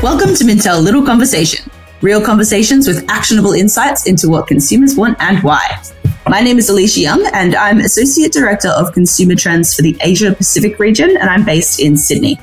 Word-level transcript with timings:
Welcome 0.00 0.36
to 0.36 0.44
Mintel 0.44 0.80
Little 0.80 1.04
Conversation, 1.04 1.68
real 2.02 2.24
conversations 2.24 2.86
with 2.86 3.04
actionable 3.10 3.50
insights 3.52 4.06
into 4.06 4.28
what 4.28 4.46
consumers 4.46 4.94
want 4.94 5.20
and 5.20 5.42
why. 5.42 5.82
My 6.28 6.40
name 6.40 6.56
is 6.56 6.70
Elysha 6.70 7.00
Young, 7.00 7.28
and 7.32 7.56
I'm 7.56 7.80
Associate 7.80 8.30
Director 8.30 8.68
of 8.68 8.92
Consumer 8.92 9.34
Trends 9.34 9.74
for 9.74 9.82
the 9.82 9.96
Asia 10.00 10.32
Pacific 10.32 10.78
region, 10.78 11.16
and 11.16 11.28
I'm 11.28 11.44
based 11.44 11.80
in 11.80 11.96
Sydney. 11.96 12.38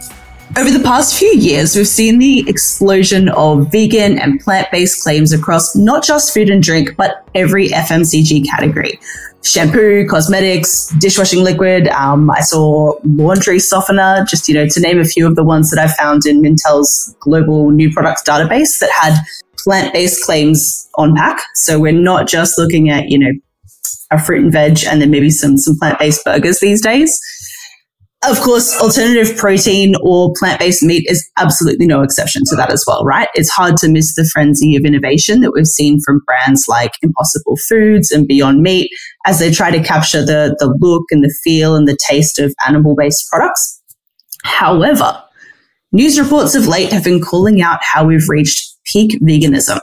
Over 0.58 0.72
the 0.72 0.84
past 0.86 1.20
few 1.20 1.34
years, 1.34 1.76
we've 1.76 1.86
seen 1.86 2.18
the 2.18 2.48
explosion 2.48 3.28
of 3.28 3.70
vegan 3.74 4.18
and 4.18 4.40
plant 4.40 4.72
based 4.72 5.04
claims 5.04 5.34
across 5.34 5.76
not 5.76 6.02
just 6.02 6.34
food 6.34 6.50
and 6.50 6.64
drink, 6.64 6.96
but 6.96 7.28
every 7.36 7.68
FMCG 7.68 8.46
category. 8.46 8.98
Shampoo, 9.44 10.08
cosmetics, 10.08 10.88
dishwashing 10.98 11.44
liquid. 11.44 11.90
Um, 11.90 12.32
I 12.32 12.40
saw 12.40 12.94
laundry 13.04 13.60
softener, 13.60 14.26
just, 14.30 14.48
you 14.48 14.56
know, 14.56 14.66
to 14.66 14.80
name 14.80 14.98
a 14.98 15.04
few 15.04 15.28
of 15.28 15.36
the 15.36 15.44
ones 15.44 15.72
that 15.72 15.80
I 15.80 15.90
found 15.90 16.26
in 16.26 16.42
Mintel's 16.42 17.14
global 17.20 17.70
new 17.72 17.92
products 17.92 18.24
database 18.24 18.80
that 18.80 18.90
had 18.98 19.14
plant 19.58 19.92
based 19.92 20.24
claims 20.24 20.90
on 20.96 21.16
pack. 21.18 21.44
So 21.56 21.82
we're 21.82 21.92
not 21.92 22.30
just 22.30 22.58
looking 22.58 22.90
at, 22.90 23.10
you 23.10 23.20
know, 23.20 23.32
a 24.10 24.24
fruit 24.24 24.44
and 24.44 24.54
veg 24.54 24.86
and 24.88 25.02
then 25.02 25.12
maybe 25.12 25.30
some, 25.32 25.58
some 25.58 25.78
plant 25.78 26.00
based 26.00 26.24
burgers 26.24 26.62
these 26.62 26.82
days. 26.82 27.20
Of 28.28 28.42
course, 28.42 28.76
alternative 28.82 29.38
protein 29.38 29.94
or 30.02 30.34
plant 30.38 30.60
based 30.60 30.82
meat 30.82 31.06
is 31.08 31.30
absolutely 31.38 31.86
no 31.86 32.02
exception 32.02 32.42
to 32.48 32.56
that 32.56 32.72
as 32.72 32.84
well, 32.88 33.04
right? 33.04 33.28
It's 33.36 33.52
hard 33.52 33.78
to 33.78 33.88
miss 33.88 34.16
the 34.16 34.28
frenzy 34.34 34.76
of 34.76 34.84
innovation 34.84 35.42
that 35.42 35.52
we've 35.52 35.68
seen 35.68 36.00
from 36.04 36.22
brands 36.26 36.66
like 36.68 36.94
Impossible 37.04 37.56
Foods 37.70 38.12
and 38.12 38.28
Beyond 38.28 38.62
Meat 38.62 38.90
as 39.28 39.38
they 39.38 39.52
try 39.52 39.70
to 39.70 39.84
capture 39.84 40.26
the, 40.26 40.56
the 40.60 40.76
look 40.80 41.04
and 41.12 41.24
the 41.24 41.34
feel 41.44 41.76
and 41.76 41.88
the 41.88 41.98
taste 42.10 42.40
of 42.40 42.56
animal 42.68 42.96
based 42.96 43.30
products. 43.30 43.82
However, 44.44 45.22
news 45.92 46.20
reports 46.20 46.56
of 46.56 46.68
late 46.68 46.92
have 46.92 47.04
been 47.04 47.22
calling 47.22 47.62
out 47.62 47.80
how 47.82 48.06
we've 48.06 48.28
reached 48.28 48.76
peak 48.92 49.22
veganism. 49.22 49.80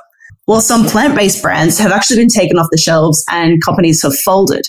While 0.46 0.60
some 0.60 0.84
plant 0.84 1.14
based 1.14 1.42
brands 1.42 1.78
have 1.78 1.92
actually 1.92 2.16
been 2.16 2.28
taken 2.28 2.58
off 2.58 2.66
the 2.72 2.78
shelves 2.78 3.24
and 3.30 3.62
companies 3.62 4.02
have 4.02 4.16
folded. 4.16 4.66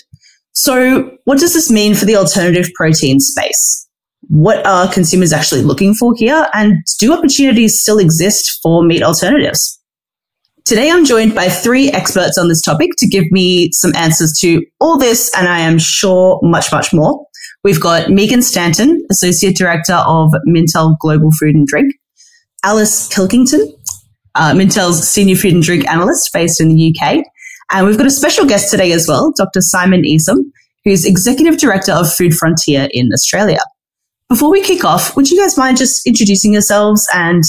So, 0.54 1.10
what 1.24 1.38
does 1.38 1.52
this 1.52 1.70
mean 1.70 1.94
for 1.94 2.04
the 2.04 2.16
alternative 2.16 2.70
protein 2.74 3.18
space? 3.20 3.88
What 4.28 4.64
are 4.64 4.90
consumers 4.90 5.32
actually 5.32 5.62
looking 5.62 5.94
for 5.94 6.14
here? 6.16 6.46
And 6.54 6.76
do 6.98 7.12
opportunities 7.12 7.80
still 7.80 7.98
exist 7.98 8.60
for 8.62 8.82
meat 8.84 9.02
alternatives? 9.02 9.80
Today, 10.64 10.90
I'm 10.90 11.04
joined 11.04 11.34
by 11.34 11.48
three 11.48 11.90
experts 11.90 12.38
on 12.38 12.48
this 12.48 12.62
topic 12.62 12.92
to 12.98 13.06
give 13.06 13.30
me 13.30 13.70
some 13.72 13.94
answers 13.96 14.32
to 14.40 14.64
all 14.80 14.96
this, 14.96 15.30
and 15.36 15.48
I 15.48 15.58
am 15.58 15.78
sure 15.78 16.40
much, 16.42 16.72
much 16.72 16.94
more. 16.94 17.26
We've 17.64 17.80
got 17.80 18.08
Megan 18.08 18.40
Stanton, 18.40 19.04
Associate 19.10 19.54
Director 19.54 20.02
of 20.06 20.30
Mintel 20.46 20.96
Global 21.00 21.32
Food 21.32 21.54
and 21.54 21.66
Drink, 21.66 21.94
Alice 22.62 23.12
Pilkington, 23.12 23.74
uh, 24.36 24.52
Mintel's 24.52 25.06
Senior 25.06 25.36
Food 25.36 25.54
and 25.54 25.62
Drink 25.62 25.86
Analyst 25.88 26.30
based 26.32 26.60
in 26.60 26.68
the 26.68 26.94
UK, 26.94 27.24
and 27.70 27.86
we've 27.86 27.98
got 27.98 28.06
a 28.06 28.10
special 28.10 28.46
guest 28.46 28.70
today 28.70 28.92
as 28.92 29.06
well, 29.08 29.32
Dr. 29.36 29.60
Simon 29.60 30.02
Eassom, 30.02 30.38
who's 30.84 31.04
Executive 31.04 31.58
Director 31.58 31.92
of 31.92 32.12
Food 32.12 32.34
Frontier 32.34 32.88
in 32.92 33.10
Australia. 33.12 33.60
Before 34.28 34.50
we 34.50 34.62
kick 34.62 34.84
off, 34.84 35.16
would 35.16 35.30
you 35.30 35.40
guys 35.40 35.56
mind 35.56 35.76
just 35.76 36.06
introducing 36.06 36.52
yourselves 36.52 37.08
and 37.14 37.42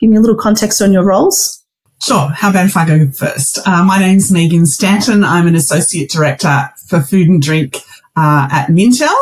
give 0.00 0.10
me 0.10 0.16
a 0.16 0.20
little 0.20 0.36
context 0.36 0.80
on 0.82 0.92
your 0.92 1.04
roles? 1.04 1.64
Sure. 2.02 2.28
How 2.28 2.50
about 2.50 2.66
if 2.66 2.76
I 2.76 2.86
go 2.86 3.10
first? 3.10 3.58
Uh, 3.66 3.84
my 3.84 3.98
name's 3.98 4.30
Megan 4.30 4.66
Stanton. 4.66 5.24
I'm 5.24 5.46
an 5.46 5.54
Associate 5.54 6.10
Director 6.10 6.70
for 6.88 7.00
Food 7.00 7.28
and 7.28 7.40
Drink 7.40 7.78
uh, 8.16 8.48
at 8.50 8.68
Mintel. 8.68 9.14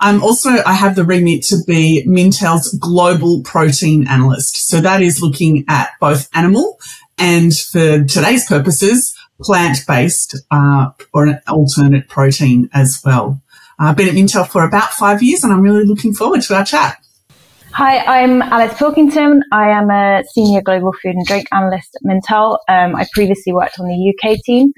I'm 0.00 0.22
also, 0.22 0.50
I 0.64 0.72
have 0.72 0.96
the 0.96 1.04
remit 1.04 1.42
to 1.44 1.58
be 1.66 2.04
Mintel's 2.06 2.72
global 2.78 3.42
protein 3.42 4.06
analyst. 4.08 4.68
So 4.68 4.80
that 4.80 5.02
is 5.02 5.20
looking 5.20 5.64
at 5.68 5.90
both 6.00 6.28
animal 6.34 6.78
and 7.18 7.54
for 7.54 8.02
today's 8.04 8.46
purposes, 8.46 9.14
plant-based 9.42 10.36
uh, 10.50 10.90
or 11.12 11.26
an 11.26 11.40
alternate 11.48 12.08
protein 12.08 12.68
as 12.72 13.00
well. 13.04 13.40
I've 13.78 13.96
been 13.96 14.08
at 14.08 14.14
Mintel 14.14 14.46
for 14.46 14.64
about 14.64 14.90
five 14.90 15.22
years 15.22 15.42
and 15.42 15.52
I'm 15.52 15.62
really 15.62 15.84
looking 15.84 16.12
forward 16.12 16.42
to 16.42 16.54
our 16.54 16.64
chat. 16.64 16.98
Hi, 17.72 17.98
I'm 17.98 18.42
Alice 18.42 18.76
Pilkington. 18.76 19.42
I 19.52 19.70
am 19.70 19.90
a 19.90 20.22
senior 20.32 20.60
global 20.60 20.92
food 20.92 21.14
and 21.14 21.24
drink 21.24 21.46
analyst 21.52 21.96
at 21.96 22.02
Mintel. 22.02 22.58
Um, 22.68 22.96
I 22.96 23.06
previously 23.14 23.52
worked 23.52 23.78
on 23.78 23.86
the 23.86 24.14
UK 24.14 24.38
team 24.44 24.72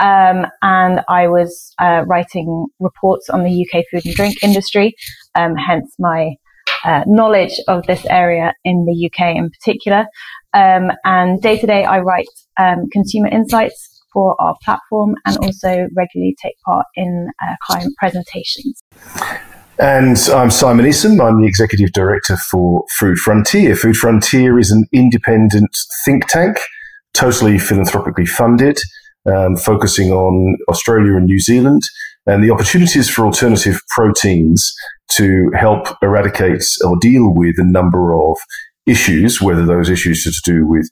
um, 0.00 0.46
and 0.62 1.02
I 1.08 1.28
was 1.28 1.74
uh, 1.78 2.04
writing 2.06 2.66
reports 2.80 3.28
on 3.28 3.44
the 3.44 3.66
UK 3.66 3.84
food 3.90 4.06
and 4.06 4.14
drink 4.14 4.42
industry, 4.42 4.94
um, 5.34 5.54
hence 5.54 5.94
my 5.98 6.34
uh, 6.84 7.04
knowledge 7.06 7.60
of 7.68 7.86
this 7.86 8.06
area 8.06 8.54
in 8.64 8.86
the 8.86 9.10
UK 9.10 9.36
in 9.36 9.50
particular. 9.50 10.06
Um, 10.54 10.90
and 11.04 11.40
day 11.40 11.58
to 11.58 11.66
day, 11.66 11.84
I 11.84 12.00
write 12.00 12.26
um, 12.58 12.88
consumer 12.90 13.28
insights 13.28 13.89
for 14.12 14.40
our 14.40 14.56
platform 14.64 15.14
and 15.26 15.36
also 15.38 15.88
regularly 15.94 16.36
take 16.42 16.54
part 16.64 16.86
in 16.94 17.28
uh, 17.42 17.54
client 17.66 17.94
presentations. 17.98 18.82
And 19.78 20.18
I'm 20.34 20.50
Simon 20.50 20.84
Eassom. 20.84 21.24
I'm 21.24 21.40
the 21.40 21.46
Executive 21.46 21.92
Director 21.92 22.36
for 22.36 22.84
Food 22.98 23.16
Frontier. 23.18 23.74
Food 23.74 23.96
Frontier 23.96 24.58
is 24.58 24.70
an 24.70 24.84
independent 24.92 25.70
think 26.04 26.26
tank, 26.28 26.58
totally 27.14 27.58
philanthropically 27.58 28.26
funded, 28.26 28.78
um, 29.26 29.56
focusing 29.56 30.10
on 30.12 30.56
Australia 30.68 31.16
and 31.16 31.26
New 31.26 31.38
Zealand 31.38 31.82
and 32.26 32.44
the 32.44 32.50
opportunities 32.50 33.08
for 33.08 33.24
alternative 33.24 33.80
proteins 33.88 34.74
to 35.12 35.50
help 35.58 35.88
eradicate 36.02 36.64
or 36.84 36.96
deal 37.00 37.32
with 37.32 37.56
a 37.58 37.64
number 37.64 38.14
of 38.14 38.36
issues, 38.86 39.40
whether 39.40 39.64
those 39.64 39.88
issues 39.88 40.26
are 40.26 40.30
to 40.30 40.42
do 40.44 40.66
with 40.66 40.88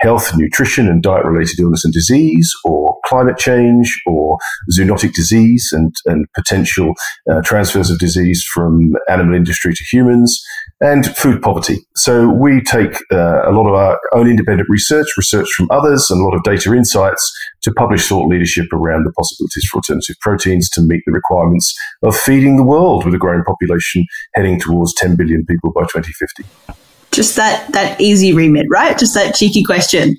health, 0.00 0.36
nutrition, 0.36 0.88
and 0.88 1.02
diet 1.02 1.24
related 1.24 1.58
illness 1.60 1.84
and 1.84 1.92
disease, 1.92 2.50
or 2.64 2.96
climate 3.04 3.38
change, 3.38 4.00
or 4.06 4.38
zoonotic 4.72 5.12
disease 5.12 5.70
and, 5.72 5.94
and 6.06 6.26
potential 6.34 6.94
uh, 7.30 7.40
transfers 7.42 7.90
of 7.90 7.98
disease 7.98 8.44
from 8.52 8.94
animal 9.08 9.34
industry 9.34 9.74
to 9.74 9.84
humans, 9.90 10.42
and 10.80 11.14
food 11.16 11.42
poverty. 11.42 11.78
So 11.96 12.28
we 12.28 12.62
take 12.62 12.94
uh, 13.12 13.48
a 13.48 13.52
lot 13.52 13.68
of 13.68 13.74
our 13.74 14.00
own 14.14 14.28
independent 14.28 14.68
research, 14.70 15.06
research 15.16 15.48
from 15.56 15.68
others, 15.70 16.06
and 16.10 16.20
a 16.20 16.24
lot 16.24 16.34
of 16.34 16.42
data 16.42 16.72
insights 16.72 17.30
to 17.62 17.72
publish 17.72 18.08
thought 18.08 18.28
leadership 18.28 18.66
around 18.72 19.04
the 19.04 19.12
possibilities 19.12 19.68
for 19.70 19.78
alternative 19.78 20.16
proteins 20.20 20.70
to 20.70 20.80
meet 20.80 21.02
the 21.04 21.12
requirements 21.12 21.76
of 22.02 22.16
feeding 22.16 22.56
the 22.56 22.64
world 22.64 23.04
with 23.04 23.14
a 23.14 23.18
growing 23.18 23.44
population 23.44 24.04
heading 24.34 24.58
towards 24.58 24.94
10 24.94 25.16
billion 25.16 25.44
people 25.44 25.72
by 25.72 25.82
2050 25.82 26.89
just 27.12 27.36
that 27.36 27.72
that 27.72 28.00
easy 28.00 28.32
remit, 28.32 28.66
right? 28.70 28.98
Just 28.98 29.14
that 29.14 29.34
cheeky 29.34 29.62
question. 29.62 30.16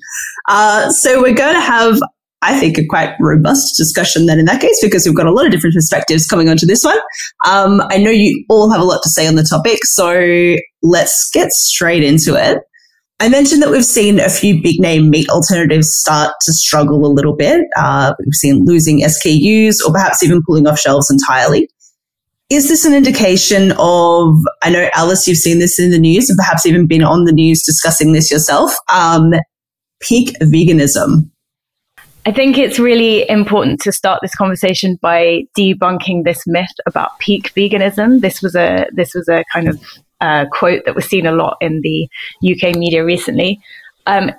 Uh, 0.48 0.90
so 0.90 1.20
we're 1.20 1.34
going 1.34 1.54
to 1.54 1.60
have, 1.60 1.98
I 2.42 2.58
think, 2.58 2.78
a 2.78 2.86
quite 2.86 3.14
robust 3.20 3.76
discussion 3.76 4.26
then 4.26 4.38
in 4.38 4.46
that 4.46 4.60
case 4.60 4.78
because 4.82 5.06
we've 5.06 5.16
got 5.16 5.26
a 5.26 5.32
lot 5.32 5.46
of 5.46 5.52
different 5.52 5.74
perspectives 5.74 6.26
coming 6.26 6.48
onto 6.48 6.66
this 6.66 6.84
one. 6.84 6.98
Um, 7.46 7.80
I 7.90 7.98
know 7.98 8.10
you 8.10 8.44
all 8.48 8.70
have 8.70 8.80
a 8.80 8.84
lot 8.84 9.02
to 9.02 9.08
say 9.08 9.26
on 9.26 9.36
the 9.36 9.44
topic, 9.44 9.78
so 9.84 10.56
let's 10.82 11.30
get 11.32 11.52
straight 11.52 12.02
into 12.02 12.34
it. 12.34 12.58
I 13.20 13.28
mentioned 13.28 13.62
that 13.62 13.70
we've 13.70 13.84
seen 13.84 14.18
a 14.18 14.28
few 14.28 14.60
big 14.60 14.80
name 14.80 15.08
meat 15.08 15.28
alternatives 15.28 15.92
start 15.96 16.34
to 16.44 16.52
struggle 16.52 17.06
a 17.06 17.12
little 17.12 17.36
bit. 17.36 17.60
Uh, 17.76 18.14
we've 18.18 18.34
seen 18.34 18.64
losing 18.64 19.00
SKUs 19.02 19.76
or 19.86 19.92
perhaps 19.92 20.24
even 20.24 20.42
pulling 20.44 20.66
off 20.66 20.80
shelves 20.80 21.08
entirely. 21.08 21.68
Is 22.52 22.68
this 22.68 22.84
an 22.84 22.92
indication 22.92 23.72
of, 23.78 24.36
I 24.60 24.68
know, 24.68 24.90
Alice, 24.92 25.26
you've 25.26 25.38
seen 25.38 25.58
this 25.58 25.78
in 25.78 25.90
the 25.90 25.98
news 25.98 26.28
and 26.28 26.36
perhaps 26.36 26.66
even 26.66 26.86
been 26.86 27.02
on 27.02 27.24
the 27.24 27.32
news 27.32 27.62
discussing 27.62 28.12
this 28.12 28.30
yourself, 28.30 28.74
um, 28.92 29.32
peak 30.00 30.36
veganism? 30.38 31.30
I 32.26 32.30
think 32.30 32.58
it's 32.58 32.78
really 32.78 33.26
important 33.30 33.80
to 33.80 33.90
start 33.90 34.18
this 34.20 34.34
conversation 34.34 34.98
by 35.00 35.44
debunking 35.58 36.24
this 36.24 36.42
myth 36.46 36.68
about 36.84 37.18
peak 37.20 37.54
veganism. 37.54 38.20
This 38.20 38.42
was 38.42 38.54
a 38.54 38.84
this 38.92 39.14
was 39.14 39.28
a 39.30 39.44
kind 39.50 39.68
of 39.68 39.82
uh, 40.20 40.44
quote 40.52 40.84
that 40.84 40.94
was 40.94 41.06
seen 41.06 41.24
a 41.24 41.32
lot 41.32 41.56
in 41.62 41.80
the 41.80 42.06
UK 42.44 42.76
media 42.76 43.02
recently. 43.02 43.60
Um, 44.04 44.30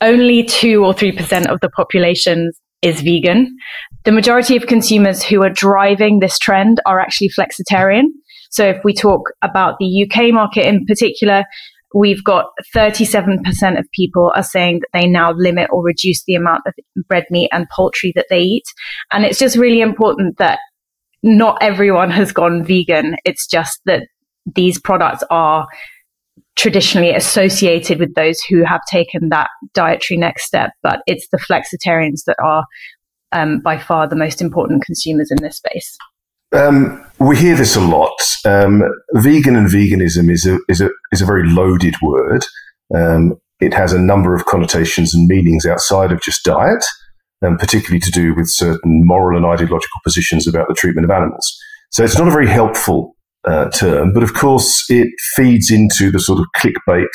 only 0.00 0.42
two 0.42 0.84
or 0.84 0.92
three 0.92 1.12
percent 1.12 1.46
of 1.46 1.60
the 1.60 1.70
population 1.70 2.50
is 2.82 3.00
vegan. 3.00 3.56
The 4.04 4.12
majority 4.12 4.56
of 4.56 4.66
consumers 4.66 5.22
who 5.22 5.42
are 5.42 5.50
driving 5.50 6.20
this 6.20 6.38
trend 6.38 6.80
are 6.86 7.00
actually 7.00 7.30
flexitarian. 7.30 8.04
So 8.50 8.64
if 8.66 8.78
we 8.84 8.94
talk 8.94 9.30
about 9.42 9.76
the 9.78 10.06
UK 10.06 10.32
market 10.32 10.66
in 10.66 10.86
particular, 10.86 11.44
we've 11.94 12.22
got 12.22 12.46
37% 12.74 13.78
of 13.78 13.86
people 13.92 14.32
are 14.34 14.42
saying 14.42 14.80
that 14.80 15.00
they 15.00 15.06
now 15.08 15.32
limit 15.32 15.68
or 15.72 15.82
reduce 15.82 16.22
the 16.24 16.34
amount 16.34 16.62
of 16.66 16.74
bread 17.08 17.24
meat 17.30 17.48
and 17.52 17.66
poultry 17.74 18.12
that 18.14 18.26
they 18.30 18.40
eat. 18.40 18.64
And 19.10 19.24
it's 19.24 19.38
just 19.38 19.56
really 19.56 19.80
important 19.80 20.38
that 20.38 20.58
not 21.22 21.58
everyone 21.62 22.10
has 22.10 22.32
gone 22.32 22.64
vegan. 22.64 23.16
It's 23.24 23.46
just 23.46 23.80
that 23.86 24.08
these 24.54 24.78
products 24.78 25.24
are 25.30 25.66
traditionally 26.56 27.10
associated 27.10 27.98
with 27.98 28.14
those 28.14 28.40
who 28.48 28.64
have 28.64 28.80
taken 28.90 29.28
that 29.28 29.48
dietary 29.74 30.18
next 30.18 30.46
step, 30.46 30.70
but 30.82 31.00
it's 31.06 31.28
the 31.30 31.38
flexitarians 31.38 32.24
that 32.26 32.36
are 32.42 32.64
um, 33.32 33.60
by 33.60 33.78
far 33.78 34.08
the 34.08 34.16
most 34.16 34.40
important 34.40 34.84
consumers 34.84 35.30
in 35.30 35.38
this 35.42 35.56
space. 35.56 35.96
Um, 36.52 37.04
we 37.18 37.36
hear 37.36 37.56
this 37.56 37.76
a 37.76 37.80
lot. 37.80 38.16
Um, 38.44 38.82
vegan 39.14 39.56
and 39.56 39.68
veganism 39.68 40.30
is 40.30 40.46
a, 40.46 40.58
is, 40.68 40.80
a, 40.80 40.90
is 41.12 41.20
a 41.20 41.26
very 41.26 41.48
loaded 41.48 41.94
word. 42.00 42.44
Um, 42.94 43.34
it 43.60 43.74
has 43.74 43.92
a 43.92 43.98
number 43.98 44.34
of 44.34 44.46
connotations 44.46 45.14
and 45.14 45.26
meanings 45.26 45.66
outside 45.66 46.12
of 46.12 46.20
just 46.22 46.44
diet, 46.44 46.84
and 47.42 47.58
particularly 47.58 48.00
to 48.00 48.10
do 48.10 48.34
with 48.34 48.48
certain 48.48 49.02
moral 49.04 49.36
and 49.36 49.46
ideological 49.46 50.00
positions 50.04 50.46
about 50.46 50.68
the 50.68 50.74
treatment 50.74 51.04
of 51.04 51.10
animals. 51.10 51.58
So 51.90 52.04
it's 52.04 52.18
not 52.18 52.28
a 52.28 52.32
very 52.32 52.48
helpful 52.48 53.15
uh, 53.46 53.70
term, 53.70 54.12
but 54.12 54.22
of 54.22 54.34
course 54.34 54.84
it 54.88 55.08
feeds 55.34 55.70
into 55.70 56.10
the 56.10 56.20
sort 56.20 56.40
of 56.40 56.46
clickbait 56.56 57.06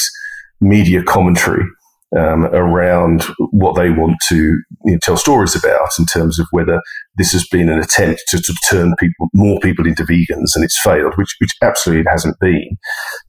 media 0.62 1.04
commentary 1.04 1.66
um, 2.18 2.46
around 2.46 3.24
what 3.52 3.76
they 3.76 3.90
want 3.90 4.18
to 4.28 4.36
you 4.86 4.94
know, 4.94 4.98
tell 5.02 5.16
stories 5.16 5.56
about 5.56 5.90
in 5.98 6.06
terms 6.06 6.40
of 6.40 6.48
whether 6.52 6.82
this 7.16 7.32
has 7.32 7.48
been 7.48 7.70
an 7.70 7.80
attempt 7.80 8.22
to, 8.28 8.42
to, 8.42 8.54
turn 8.70 8.94
people, 9.00 9.30
more 9.34 9.60
people 9.62 9.88
into 9.88 10.04
vegans 10.04 10.56
and 10.56 10.64
it's 10.64 10.80
failed, 10.82 11.14
which, 11.16 11.36
which 11.40 11.52
absolutely 11.62 12.02
it 12.02 12.12
hasn't 12.12 12.38
been. 12.40 12.78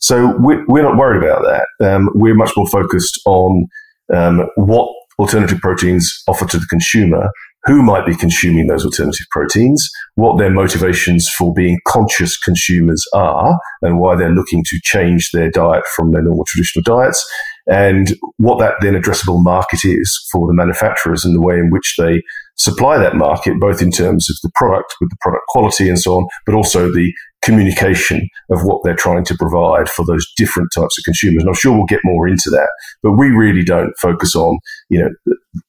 So 0.00 0.36
we're, 0.38 0.64
we're 0.66 0.82
not 0.82 0.96
worried 0.96 1.22
about 1.22 1.42
that. 1.44 1.94
Um, 1.94 2.10
we're 2.14 2.34
much 2.34 2.52
more 2.56 2.66
focused 2.66 3.20
on 3.24 3.66
um, 4.12 4.48
what 4.56 4.92
alternative 5.18 5.60
proteins 5.60 6.22
offer 6.26 6.46
to 6.46 6.58
the 6.58 6.66
consumer 6.66 7.30
who 7.64 7.82
might 7.82 8.06
be 8.06 8.16
consuming 8.16 8.66
those 8.66 8.84
alternative 8.84 9.26
proteins, 9.30 9.88
what 10.16 10.38
their 10.38 10.50
motivations 10.50 11.28
for 11.28 11.54
being 11.54 11.78
conscious 11.86 12.36
consumers 12.36 13.04
are, 13.14 13.58
and 13.82 14.00
why 14.00 14.16
they're 14.16 14.30
looking 14.30 14.64
to 14.64 14.80
change 14.82 15.30
their 15.32 15.50
diet 15.50 15.84
from 15.94 16.10
their 16.12 16.22
normal 16.22 16.44
traditional 16.48 16.82
diets, 16.82 17.24
and 17.68 18.14
what 18.38 18.58
that 18.58 18.74
then 18.80 18.94
addressable 18.94 19.42
market 19.42 19.84
is 19.84 20.28
for 20.32 20.46
the 20.48 20.54
manufacturers 20.54 21.24
and 21.24 21.36
the 21.36 21.42
way 21.42 21.54
in 21.54 21.70
which 21.70 21.94
they 21.98 22.20
supply 22.56 22.98
that 22.98 23.16
market, 23.16 23.58
both 23.58 23.82
in 23.82 23.90
terms 23.90 24.28
of 24.30 24.36
the 24.42 24.50
product 24.54 24.94
with 25.00 25.10
the 25.10 25.16
product 25.20 25.44
quality 25.48 25.88
and 25.88 25.98
so 25.98 26.16
on, 26.16 26.26
but 26.46 26.54
also 26.54 26.92
the 26.92 27.12
communication 27.42 28.28
of 28.50 28.62
what 28.62 28.80
they're 28.84 28.94
trying 28.94 29.24
to 29.24 29.34
provide 29.36 29.88
for 29.88 30.04
those 30.04 30.24
different 30.36 30.68
types 30.74 30.96
of 30.96 31.04
consumers. 31.04 31.42
And 31.42 31.48
I'm 31.48 31.54
sure 31.54 31.72
we'll 31.72 31.86
get 31.86 32.00
more 32.04 32.28
into 32.28 32.50
that, 32.50 32.68
but 33.02 33.12
we 33.12 33.28
really 33.30 33.64
don't 33.64 33.92
focus 34.00 34.36
on, 34.36 34.58
you 34.88 35.00
know, 35.00 35.08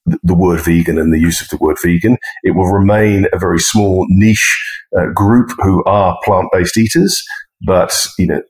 the, 0.05 0.19
the 0.21 0.35
word 0.35 0.61
vegan 0.61 0.99
and 0.99 1.11
the 1.11 1.19
use 1.19 1.41
of 1.41 1.49
the 1.49 1.57
word 1.57 1.77
vegan. 1.83 2.17
It 2.43 2.51
will 2.51 2.71
remain 2.71 3.25
a 3.33 3.39
very 3.39 3.59
small 3.59 4.05
niche 4.09 4.61
uh, 4.97 5.07
group 5.15 5.49
who 5.63 5.83
are 5.85 6.19
plant-based 6.23 6.77
eaters, 6.77 7.23
but, 7.65 8.05
you 8.19 8.27
know, 8.27 8.41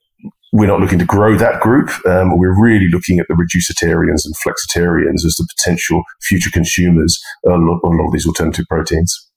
we're 0.53 0.67
not 0.67 0.79
looking 0.79 1.00
to 1.00 1.05
grow 1.05 1.35
that 1.35 1.59
group. 1.61 1.89
Um, 2.05 2.38
we're 2.38 2.57
really 2.57 2.88
looking 2.88 3.19
at 3.19 3.27
the 3.27 3.33
reducitarians 3.33 4.23
and 4.23 4.35
flexitarians 4.35 5.25
as 5.25 5.35
the 5.35 5.47
potential 5.57 6.03
future 6.21 6.51
consumers 6.51 7.19
of 7.44 7.59
a 7.59 7.88
lot 7.88 8.05
of 8.05 8.13
these 8.13 8.27
alternative 8.27 8.65
proteins. 8.69 9.27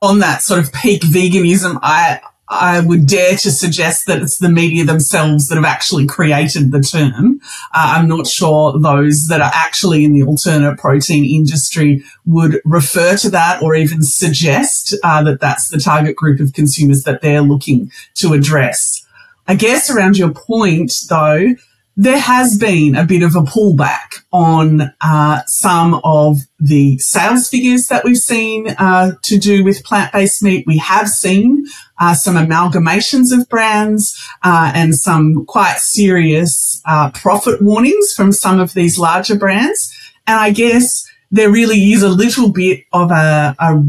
On 0.00 0.20
that 0.20 0.42
sort 0.42 0.60
of 0.60 0.72
peak 0.72 1.02
veganism, 1.02 1.80
I 1.82 2.20
I 2.46 2.80
would 2.80 3.06
dare 3.06 3.36
to 3.38 3.50
suggest 3.50 4.06
that 4.06 4.20
it's 4.20 4.36
the 4.36 4.50
media 4.50 4.84
themselves 4.84 5.48
that 5.48 5.56
have 5.56 5.64
actually 5.64 6.06
created 6.06 6.70
the 6.70 6.80
term. 6.80 7.40
Uh, 7.74 7.94
I'm 7.96 8.06
not 8.06 8.26
sure 8.26 8.78
those 8.78 9.26
that 9.28 9.40
are 9.40 9.50
actually 9.52 10.04
in 10.04 10.12
the 10.12 10.24
alternate 10.24 10.78
protein 10.78 11.24
industry 11.24 12.04
would 12.26 12.60
refer 12.64 13.16
to 13.16 13.30
that 13.30 13.62
or 13.62 13.74
even 13.74 14.02
suggest 14.02 14.94
uh, 15.02 15.22
that 15.24 15.40
that's 15.40 15.68
the 15.70 15.78
target 15.78 16.16
group 16.16 16.38
of 16.38 16.52
consumers 16.52 17.02
that 17.04 17.22
they're 17.22 17.40
looking 17.40 17.90
to 18.16 18.34
address. 18.34 19.03
I 19.46 19.54
guess 19.54 19.90
around 19.90 20.16
your 20.16 20.32
point 20.32 20.92
though, 21.08 21.54
there 21.96 22.18
has 22.18 22.58
been 22.58 22.96
a 22.96 23.04
bit 23.04 23.22
of 23.22 23.36
a 23.36 23.42
pullback 23.42 24.24
on 24.32 24.92
uh, 25.00 25.42
some 25.46 26.00
of 26.02 26.38
the 26.58 26.98
sales 26.98 27.48
figures 27.48 27.86
that 27.86 28.02
we've 28.04 28.18
seen 28.18 28.70
uh, 28.78 29.12
to 29.22 29.38
do 29.38 29.62
with 29.62 29.84
plant-based 29.84 30.42
meat. 30.42 30.66
We 30.66 30.78
have 30.78 31.08
seen 31.08 31.66
uh, 32.00 32.14
some 32.14 32.34
amalgamations 32.34 33.32
of 33.32 33.48
brands 33.48 34.20
uh, 34.42 34.72
and 34.74 34.96
some 34.96 35.46
quite 35.46 35.78
serious 35.78 36.82
uh, 36.84 37.12
profit 37.12 37.62
warnings 37.62 38.12
from 38.12 38.32
some 38.32 38.58
of 38.58 38.74
these 38.74 38.98
larger 38.98 39.36
brands. 39.36 39.94
And 40.26 40.40
I 40.40 40.50
guess 40.50 41.08
there 41.30 41.50
really 41.50 41.92
is 41.92 42.02
a 42.02 42.08
little 42.08 42.50
bit 42.50 42.84
of 42.92 43.12
a, 43.12 43.54
a 43.60 43.84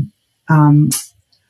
um, 0.47 0.91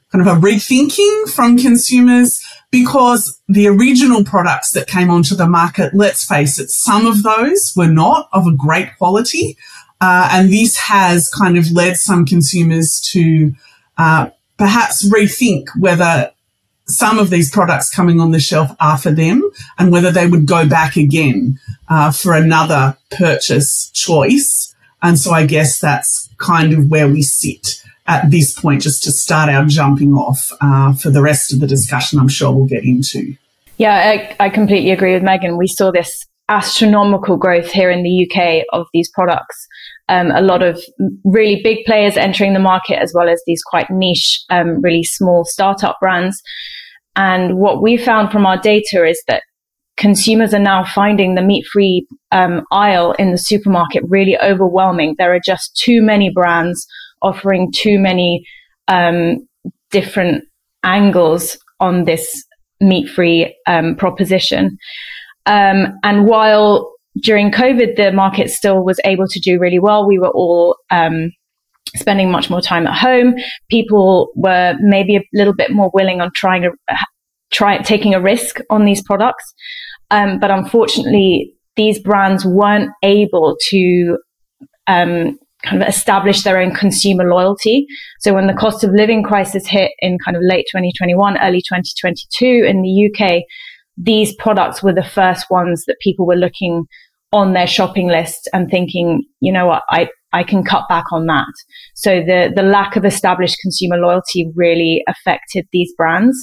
kind 0.10 0.25
of 0.25 0.28
a 0.28 0.40
rethinking 0.40 1.30
from 1.30 1.58
consumers 1.58 2.42
because 2.75 3.42
the 3.48 3.68
original 3.68 4.22
products 4.25 4.72
that 4.72 4.86
came 4.86 5.10
onto 5.10 5.33
the 5.33 5.48
market, 5.48 5.94
let's 5.94 6.25
face 6.25 6.60
it, 6.60 6.69
some 6.69 7.07
of 7.07 7.24
those 7.24 7.72
were 7.74 7.88
not 7.88 8.27
of 8.33 8.45
a 8.45 8.51
great 8.51 8.89
quality. 8.98 9.57
Uh, 10.01 10.27
and 10.33 10.51
this 10.51 10.75
has 10.75 11.30
kind 11.30 11.57
of 11.57 11.72
led 11.72 11.95
some 11.95 12.25
consumers 12.25 13.00
to 13.00 13.54
uh, 13.98 14.30
perhaps 14.57 15.07
rethink 15.07 15.68
whether 15.80 16.30
some 16.86 17.18
of 17.18 17.30
these 17.30 17.50
products 17.50 17.89
coming 17.89 18.19
on 18.19 18.31
the 18.31 18.42
shelf 18.42 18.75
are 18.81 18.98
for 18.98 19.12
them 19.12 19.42
and 19.80 19.89
whether 19.89 20.12
they 20.12 20.27
would 20.27 20.45
go 20.45 20.68
back 20.68 20.98
again 20.98 21.57
uh, 21.88 22.12
for 22.12 22.33
another 22.33 22.98
purchase 23.10 23.89
choice. 23.92 24.75
And 25.01 25.18
so 25.18 25.31
I 25.31 25.45
guess 25.45 25.80
that's 25.80 26.27
kind 26.39 26.74
of 26.74 26.89
where 26.89 27.07
we 27.07 27.22
sit 27.22 27.81
at 28.07 28.30
this 28.30 28.57
point, 28.60 28.81
just 28.81 29.04
to 29.04 29.12
start 29.12 29.50
our 29.50 29.66
jumping 29.66 30.13
off 30.13 30.52
uh, 30.62 30.94
for 30.94 31.10
the 31.10 31.22
rest 31.22 31.52
of 31.52 31.60
the 31.60 31.68
discussion, 31.68 32.19
I'm 32.19 32.28
sure 32.28 32.52
we'll 32.52 32.66
get 32.66 32.84
into. 32.84 33.36
Yeah, 33.78 33.96
I, 34.40 34.46
I 34.46 34.50
completely 34.50 34.92
agree 34.92 35.13
with 35.13 35.24
Megan. 35.24 35.57
We 35.57 35.68
saw 35.68 35.92
this 35.92 36.25
astronomical 36.48 37.38
growth 37.38 37.72
here 37.72 37.90
in 37.90 38.04
the 38.04 38.30
UK 38.30 38.66
of 38.72 38.86
these 38.94 39.10
products. 39.10 39.68
Um, 40.07 40.30
a 40.31 40.42
lot 40.42 40.62
of 40.62 40.80
really 41.24 41.62
big 41.63 41.84
players 41.86 42.16
entering 42.16 42.54
the 42.54 42.60
market, 42.60 43.00
as 43.02 43.12
well 43.16 43.28
as 43.28 43.42
these 43.48 43.63
quite 43.63 43.90
niche, 43.90 44.44
um, 44.50 44.81
really 44.81 45.04
small 45.04 45.44
startup 45.44 45.98
brands. 46.00 46.42
And 47.16 47.58
what 47.58 47.81
we 47.81 47.98
found 47.98 48.31
from 48.31 48.46
our 48.46 48.58
data 48.58 49.04
is 49.06 49.22
that 49.28 49.42
consumers 49.98 50.54
are 50.54 50.60
now 50.60 50.84
finding 50.84 51.36
the 51.36 51.42
meat 51.42 51.66
free 51.72 52.06
um, 52.31 52.63
aisle 52.72 53.13
in 53.13 53.31
the 53.31 53.38
supermarket 53.38 54.04
really 54.08 54.38
overwhelming. 54.44 55.16
There 55.18 55.34
are 55.34 55.40
just 55.44 55.75
too 55.75 56.04
many 56.04 56.30
brands 56.30 56.86
offering 57.25 57.72
too 57.74 58.00
many 58.00 58.45
um, 58.88 59.38
different 59.92 60.44
angles 60.83 61.57
on 61.80 62.06
this 62.06 62.45
meat 62.80 63.10
free 63.10 63.56
um, 63.68 63.95
proposition. 63.95 64.77
Um, 65.45 65.98
and 66.04 66.25
while 66.25 66.94
during 67.22 67.51
COVID, 67.51 67.95
the 67.95 68.12
market 68.12 68.50
still 68.50 68.83
was 68.83 69.00
able 69.06 69.27
to 69.27 69.39
do 69.39 69.60
really 69.60 69.80
well, 69.80 70.07
we 70.07 70.19
were 70.19 70.30
all 70.31 70.75
um, 70.92 71.31
spending 71.95 72.30
much 72.30 72.50
more 72.50 72.62
time 72.62 72.88
at 72.88 72.98
home. 72.98 73.36
People 73.69 74.30
were 74.36 74.75
maybe 74.80 75.18
a 75.18 75.24
little 75.33 75.54
bit 75.54 75.72
more 75.72 75.92
willing 75.94 76.22
on 76.22 76.31
trying 76.36 76.62
to 76.62 76.72
try 77.51 77.77
taking 77.77 78.13
a 78.13 78.22
risk 78.22 78.60
on 78.69 78.86
these 78.86 79.01
products. 79.01 79.54
Um, 80.12 80.39
but 80.39 80.51
unfortunately, 80.51 81.54
these 81.75 82.00
brands 82.00 82.46
weren't 82.46 82.91
able 83.03 83.55
to 83.70 84.17
um, 84.88 85.38
kind 85.65 85.81
of 85.81 85.88
establish 85.88 86.43
their 86.43 86.57
own 86.57 86.74
consumer 86.74 87.25
loyalty. 87.29 87.86
So 88.19 88.34
when 88.34 88.48
the 88.48 88.53
cost 88.53 88.84
of 88.84 88.91
living 88.91 89.24
crisis 89.24 89.67
hit 89.67 89.91
in 90.00 90.17
kind 90.24 90.38
of 90.38 90.43
late 90.45 90.65
2021, 90.72 91.38
early 91.39 91.60
2022 91.60 92.65
in 92.67 92.81
the 92.81 93.10
UK, 93.10 93.43
these 93.98 94.36
products 94.36 94.84
were 94.84 94.93
the 94.93 95.03
first 95.03 95.50
ones 95.50 95.84
that 95.88 95.98
people 96.01 96.25
were 96.25 96.36
looking 96.36 96.86
on 97.31 97.53
their 97.53 97.67
shopping 97.67 98.07
list 98.07 98.50
and 98.53 98.69
thinking, 98.69 99.24
you 99.41 99.51
know 99.51 99.65
what, 99.65 99.84
I, 99.89 100.10
I 100.31 100.43
can 100.43 100.63
cut 100.63 100.84
back 100.88 101.05
on 101.12 101.25
that. 101.27 101.51
So 101.93 102.22
the, 102.22 102.51
the 102.55 102.62
lack 102.62 102.95
of 102.95 103.05
established 103.05 103.57
consumer 103.62 103.98
loyalty 103.98 104.51
really 104.55 105.03
affected 105.07 105.65
these 105.72 105.93
brands. 105.98 106.38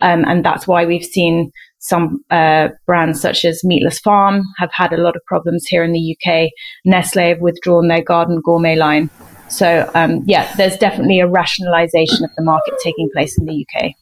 Um, 0.00 0.24
and 0.26 0.44
that's 0.44 0.66
why 0.66 0.86
we've 0.86 1.04
seen 1.04 1.50
some 1.80 2.22
uh, 2.30 2.68
brands 2.86 3.20
such 3.20 3.44
as 3.44 3.64
Meatless 3.64 3.98
Farm 3.98 4.42
have 4.58 4.70
had 4.72 4.92
a 4.92 4.98
lot 4.98 5.16
of 5.16 5.22
problems 5.26 5.64
here 5.66 5.82
in 5.82 5.92
the 5.92 6.16
UK. 6.16 6.50
Nestle 6.84 7.28
have 7.28 7.40
withdrawn 7.40 7.88
their 7.88 8.02
Garden 8.02 8.40
Gourmet 8.44 8.76
line. 8.76 9.10
So, 9.48 9.90
um, 9.94 10.22
yeah, 10.26 10.54
there's 10.56 10.76
definitely 10.76 11.20
a 11.20 11.26
rationalization 11.26 12.22
of 12.24 12.30
the 12.36 12.44
market 12.44 12.74
taking 12.84 13.08
place 13.12 13.36
in 13.36 13.46
the 13.46 13.66
UK. 13.66 13.92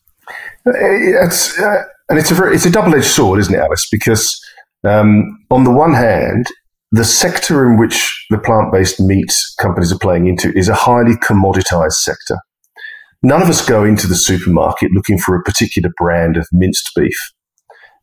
It's, 0.67 1.59
uh, 1.59 1.85
and 2.11 2.19
it's 2.19 2.31
a 2.31 2.35
very, 2.35 2.55
it's 2.55 2.67
a 2.67 2.71
double 2.71 2.95
edged 2.95 3.07
sword, 3.07 3.41
isn't 3.41 3.55
it, 3.55 3.61
Alice? 3.61 3.89
Because 3.91 4.39
um, 4.85 5.39
on 5.51 5.65
the 5.65 5.71
one 5.71 5.95
hand, 5.95 6.47
the 6.91 7.05
sector 7.05 7.67
in 7.67 7.79
which 7.79 8.27
the 8.31 8.39
plant 8.39 8.73
based 8.73 9.01
meat 9.01 9.33
companies 9.61 9.93
are 9.93 9.99
playing 9.99 10.27
into 10.27 10.53
is 10.57 10.69
a 10.69 10.75
highly 10.75 11.15
commoditized 11.15 11.93
sector. 11.93 12.39
None 13.23 13.41
of 13.41 13.49
us 13.49 13.67
go 13.67 13.85
into 13.85 14.07
the 14.07 14.15
supermarket 14.17 14.91
looking 14.93 15.19
for 15.19 15.37
a 15.37 15.43
particular 15.43 15.91
brand 15.97 16.37
of 16.37 16.47
minced 16.53 16.91
beef 16.95 17.17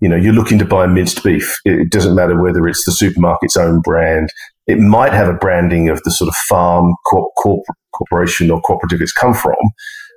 you 0.02 0.10
know, 0.10 0.16
you're 0.16 0.34
looking 0.34 0.60
to 0.60 0.66
buy 0.66 0.86
minced 0.88 1.24
beef. 1.24 1.56
It 1.66 1.92
doesn't 1.92 2.16
matter 2.16 2.42
whether 2.42 2.68
it's 2.68 2.86
the 2.86 2.92
supermarket's 2.92 3.58
own 3.58 3.82
brand. 3.82 4.30
It 4.68 4.80
might 4.80 5.14
have 5.14 5.28
a 5.28 5.34
branding 5.34 5.90
of 5.90 6.02
the 6.04 6.12
sort 6.12 6.28
of 6.28 6.36
farm 6.36 6.94
corp- 7.10 7.32
corp- 7.38 7.66
corporation 7.96 8.52
or 8.52 8.62
cooperative 8.62 9.02
it's 9.02 9.14
come 9.14 9.34
from, 9.34 9.56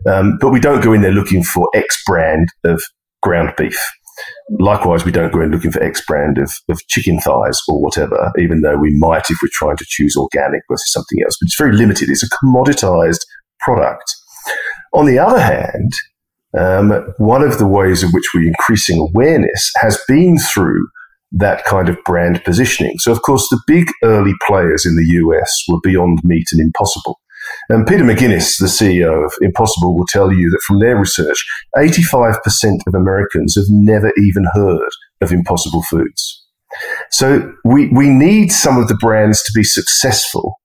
um, 0.07 0.39
but 0.41 0.51
we 0.51 0.61
don't 0.61 0.83
go 0.83 0.93
in 0.93 1.03
there 1.03 1.13
looking 1.13 1.43
for 1.45 1.69
X 1.75 2.03
brand 2.07 2.49
of 2.65 2.83
ground 3.23 3.53
beef. 3.57 3.79
Likewise, 4.59 5.05
we 5.05 5.13
don't 5.13 5.33
go 5.33 5.41
in 5.41 5.51
looking 5.51 5.71
for 5.71 5.83
X 5.83 6.05
brand 6.05 6.39
of, 6.39 6.53
of 6.69 6.81
chicken 6.89 7.21
thighs 7.21 7.61
or 7.69 7.81
whatever, 7.81 8.33
even 8.39 8.63
though 8.63 8.77
we 8.77 8.93
might 8.99 9.31
if 9.31 9.39
we're 9.43 9.49
trying 9.53 9.77
to 9.77 9.85
choose 9.87 10.17
organic 10.17 10.63
versus 10.69 10.93
something 10.93 11.23
else. 11.23 11.37
But 11.41 11.47
it's 11.47 11.59
very 11.59 11.77
limited. 11.77 12.09
It's 12.11 12.25
a 12.25 12.29
commoditized 12.45 13.21
product. 13.61 14.13
On 14.93 15.07
the 15.07 15.19
other 15.19 15.39
hand, 15.39 15.93
um, 16.57 16.91
one 17.19 17.43
of 17.43 17.59
the 17.59 17.67
ways 17.67 18.03
in 18.03 18.11
which 18.11 18.31
we're 18.35 18.49
increasing 18.49 18.99
awareness 18.99 19.71
has 19.77 19.99
been 20.09 20.39
through 20.39 20.89
that 21.33 21.65
kind 21.65 21.89
of 21.89 21.99
brand 22.05 22.43
positioning. 22.45 22.95
So, 22.99 23.13
of 23.13 23.23
course, 23.23 23.47
the 23.51 23.61
big 23.67 23.89
early 24.03 24.33
players 24.47 24.87
in 24.87 24.97
the 24.97 25.05
US 25.05 25.65
were 25.69 25.81
Beyond 25.83 26.21
Meat 26.25 26.47
and 26.53 26.61
Impossible. 26.61 27.21
And 27.69 27.87
Peter 27.87 28.05
McGuinness, 28.05 28.59
the 28.59 28.67
CEO 28.67 29.25
of 29.25 29.33
Impossible, 29.41 29.97
will 29.97 30.07
tell 30.07 30.33
you 30.33 30.51
that 30.51 30.63
from 30.67 30.81
their 30.81 30.97
research, 30.97 31.45
85% 31.77 32.81
of 32.87 32.95
Americans 32.95 33.55
have 33.57 33.67
never 33.69 34.13
even 34.19 34.47
heard 34.55 34.91
of 35.21 35.33
Impossible 35.33 35.83
Foods. 35.83 36.47
So 37.11 37.53
we, 37.65 37.89
we 37.89 38.09
need 38.09 38.53
some 38.53 38.79
of 38.79 38.89
the 38.89 38.97
brands 38.97 39.43
to 39.45 39.53
be 39.55 39.65
successful 39.65 40.61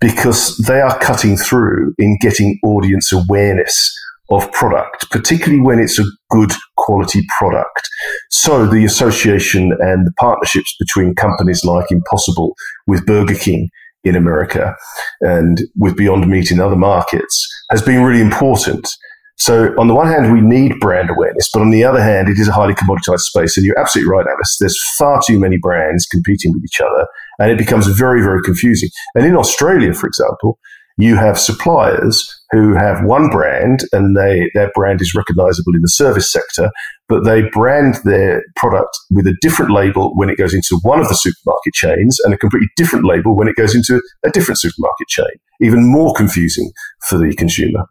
because 0.00 0.56
they 0.58 0.80
are 0.80 0.98
cutting 0.98 1.36
through 1.36 1.94
in 1.98 2.18
getting 2.20 2.58
audience 2.64 3.12
awareness 3.12 3.92
of 4.30 4.50
product, 4.52 5.10
particularly 5.10 5.60
when 5.60 5.78
it's 5.78 5.98
a 5.98 6.04
good 6.30 6.52
quality 6.76 7.22
product. 7.38 7.88
So 8.30 8.66
the 8.66 8.84
association 8.84 9.72
and 9.80 10.06
the 10.06 10.12
partnerships 10.18 10.74
between 10.78 11.14
companies 11.14 11.64
like 11.64 11.90
Impossible 11.90 12.54
with 12.86 13.06
Burger 13.06 13.34
King 13.34 13.68
in 14.02 14.16
America 14.16 14.76
and 15.20 15.62
with 15.76 15.96
Beyond 15.96 16.28
Meat 16.28 16.50
in 16.50 16.60
other 16.60 16.76
markets 16.76 17.46
has 17.70 17.82
been 17.82 18.02
really 18.02 18.20
important. 18.20 18.88
So 19.36 19.74
on 19.78 19.88
the 19.88 19.94
one 19.94 20.06
hand, 20.06 20.32
we 20.32 20.40
need 20.40 20.78
brand 20.78 21.10
awareness, 21.10 21.50
but 21.52 21.60
on 21.60 21.70
the 21.70 21.84
other 21.84 22.02
hand, 22.02 22.28
it 22.28 22.38
is 22.38 22.46
a 22.46 22.52
highly 22.52 22.74
commoditized 22.74 23.20
space. 23.20 23.56
And 23.56 23.66
you're 23.66 23.78
absolutely 23.78 24.12
right, 24.12 24.26
Alice. 24.26 24.56
There's 24.60 24.78
far 24.96 25.20
too 25.26 25.40
many 25.40 25.58
brands 25.58 26.06
competing 26.06 26.52
with 26.52 26.62
each 26.64 26.80
other, 26.80 27.06
and 27.40 27.50
it 27.50 27.58
becomes 27.58 27.86
very, 27.88 28.22
very 28.22 28.40
confusing. 28.42 28.90
And 29.14 29.26
in 29.26 29.36
Australia, 29.36 29.92
for 29.92 30.06
example, 30.06 30.58
you 30.96 31.16
have 31.16 31.38
suppliers 31.38 32.24
who 32.50 32.74
have 32.74 33.04
one 33.04 33.28
brand 33.28 33.80
and 33.92 34.16
they 34.16 34.50
their 34.54 34.70
brand 34.74 35.00
is 35.00 35.14
recognizable 35.14 35.74
in 35.74 35.82
the 35.82 35.88
service 35.88 36.30
sector, 36.30 36.70
but 37.08 37.24
they 37.24 37.42
brand 37.50 37.96
their 38.04 38.42
product 38.56 38.96
with 39.10 39.26
a 39.26 39.36
different 39.40 39.72
label 39.72 40.14
when 40.14 40.30
it 40.30 40.38
goes 40.38 40.54
into 40.54 40.78
one 40.82 41.00
of 41.00 41.08
the 41.08 41.14
supermarket 41.14 41.74
chains 41.74 42.18
and 42.24 42.32
a 42.32 42.38
completely 42.38 42.68
different 42.76 43.04
label 43.04 43.36
when 43.36 43.48
it 43.48 43.56
goes 43.56 43.74
into 43.74 44.00
a 44.24 44.30
different 44.30 44.58
supermarket 44.58 45.08
chain. 45.08 45.26
Even 45.60 45.90
more 45.90 46.14
confusing 46.14 46.70
for 47.08 47.18
the 47.18 47.34
consumer. 47.34 47.86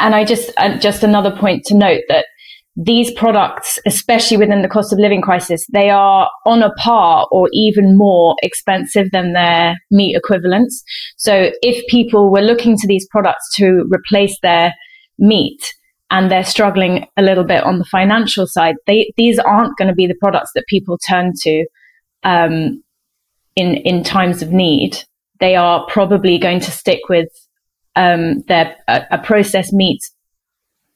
And 0.00 0.14
I 0.14 0.24
just 0.24 0.50
just 0.80 1.04
another 1.04 1.30
point 1.30 1.64
to 1.66 1.76
note 1.76 2.02
that 2.08 2.26
these 2.76 3.12
products, 3.12 3.78
especially 3.84 4.36
within 4.36 4.62
the 4.62 4.68
cost 4.68 4.92
of 4.92 4.98
living 4.98 5.20
crisis, 5.20 5.66
they 5.72 5.90
are 5.90 6.30
on 6.46 6.62
a 6.62 6.72
par 6.74 7.26
or 7.30 7.48
even 7.52 7.98
more 7.98 8.36
expensive 8.42 9.10
than 9.12 9.32
their 9.32 9.76
meat 9.90 10.16
equivalents. 10.16 10.82
So 11.16 11.50
if 11.62 11.84
people 11.88 12.30
were 12.30 12.40
looking 12.40 12.76
to 12.76 12.86
these 12.86 13.06
products 13.10 13.54
to 13.56 13.88
replace 13.92 14.36
their 14.40 14.72
meat 15.18 15.60
and 16.10 16.30
they're 16.30 16.44
struggling 16.44 17.06
a 17.16 17.22
little 17.22 17.44
bit 17.44 17.64
on 17.64 17.78
the 17.78 17.84
financial 17.84 18.46
side, 18.46 18.76
they, 18.86 19.12
these 19.16 19.38
aren't 19.38 19.76
going 19.76 19.88
to 19.88 19.94
be 19.94 20.06
the 20.06 20.18
products 20.20 20.52
that 20.54 20.64
people 20.68 20.96
turn 20.96 21.32
to 21.42 21.66
um, 22.22 22.82
in 23.56 23.76
in 23.76 24.04
times 24.04 24.42
of 24.42 24.52
need. 24.52 24.96
They 25.40 25.56
are 25.56 25.86
probably 25.86 26.38
going 26.38 26.60
to 26.60 26.70
stick 26.70 27.00
with 27.08 27.28
um, 27.96 28.42
their 28.42 28.76
a, 28.88 29.02
a 29.12 29.18
processed 29.18 29.72
meat 29.72 30.00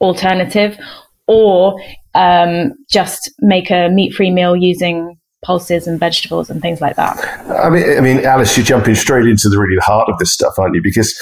alternative 0.00 0.78
or 1.26 1.80
um, 2.14 2.72
just 2.90 3.30
make 3.40 3.70
a 3.70 3.88
meat-free 3.88 4.30
meal 4.30 4.56
using 4.56 5.16
pulses 5.44 5.86
and 5.86 6.00
vegetables 6.00 6.48
and 6.48 6.62
things 6.62 6.80
like 6.80 6.96
that. 6.96 7.18
I 7.50 7.68
mean, 7.68 7.98
I 7.98 8.00
mean, 8.00 8.24
Alice, 8.24 8.56
you're 8.56 8.64
jumping 8.64 8.94
straight 8.94 9.26
into 9.26 9.48
the 9.48 9.58
really 9.58 9.78
heart 9.78 10.08
of 10.08 10.18
this 10.18 10.32
stuff, 10.32 10.58
aren't 10.58 10.74
you? 10.74 10.82
Because 10.82 11.18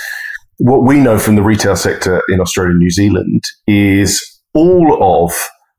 what 0.59 0.85
we 0.85 1.01
know 1.01 1.19
from 1.19 1.35
the 1.35 1.43
retail 1.43 1.77
sector 1.77 2.23
in 2.29 2.41
Australia 2.41 2.71
and 2.71 2.79
New 2.79 2.91
Zealand 2.91 3.43
is 3.67 4.23
all 4.55 5.27
of 5.27 5.33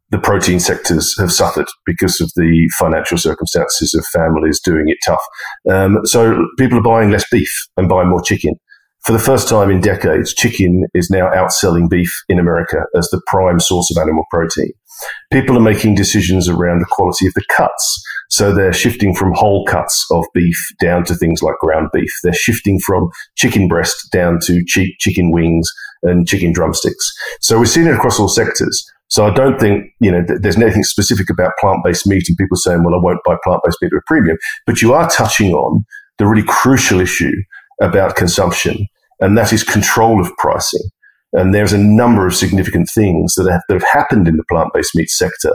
the 0.10 0.20
protein 0.20 0.60
sectors 0.60 1.18
have 1.18 1.32
suffered 1.32 1.66
because 1.86 2.22
of 2.22 2.32
the 2.36 2.70
financial 2.78 3.18
circumstances 3.18 3.96
of 3.96 4.06
families 4.08 4.60
doing 4.64 4.86
it 4.88 4.98
tough. 5.06 5.24
Um, 5.72 6.00
so 6.04 6.46
people 6.60 6.78
are 6.78 6.84
buying 6.84 7.10
less 7.10 7.26
beef 7.32 7.52
and 7.78 7.90
buying 7.90 8.10
more 8.10 8.22
chicken 8.22 8.56
for 9.06 9.12
the 9.12 9.20
first 9.20 9.50
time 9.50 9.70
in 9.70 9.82
decades, 9.82 10.34
chicken 10.34 10.86
is 10.94 11.10
now 11.10 11.30
outselling 11.32 11.90
beef 11.90 12.24
in 12.30 12.40
America 12.40 12.84
as 12.96 13.10
the 13.10 13.22
prime 13.28 13.60
source 13.60 13.92
of 13.92 14.02
animal 14.02 14.24
protein. 14.32 14.72
People 15.32 15.58
are 15.58 15.62
making 15.62 15.96
decisions 15.96 16.48
around 16.48 16.80
the 16.80 16.88
quality 16.90 17.28
of 17.28 17.34
the 17.34 17.44
cuts. 17.56 18.04
So 18.30 18.54
they're 18.54 18.74
shifting 18.74 19.14
from 19.14 19.34
whole 19.34 19.66
cuts 19.66 20.06
of 20.12 20.26
beef 20.34 20.58
down 20.82 21.04
to 21.06 21.16
things 21.16 21.42
like 21.42 21.56
ground 21.60 21.90
beef. 21.94 22.12
They're 22.24 22.34
shifting 22.34 22.80
from 22.80 23.10
chicken 23.36 23.68
breast 23.68 24.12
down 24.12 24.40
to 24.44 24.64
cheap 24.66 24.96
chicken 25.00 25.32
wings 25.32 25.70
and 26.04 26.28
chicken 26.28 26.54
drumsticks. 26.54 27.12
So 27.42 27.60
we're 27.60 27.66
seeing 27.66 27.88
it 27.88 27.96
across 27.96 28.20
all 28.20 28.30
sectors. 28.30 28.86
So 29.10 29.28
I 29.28 29.34
don't 29.34 29.60
think, 29.60 29.86
you 30.00 30.12
know, 30.12 30.24
th- 30.26 30.40
there's 30.42 30.58
anything 30.58 30.84
specific 30.84 31.30
about 31.30 31.52
plant-based 31.60 32.08
meat 32.08 32.24
and 32.28 32.38
people 32.38 32.58
saying, 32.58 32.84
well, 32.84 32.96
I 32.96 33.04
won't 33.04 33.24
buy 33.24 33.36
plant-based 33.44 33.78
meat 33.82 33.92
at 33.94 33.98
a 33.98 34.02
premium. 34.08 34.38
But 34.66 34.82
you 34.82 34.94
are 34.94 35.10
touching 35.10 35.54
on 35.54 35.84
the 36.18 36.26
really 36.26 36.46
crucial 36.48 37.00
issue 37.00 37.36
about 37.82 38.16
consumption, 38.16 38.88
and 39.24 39.38
that 39.38 39.54
is 39.54 39.64
control 39.64 40.20
of 40.20 40.36
pricing. 40.38 40.84
And 41.32 41.56
there's 41.56 41.74
a 41.74 41.78
number 41.78 42.28
of 42.28 42.36
significant 42.36 42.90
things 42.94 43.36
that 43.36 43.50
have, 43.50 43.62
that 43.68 43.76
have 43.76 43.90
happened 43.90 44.28
in 44.28 44.36
the 44.36 44.44
plant 44.52 44.70
based 44.74 44.96
meat 44.96 45.10
sector 45.10 45.54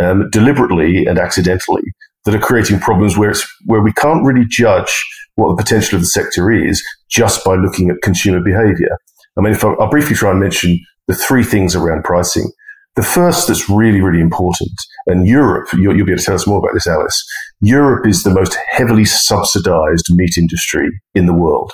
um, 0.00 0.30
deliberately 0.30 1.04
and 1.04 1.18
accidentally 1.18 1.82
that 2.24 2.34
are 2.34 2.40
creating 2.40 2.80
problems 2.80 3.18
where, 3.18 3.30
it's, 3.30 3.46
where 3.66 3.82
we 3.82 3.92
can't 3.92 4.24
really 4.24 4.46
judge 4.48 5.04
what 5.34 5.54
the 5.54 5.62
potential 5.62 5.96
of 5.96 6.02
the 6.02 6.06
sector 6.06 6.50
is 6.50 6.82
just 7.10 7.44
by 7.44 7.54
looking 7.54 7.90
at 7.90 8.00
consumer 8.02 8.40
behavior. 8.42 8.96
I 9.36 9.42
mean, 9.42 9.52
if 9.52 9.62
I, 9.62 9.72
I'll 9.74 9.90
briefly 9.90 10.16
try 10.16 10.30
and 10.30 10.40
mention 10.40 10.80
the 11.06 11.14
three 11.14 11.44
things 11.44 11.76
around 11.76 12.04
pricing. 12.04 12.50
The 12.96 13.02
first 13.02 13.48
that's 13.48 13.68
really, 13.68 14.00
really 14.00 14.20
important, 14.20 14.72
and 15.06 15.26
Europe, 15.26 15.68
you'll, 15.72 15.96
you'll, 15.96 16.04
be 16.06 16.12
able 16.12 16.18
to 16.18 16.24
tell 16.24 16.34
us 16.34 16.46
more 16.46 16.58
about 16.58 16.74
this, 16.74 16.86
Alice. 16.86 17.24
Europe 17.60 18.06
is 18.06 18.22
the 18.22 18.34
most 18.34 18.56
heavily 18.70 19.06
subsidized 19.06 20.06
meat 20.10 20.36
industry 20.36 20.90
in 21.14 21.24
the 21.26 21.32
world. 21.32 21.72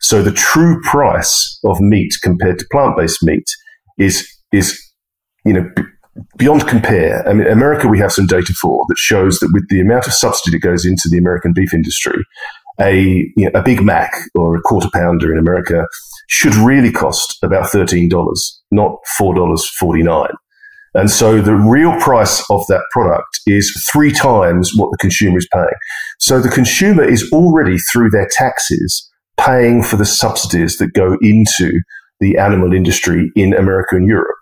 So 0.00 0.22
the 0.22 0.32
true 0.32 0.80
price 0.82 1.58
of 1.64 1.80
meat 1.80 2.14
compared 2.22 2.58
to 2.58 2.66
plant-based 2.70 3.22
meat 3.22 3.48
is 3.98 4.26
is 4.52 4.78
you 5.44 5.52
know 5.52 5.70
beyond 6.36 6.66
compare. 6.66 7.26
I 7.28 7.32
mean, 7.32 7.46
America 7.46 7.88
we 7.88 7.98
have 7.98 8.12
some 8.12 8.26
data 8.26 8.52
for 8.54 8.84
that 8.88 8.98
shows 8.98 9.38
that 9.38 9.50
with 9.52 9.68
the 9.68 9.80
amount 9.80 10.06
of 10.06 10.12
subsidy 10.12 10.56
that 10.56 10.66
goes 10.66 10.84
into 10.84 11.08
the 11.10 11.18
American 11.18 11.52
beef 11.52 11.72
industry, 11.72 12.22
a 12.80 13.30
you 13.36 13.50
know, 13.50 13.50
a 13.54 13.62
Big 13.62 13.82
Mac 13.82 14.12
or 14.34 14.56
a 14.56 14.60
quarter 14.62 14.88
pounder 14.92 15.32
in 15.32 15.38
America 15.38 15.86
should 16.28 16.54
really 16.54 16.90
cost 16.92 17.38
about 17.42 17.68
thirteen 17.68 18.08
dollars, 18.08 18.60
not 18.70 18.96
four 19.16 19.34
dollars 19.34 19.68
forty 19.78 20.02
nine. 20.02 20.32
And 20.94 21.08
so 21.08 21.40
the 21.40 21.54
real 21.54 21.98
price 22.00 22.44
of 22.50 22.66
that 22.66 22.82
product 22.90 23.40
is 23.46 23.72
three 23.92 24.10
times 24.10 24.72
what 24.74 24.90
the 24.90 24.98
consumer 24.98 25.38
is 25.38 25.48
paying. 25.52 25.68
So 26.18 26.40
the 26.40 26.48
consumer 26.48 27.04
is 27.04 27.30
already 27.32 27.78
through 27.78 28.10
their 28.10 28.28
taxes 28.36 29.08
paying 29.40 29.82
for 29.82 29.96
the 29.96 30.04
subsidies 30.04 30.76
that 30.76 30.92
go 30.92 31.16
into 31.20 31.80
the 32.20 32.36
animal 32.36 32.72
industry 32.72 33.32
in 33.34 33.54
America 33.54 33.96
and 33.96 34.06
Europe. 34.06 34.36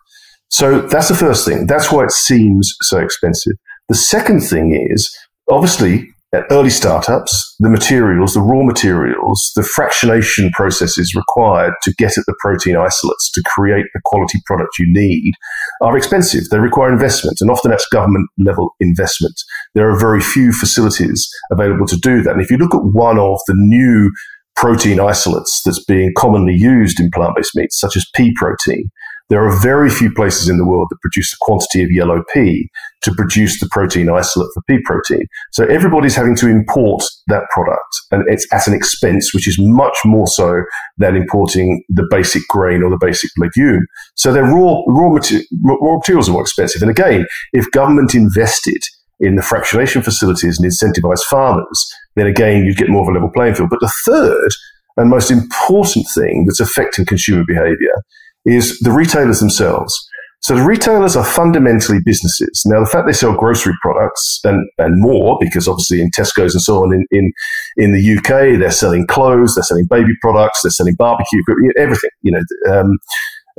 So 0.50 0.80
that's 0.80 1.08
the 1.08 1.14
first 1.14 1.46
thing. 1.46 1.66
That's 1.66 1.92
why 1.92 2.04
it 2.04 2.10
seems 2.10 2.74
so 2.82 2.98
expensive. 2.98 3.54
The 3.88 3.94
second 3.94 4.40
thing 4.40 4.74
is 4.90 5.10
obviously 5.50 6.08
at 6.34 6.44
early 6.50 6.68
startups, 6.68 7.56
the 7.58 7.70
materials, 7.70 8.34
the 8.34 8.40
raw 8.40 8.62
materials, 8.62 9.50
the 9.56 9.62
fractionation 9.62 10.50
processes 10.52 11.14
required 11.14 11.72
to 11.82 11.94
get 11.96 12.18
at 12.18 12.24
the 12.26 12.34
protein 12.40 12.76
isolates 12.76 13.30
to 13.32 13.42
create 13.46 13.86
the 13.94 14.00
quality 14.04 14.38
product 14.44 14.78
you 14.78 14.92
need 14.92 15.32
are 15.80 15.96
expensive. 15.96 16.42
They 16.50 16.58
require 16.58 16.92
investment, 16.92 17.38
and 17.40 17.50
often 17.50 17.70
that's 17.70 17.88
government 17.88 18.28
level 18.38 18.74
investment. 18.78 19.34
There 19.74 19.88
are 19.88 19.98
very 19.98 20.20
few 20.20 20.52
facilities 20.52 21.26
available 21.50 21.86
to 21.86 21.96
do 21.96 22.22
that. 22.22 22.32
And 22.32 22.42
if 22.42 22.50
you 22.50 22.58
look 22.58 22.74
at 22.74 22.84
one 22.84 23.18
of 23.18 23.38
the 23.46 23.54
new 23.56 24.10
protein 24.58 24.98
isolates 24.98 25.62
that's 25.64 25.82
being 25.84 26.12
commonly 26.16 26.54
used 26.54 26.98
in 26.98 27.10
plant 27.12 27.36
based 27.36 27.54
meats, 27.54 27.78
such 27.78 27.96
as 27.96 28.04
pea 28.14 28.32
protein. 28.36 28.90
There 29.28 29.46
are 29.46 29.60
very 29.60 29.90
few 29.90 30.10
places 30.10 30.48
in 30.48 30.56
the 30.56 30.66
world 30.66 30.88
that 30.90 31.00
produce 31.00 31.30
the 31.30 31.36
quantity 31.42 31.84
of 31.84 31.90
yellow 31.92 32.24
pea 32.32 32.68
to 33.02 33.14
produce 33.14 33.60
the 33.60 33.68
protein 33.70 34.08
isolate 34.08 34.48
for 34.54 34.62
pea 34.66 34.80
protein. 34.84 35.26
So 35.52 35.66
everybody's 35.66 36.16
having 36.16 36.34
to 36.36 36.48
import 36.48 37.04
that 37.28 37.44
product 37.50 37.94
and 38.10 38.24
it's 38.26 38.46
at 38.52 38.66
an 38.66 38.74
expense, 38.74 39.34
which 39.34 39.46
is 39.46 39.56
much 39.60 39.98
more 40.04 40.26
so 40.26 40.62
than 40.96 41.14
importing 41.14 41.84
the 41.90 42.08
basic 42.10 42.42
grain 42.48 42.82
or 42.82 42.90
the 42.90 42.98
basic 42.98 43.30
legume. 43.36 43.86
So 44.14 44.32
their 44.32 44.44
raw, 44.44 44.82
raw, 44.88 45.10
mater- 45.10 45.44
raw 45.62 45.96
materials 45.98 46.28
are 46.28 46.32
more 46.32 46.42
expensive. 46.42 46.80
And 46.80 46.90
again, 46.90 47.26
if 47.52 47.70
government 47.70 48.14
invested 48.14 48.80
in 49.20 49.34
the 49.34 49.42
fractionation 49.42 50.02
facilities 50.02 50.58
and 50.58 50.70
incentivize 50.70 51.22
farmers, 51.24 51.86
then 52.18 52.26
again, 52.26 52.64
you'd 52.64 52.76
get 52.76 52.88
more 52.88 53.02
of 53.02 53.08
a 53.08 53.12
level 53.12 53.30
playing 53.34 53.54
field. 53.54 53.70
But 53.70 53.80
the 53.80 53.92
third 54.04 54.50
and 54.96 55.10
most 55.10 55.30
important 55.30 56.06
thing 56.14 56.44
that's 56.46 56.60
affecting 56.60 57.06
consumer 57.06 57.44
behavior 57.46 57.94
is 58.44 58.78
the 58.80 58.90
retailers 58.90 59.40
themselves. 59.40 59.96
So 60.40 60.54
the 60.54 60.62
retailers 60.62 61.16
are 61.16 61.24
fundamentally 61.24 61.98
businesses. 62.04 62.62
Now, 62.64 62.78
the 62.80 62.86
fact 62.86 63.06
they 63.06 63.12
sell 63.12 63.34
grocery 63.34 63.74
products 63.82 64.40
and, 64.44 64.68
and 64.78 65.00
more, 65.00 65.36
because 65.40 65.66
obviously 65.66 66.00
in 66.00 66.10
Tesco's 66.10 66.54
and 66.54 66.62
so 66.62 66.82
on 66.82 66.94
in, 66.94 67.06
in, 67.10 67.32
in 67.76 67.92
the 67.92 68.16
UK, 68.16 68.58
they're 68.58 68.70
selling 68.70 69.06
clothes, 69.06 69.54
they're 69.54 69.64
selling 69.64 69.86
baby 69.90 70.12
products, 70.22 70.62
they're 70.62 70.70
selling 70.70 70.94
barbecue, 70.94 71.42
everything, 71.76 72.10
you 72.22 72.30
know, 72.30 72.72
um, 72.72 72.98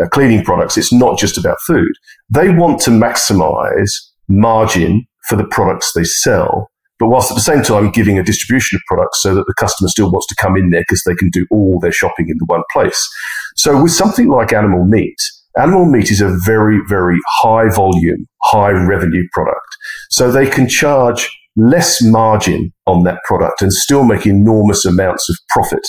uh, 0.01 0.07
cleaning 0.07 0.43
products. 0.43 0.77
It's 0.77 0.93
not 0.93 1.19
just 1.19 1.37
about 1.37 1.57
food. 1.67 1.91
They 2.29 2.49
want 2.49 2.79
to 2.81 2.91
maximize 2.91 3.91
margin 4.29 5.05
for 5.27 5.35
the 5.35 5.45
products 5.45 5.91
they 5.93 6.05
sell 6.05 6.69
but 6.99 7.07
whilst 7.07 7.31
at 7.31 7.35
the 7.35 7.41
same 7.41 7.63
time 7.63 7.91
giving 7.91 8.19
a 8.19 8.23
distribution 8.23 8.75
of 8.75 8.81
products 8.87 9.21
so 9.21 9.33
that 9.33 9.45
the 9.47 9.53
customer 9.57 9.87
still 9.87 10.11
wants 10.11 10.27
to 10.27 10.35
come 10.35 10.57
in 10.57 10.69
there 10.69 10.81
because 10.81 11.01
they 11.05 11.15
can 11.15 11.29
do 11.29 11.45
all 11.49 11.79
their 11.79 11.93
shopping 11.93 12.27
in 12.29 12.35
the 12.37 12.45
one 12.45 12.63
place. 12.71 13.09
So 13.55 13.81
with 13.81 13.91
something 13.91 14.27
like 14.27 14.51
animal 14.51 14.85
meat, 14.85 15.15
animal 15.57 15.85
meat 15.85 16.11
is 16.11 16.21
a 16.21 16.37
very, 16.45 16.79
very 16.87 17.17
high 17.27 17.69
volume, 17.73 18.27
high 18.43 18.71
revenue 18.71 19.23
product. 19.31 19.67
So 20.09 20.29
they 20.29 20.47
can 20.47 20.67
charge 20.67 21.29
less 21.55 22.03
margin 22.03 22.73
on 22.85 23.03
that 23.03 23.19
product 23.25 23.61
and 23.61 23.71
still 23.71 24.03
make 24.03 24.25
enormous 24.25 24.85
amounts 24.85 25.29
of 25.29 25.37
profit. 25.49 25.85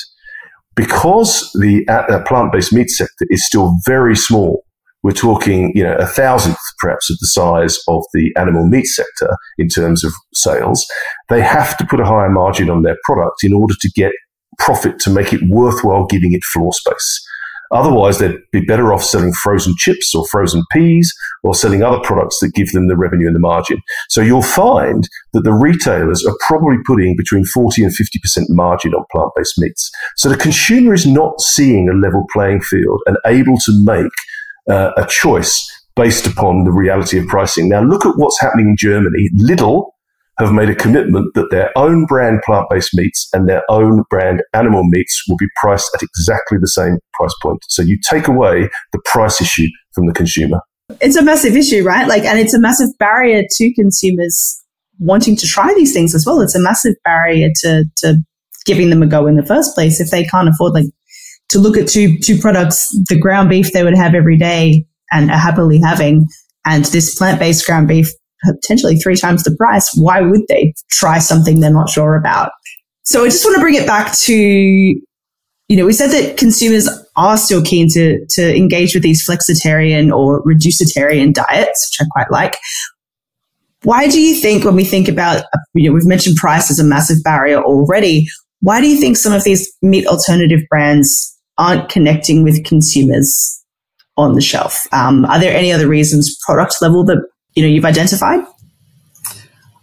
Because 0.76 1.50
the 1.60 1.86
uh, 1.88 2.22
plant-based 2.26 2.72
meat 2.72 2.88
sector 2.88 3.26
is 3.28 3.44
still 3.44 3.74
very 3.86 4.16
small 4.16 4.64
we're 5.02 5.12
talking, 5.12 5.72
you 5.74 5.82
know, 5.82 5.94
a 5.96 6.06
thousandth 6.06 6.58
perhaps 6.78 7.10
of 7.10 7.16
the 7.20 7.26
size 7.26 7.78
of 7.88 8.04
the 8.12 8.32
animal 8.36 8.66
meat 8.66 8.86
sector 8.86 9.36
in 9.58 9.68
terms 9.68 10.04
of 10.04 10.12
sales. 10.34 10.86
They 11.28 11.40
have 11.40 11.76
to 11.78 11.86
put 11.86 12.00
a 12.00 12.04
higher 12.04 12.30
margin 12.30 12.70
on 12.70 12.82
their 12.82 12.96
product 13.04 13.42
in 13.42 13.52
order 13.52 13.74
to 13.80 13.90
get 13.94 14.12
profit 14.58 14.98
to 15.00 15.10
make 15.10 15.32
it 15.32 15.40
worthwhile 15.48 16.06
giving 16.06 16.32
it 16.32 16.44
floor 16.44 16.72
space. 16.72 17.26
Otherwise, 17.72 18.18
they'd 18.18 18.36
be 18.50 18.60
better 18.62 18.92
off 18.92 19.04
selling 19.04 19.32
frozen 19.32 19.74
chips 19.78 20.12
or 20.12 20.26
frozen 20.26 20.64
peas 20.72 21.14
or 21.44 21.54
selling 21.54 21.82
other 21.84 22.00
products 22.00 22.38
that 22.40 22.52
give 22.52 22.72
them 22.72 22.88
the 22.88 22.96
revenue 22.96 23.28
and 23.28 23.36
the 23.36 23.40
margin. 23.40 23.78
So 24.08 24.20
you'll 24.20 24.42
find 24.42 25.08
that 25.32 25.42
the 25.42 25.52
retailers 25.52 26.24
are 26.26 26.36
probably 26.48 26.78
putting 26.84 27.16
between 27.16 27.44
40 27.44 27.84
and 27.84 27.92
50% 27.92 28.46
margin 28.48 28.92
on 28.92 29.04
plant 29.12 29.30
based 29.36 29.54
meats. 29.58 29.88
So 30.16 30.28
the 30.28 30.36
consumer 30.36 30.94
is 30.94 31.06
not 31.06 31.40
seeing 31.40 31.88
a 31.88 31.94
level 31.94 32.26
playing 32.32 32.60
field 32.62 33.02
and 33.06 33.16
able 33.24 33.56
to 33.58 33.84
make 33.84 34.12
uh, 34.68 34.90
a 34.96 35.06
choice 35.06 35.68
based 35.96 36.26
upon 36.26 36.64
the 36.64 36.72
reality 36.72 37.18
of 37.18 37.26
pricing. 37.26 37.68
Now, 37.68 37.82
look 37.82 38.06
at 38.06 38.14
what's 38.16 38.40
happening 38.40 38.70
in 38.70 38.76
Germany. 38.78 39.28
Lidl 39.38 39.90
have 40.38 40.52
made 40.52 40.70
a 40.70 40.74
commitment 40.74 41.34
that 41.34 41.50
their 41.50 41.70
own 41.76 42.06
brand 42.06 42.40
plant 42.46 42.66
based 42.70 42.90
meats 42.94 43.28
and 43.32 43.48
their 43.48 43.62
own 43.68 44.04
brand 44.08 44.42
animal 44.54 44.82
meats 44.84 45.22
will 45.28 45.36
be 45.36 45.48
priced 45.60 45.90
at 45.94 46.02
exactly 46.02 46.56
the 46.58 46.68
same 46.68 46.98
price 47.12 47.34
point. 47.42 47.58
So 47.68 47.82
you 47.82 47.98
take 48.08 48.26
away 48.26 48.70
the 48.92 49.00
price 49.04 49.40
issue 49.40 49.66
from 49.92 50.06
the 50.06 50.14
consumer. 50.14 50.60
It's 51.00 51.16
a 51.16 51.22
massive 51.22 51.56
issue, 51.56 51.84
right? 51.84 52.08
Like, 52.08 52.24
and 52.24 52.38
it's 52.38 52.54
a 52.54 52.60
massive 52.60 52.88
barrier 52.98 53.42
to 53.48 53.74
consumers 53.74 54.58
wanting 54.98 55.36
to 55.36 55.46
try 55.46 55.72
these 55.74 55.92
things 55.92 56.14
as 56.14 56.24
well. 56.26 56.40
It's 56.40 56.54
a 56.54 56.60
massive 56.60 56.94
barrier 57.04 57.48
to, 57.62 57.84
to 57.98 58.16
giving 58.64 58.90
them 58.90 59.02
a 59.02 59.06
go 59.06 59.26
in 59.26 59.36
the 59.36 59.46
first 59.46 59.74
place 59.74 60.00
if 60.00 60.10
they 60.10 60.24
can't 60.24 60.48
afford 60.48 60.72
like 60.72 60.86
to 61.50 61.58
look 61.58 61.76
at 61.76 61.88
two 61.88 62.18
two 62.18 62.38
products, 62.38 62.88
the 63.08 63.18
ground 63.18 63.50
beef 63.50 63.72
they 63.72 63.84
would 63.84 63.96
have 63.96 64.14
every 64.14 64.36
day 64.36 64.86
and 65.12 65.30
are 65.30 65.38
happily 65.38 65.80
having, 65.80 66.26
and 66.64 66.84
this 66.86 67.14
plant 67.16 67.38
based 67.38 67.66
ground 67.66 67.88
beef 67.88 68.10
potentially 68.44 68.96
three 68.96 69.16
times 69.16 69.44
the 69.44 69.54
price. 69.56 69.90
Why 69.96 70.20
would 70.20 70.42
they 70.48 70.72
try 70.90 71.18
something 71.18 71.60
they're 71.60 71.72
not 71.72 71.90
sure 71.90 72.14
about? 72.16 72.52
So 73.02 73.24
I 73.24 73.28
just 73.28 73.44
want 73.44 73.56
to 73.56 73.60
bring 73.60 73.74
it 73.74 73.86
back 73.86 74.16
to, 74.18 74.32
you 74.32 75.76
know, 75.76 75.84
we 75.84 75.92
said 75.92 76.08
that 76.08 76.36
consumers 76.36 76.88
are 77.16 77.36
still 77.36 77.62
keen 77.62 77.88
to 77.90 78.24
to 78.30 78.56
engage 78.56 78.94
with 78.94 79.02
these 79.02 79.26
flexitarian 79.26 80.14
or 80.14 80.42
reducitarian 80.44 81.34
diets, 81.34 81.90
which 81.90 82.06
I 82.06 82.08
quite 82.12 82.30
like. 82.30 82.56
Why 83.82 84.08
do 84.08 84.20
you 84.20 84.34
think 84.34 84.64
when 84.64 84.76
we 84.76 84.84
think 84.84 85.08
about, 85.08 85.44
you 85.74 85.88
know, 85.88 85.94
we've 85.94 86.06
mentioned 86.06 86.36
price 86.36 86.70
as 86.70 86.78
a 86.78 86.84
massive 86.84 87.22
barrier 87.24 87.62
already. 87.62 88.26
Why 88.60 88.80
do 88.80 88.86
you 88.86 89.00
think 89.00 89.16
some 89.16 89.32
of 89.32 89.42
these 89.42 89.72
meat 89.80 90.06
alternative 90.06 90.60
brands 90.68 91.34
aren't 91.60 91.90
connecting 91.90 92.42
with 92.42 92.64
consumers 92.64 93.62
on 94.16 94.34
the 94.34 94.40
shelf. 94.40 94.88
Um, 94.92 95.24
are 95.26 95.38
there 95.38 95.54
any 95.54 95.72
other 95.72 95.86
reasons, 95.86 96.36
product 96.44 96.74
level, 96.80 97.04
that 97.04 97.22
you 97.54 97.62
know 97.62 97.68
you've 97.68 97.84
identified? 97.84 98.40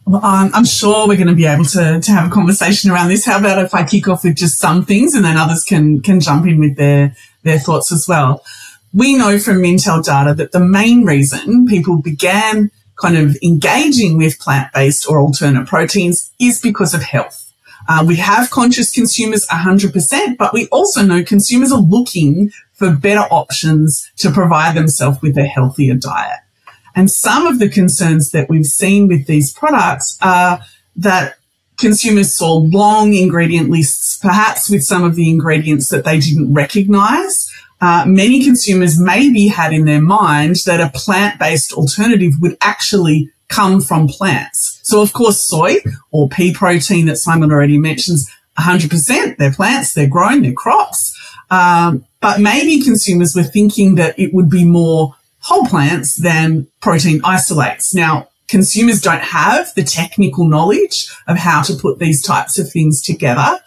Um, 0.08 0.52
I'm 0.54 0.66
sure 0.66 1.08
we're 1.08 1.18
going 1.18 1.28
to 1.28 1.36
be 1.36 1.46
able 1.46 1.66
to, 1.66 2.00
to 2.00 2.12
have 2.12 2.32
a 2.32 2.34
conversation 2.34 2.90
around 2.90 3.10
this. 3.10 3.26
How 3.26 3.40
about 3.40 3.64
if 3.64 3.74
I 3.74 3.84
kick 3.84 4.08
off 4.08 4.24
with 4.24 4.38
just 4.38 4.58
some 4.58 4.86
things 4.86 5.14
and 5.14 5.26
then 5.26 5.36
others 5.36 5.64
can, 5.64 6.02
can 6.02 6.22
jump 6.22 6.48
in 6.48 6.60
with 6.60 6.78
their, 6.78 7.14
their 7.44 7.60
thoughts 7.60 7.92
as 7.92 8.08
well. 8.08 8.42
We 8.94 9.18
know 9.18 9.38
from 9.38 9.58
Mintel 9.58 10.04
data 10.04 10.34
that 10.34 10.54
the 10.54 10.62
main 10.62 11.04
reason 11.04 11.68
people 11.68 12.02
began 12.02 12.72
kind 12.96 13.18
of 13.18 13.38
engaging 13.44 14.18
with 14.18 14.40
plant-based 14.40 15.10
or 15.10 15.20
alternate 15.20 15.68
proteins 15.68 16.32
is 16.40 16.62
because 16.62 16.94
of 16.94 17.04
health. 17.04 17.47
Uh, 17.88 18.04
we 18.06 18.18
have 18.18 18.50
conscious 18.50 18.92
consumers 18.92 19.46
100%, 19.48 20.38
but 20.38 20.54
we 20.54 20.68
also 20.68 21.02
know 21.02 21.24
consumers 21.24 21.72
are 21.72 21.80
looking 21.80 22.52
for 22.74 22.92
better 22.92 23.28
options 23.32 24.12
to 24.18 24.32
provide 24.32 24.76
themselves 24.76 25.22
with 25.22 25.38
a 25.38 25.46
healthier 25.46 25.96
diet. 25.96 26.40
And 26.96 27.10
some 27.10 27.48
of 27.48 27.60
the 27.60 27.70
concerns 27.70 28.32
that 28.32 28.50
we've 28.50 28.66
seen 28.66 29.08
with 29.08 29.28
these 29.28 29.54
products 29.54 30.18
are 30.22 30.60
that 30.96 31.38
consumers 31.78 32.34
saw 32.34 32.54
long 32.54 33.14
ingredient 33.14 33.70
lists, 33.70 34.18
perhaps 34.18 34.70
with 34.70 34.84
some 34.84 35.04
of 35.04 35.16
the 35.16 35.30
ingredients 35.30 35.90
that 35.90 36.04
they 36.04 36.20
didn't 36.20 36.54
recognize. 36.54 37.50
Uh, 37.80 38.04
many 38.08 38.44
consumers 38.44 39.00
maybe 39.00 39.48
had 39.48 39.72
in 39.72 39.86
their 39.86 40.02
mind 40.02 40.56
that 40.66 40.82
a 40.82 40.92
plant-based 40.98 41.72
alternative 41.74 42.34
would 42.42 42.58
actually 42.62 43.32
come 43.50 43.82
from 43.82 44.08
plants. 44.08 44.80
So 44.84 45.02
of 45.02 45.14
course, 45.14 45.42
soy 45.42 45.78
or 46.12 46.30
pea 46.30 46.54
protein 46.54 47.06
that 47.06 47.18
Simon 47.18 47.52
already 47.52 47.78
mentions, 47.78 48.30
100%. 48.58 49.38
They're 49.38 49.54
plants, 49.54 49.94
they're 49.94 50.08
grown, 50.08 50.42
they're 50.42 50.54
crops. 50.54 51.16
Um, 51.50 52.06
but 52.20 52.40
maybe 52.40 52.84
consumers 52.84 53.36
were 53.36 53.44
thinking 53.44 53.96
that 53.96 54.18
it 54.20 54.34
would 54.34 54.50
be 54.50 54.66
more 54.66 55.16
whole 55.40 55.66
plants 55.66 56.16
than 56.16 56.68
protein 56.82 57.22
isolates. 57.24 57.94
Now, 57.94 58.30
consumers 58.48 59.02
don't 59.02 59.22
have 59.22 59.74
the 59.76 59.84
technical 59.84 60.46
knowledge 60.46 61.10
of 61.28 61.38
how 61.38 61.62
to 61.64 61.76
put 61.76 62.00
these 62.00 62.22
types 62.22 62.58
of 62.58 62.70
things 62.70 63.02
together. 63.02 63.60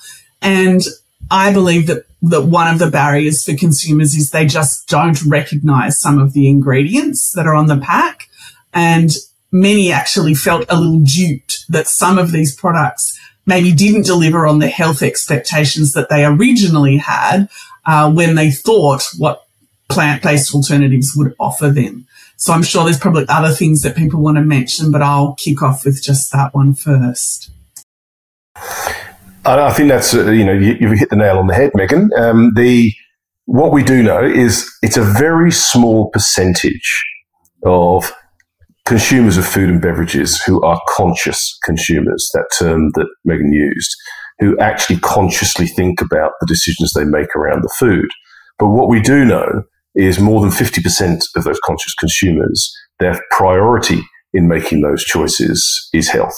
And 0.42 0.82
I 1.30 1.52
believe 1.52 1.86
that, 1.86 2.06
that 2.22 2.42
one 2.42 2.72
of 2.72 2.78
the 2.78 2.90
barriers 2.90 3.44
for 3.44 3.54
consumers 3.54 4.14
is 4.14 4.30
they 4.30 4.46
just 4.46 4.88
don't 4.88 5.22
recognize 5.24 5.98
some 6.00 6.18
of 6.18 6.32
the 6.32 6.48
ingredients 6.48 7.32
that 7.32 7.46
are 7.46 7.54
on 7.54 7.66
the 7.66 7.78
pack. 7.78 8.28
And 8.72 9.10
many 9.52 9.92
actually 9.92 10.34
felt 10.34 10.64
a 10.68 10.78
little 10.78 11.00
duped 11.00 11.64
that 11.68 11.88
some 11.88 12.18
of 12.18 12.32
these 12.32 12.54
products 12.54 13.18
maybe 13.46 13.72
didn't 13.72 14.06
deliver 14.06 14.46
on 14.46 14.58
the 14.58 14.68
health 14.68 15.02
expectations 15.02 15.92
that 15.92 16.08
they 16.08 16.24
originally 16.24 16.98
had 16.98 17.48
uh, 17.86 18.10
when 18.12 18.34
they 18.34 18.50
thought 18.50 19.02
what 19.18 19.46
plant-based 19.88 20.54
alternatives 20.54 21.14
would 21.16 21.34
offer 21.40 21.68
them. 21.68 22.06
So 22.36 22.52
I'm 22.52 22.62
sure 22.62 22.84
there's 22.84 22.98
probably 22.98 23.26
other 23.28 23.52
things 23.52 23.82
that 23.82 23.96
people 23.96 24.20
want 24.20 24.36
to 24.36 24.42
mention, 24.42 24.90
but 24.90 25.02
I'll 25.02 25.34
kick 25.34 25.62
off 25.62 25.84
with 25.84 26.02
just 26.02 26.32
that 26.32 26.54
one 26.54 26.74
first. 26.74 27.50
I 29.44 29.72
think 29.72 29.88
that's 29.88 30.14
uh, 30.14 30.30
you 30.30 30.44
know 30.44 30.52
you, 30.52 30.88
have 30.88 30.98
hit 30.98 31.10
the 31.10 31.16
nail 31.16 31.38
on 31.38 31.46
the 31.46 31.54
head, 31.54 31.72
Megan. 31.74 32.10
Um, 32.16 32.52
the 32.54 32.92
what 33.46 33.72
we 33.72 33.82
do 33.82 34.02
know 34.02 34.22
is 34.22 34.70
it's 34.82 34.96
a 34.96 35.02
very 35.02 35.50
small 35.50 36.10
percentage 36.10 37.04
of 37.64 38.12
consumers 38.90 39.36
of 39.36 39.46
food 39.46 39.68
and 39.68 39.80
beverages 39.80 40.42
who 40.42 40.60
are 40.62 40.82
conscious 40.88 41.56
consumers, 41.64 42.28
that 42.34 42.48
term 42.58 42.90
that 42.94 43.06
Megan 43.24 43.52
used, 43.52 43.94
who 44.40 44.58
actually 44.58 44.98
consciously 44.98 45.68
think 45.68 46.00
about 46.00 46.32
the 46.40 46.46
decisions 46.48 46.92
they 46.92 47.04
make 47.04 47.36
around 47.36 47.62
the 47.62 47.72
food. 47.78 48.08
But 48.58 48.70
what 48.70 48.88
we 48.88 49.00
do 49.00 49.24
know 49.24 49.62
is 49.94 50.18
more 50.18 50.40
than 50.40 50.50
50% 50.50 51.20
of 51.36 51.44
those 51.44 51.60
conscious 51.64 51.94
consumers, 51.94 52.68
their 52.98 53.16
priority 53.30 54.00
in 54.34 54.48
making 54.48 54.80
those 54.80 55.04
choices 55.04 55.88
is 55.92 56.08
health. 56.08 56.36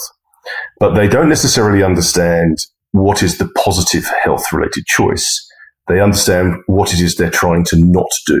But 0.79 0.93
they 0.93 1.07
don't 1.07 1.29
necessarily 1.29 1.81
understand 1.81 2.59
what 2.91 3.23
is 3.23 3.39
the 3.39 3.49
positive 3.57 4.07
health 4.23 4.53
related 4.53 4.85
choice. 4.85 5.43
They 5.87 5.99
understand 5.99 6.57
what 6.67 6.93
it 6.93 6.99
is 6.99 7.15
they're 7.15 7.31
trying 7.31 7.65
to 7.65 7.77
not 7.79 8.11
do. 8.27 8.39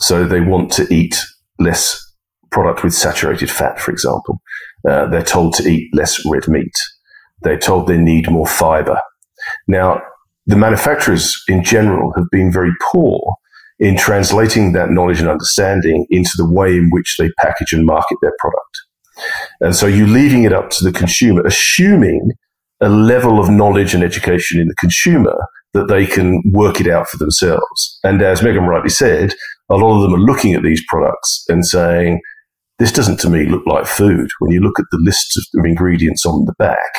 So 0.00 0.26
they 0.26 0.40
want 0.42 0.70
to 0.72 0.92
eat 0.92 1.18
less 1.58 2.11
product 2.52 2.84
with 2.84 2.94
saturated 2.94 3.50
fat, 3.50 3.80
for 3.80 3.90
example. 3.90 4.40
Uh, 4.88 5.06
they're 5.08 5.22
told 5.22 5.54
to 5.54 5.68
eat 5.68 5.90
less 5.94 6.20
red 6.26 6.46
meat. 6.48 6.74
They're 7.42 7.58
told 7.58 7.86
they 7.86 7.98
need 7.98 8.30
more 8.30 8.46
fiber. 8.46 8.98
Now, 9.66 10.02
the 10.46 10.56
manufacturers 10.56 11.34
in 11.48 11.64
general 11.64 12.12
have 12.16 12.26
been 12.30 12.52
very 12.52 12.72
poor 12.92 13.34
in 13.78 13.96
translating 13.96 14.72
that 14.72 14.90
knowledge 14.90 15.20
and 15.20 15.28
understanding 15.28 16.06
into 16.10 16.30
the 16.36 16.48
way 16.48 16.76
in 16.76 16.88
which 16.90 17.16
they 17.18 17.30
package 17.38 17.72
and 17.72 17.86
market 17.86 18.18
their 18.22 18.34
product. 18.38 18.80
And 19.60 19.74
so 19.74 19.86
you're 19.86 20.06
leaving 20.06 20.44
it 20.44 20.52
up 20.52 20.70
to 20.70 20.84
the 20.84 20.92
consumer, 20.92 21.42
assuming 21.44 22.30
a 22.80 22.88
level 22.88 23.40
of 23.40 23.50
knowledge 23.50 23.94
and 23.94 24.02
education 24.02 24.60
in 24.60 24.68
the 24.68 24.74
consumer 24.76 25.36
that 25.74 25.88
they 25.88 26.06
can 26.06 26.42
work 26.52 26.80
it 26.80 26.88
out 26.88 27.08
for 27.08 27.16
themselves. 27.16 27.98
And 28.04 28.20
as 28.22 28.42
Megan 28.42 28.64
rightly 28.64 28.90
said, 28.90 29.34
a 29.70 29.76
lot 29.76 29.96
of 29.96 30.02
them 30.02 30.14
are 30.14 30.24
looking 30.24 30.54
at 30.54 30.62
these 30.62 30.82
products 30.88 31.44
and 31.48 31.64
saying, 31.66 32.20
this 32.78 32.92
doesn't 32.92 33.20
to 33.20 33.30
me 33.30 33.46
look 33.46 33.66
like 33.66 33.86
food. 33.86 34.28
When 34.40 34.50
you 34.50 34.60
look 34.60 34.78
at 34.78 34.86
the 34.90 35.00
list 35.02 35.38
of 35.54 35.64
ingredients 35.64 36.26
on 36.26 36.44
the 36.44 36.54
back, 36.58 36.92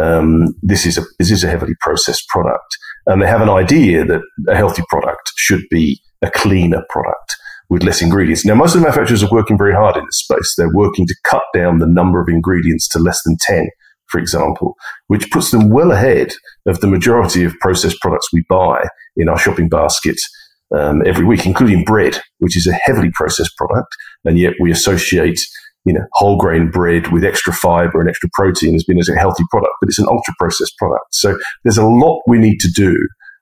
um, 0.00 0.54
this 0.62 0.86
is 0.86 0.98
a 0.98 1.02
this 1.18 1.30
is 1.30 1.44
a 1.44 1.48
heavily 1.48 1.74
processed 1.80 2.28
product, 2.28 2.76
and 3.06 3.22
they 3.22 3.26
have 3.26 3.42
an 3.42 3.50
idea 3.50 4.04
that 4.04 4.22
a 4.48 4.56
healthy 4.56 4.82
product 4.88 5.32
should 5.36 5.62
be 5.70 6.00
a 6.22 6.30
cleaner 6.30 6.82
product 6.90 7.36
with 7.68 7.82
less 7.82 8.00
ingredients. 8.00 8.44
Now, 8.44 8.54
most 8.54 8.74
of 8.74 8.80
the 8.80 8.86
manufacturers 8.86 9.24
are 9.24 9.30
working 9.30 9.58
very 9.58 9.74
hard 9.74 9.96
in 9.96 10.04
this 10.04 10.20
space. 10.20 10.54
They're 10.56 10.72
working 10.72 11.06
to 11.06 11.16
cut 11.24 11.42
down 11.54 11.78
the 11.78 11.86
number 11.86 12.20
of 12.20 12.28
ingredients 12.28 12.88
to 12.90 12.98
less 12.98 13.20
than 13.24 13.36
ten 13.40 13.68
for 14.08 14.20
example, 14.20 14.76
which 15.08 15.30
puts 15.30 15.50
them 15.50 15.70
well 15.70 15.92
ahead 15.92 16.32
of 16.66 16.80
the 16.80 16.86
majority 16.86 17.44
of 17.44 17.58
processed 17.60 18.00
products 18.00 18.32
we 18.32 18.44
buy 18.48 18.86
in 19.16 19.28
our 19.28 19.38
shopping 19.38 19.68
basket 19.68 20.16
um, 20.76 21.02
every 21.06 21.24
week, 21.24 21.46
including 21.46 21.84
bread, 21.84 22.20
which 22.38 22.56
is 22.56 22.66
a 22.66 22.78
heavily 22.84 23.10
processed 23.14 23.56
product, 23.56 23.88
and 24.24 24.38
yet 24.38 24.54
we 24.60 24.70
associate 24.70 25.38
you 25.84 25.92
know 25.92 26.04
whole 26.12 26.36
grain 26.36 26.70
bread 26.70 27.12
with 27.12 27.24
extra 27.24 27.52
fiber 27.52 28.00
and 28.00 28.08
extra 28.08 28.28
protein 28.34 28.74
as 28.74 28.84
being 28.84 28.98
as 28.98 29.08
a 29.08 29.16
healthy 29.16 29.44
product, 29.50 29.72
but 29.80 29.88
it's 29.88 29.98
an 29.98 30.08
ultra 30.08 30.34
processed 30.38 30.76
product. 30.78 31.06
So 31.12 31.38
there's 31.64 31.78
a 31.78 31.86
lot 31.86 32.20
we 32.26 32.38
need 32.38 32.58
to 32.60 32.70
do 32.74 32.96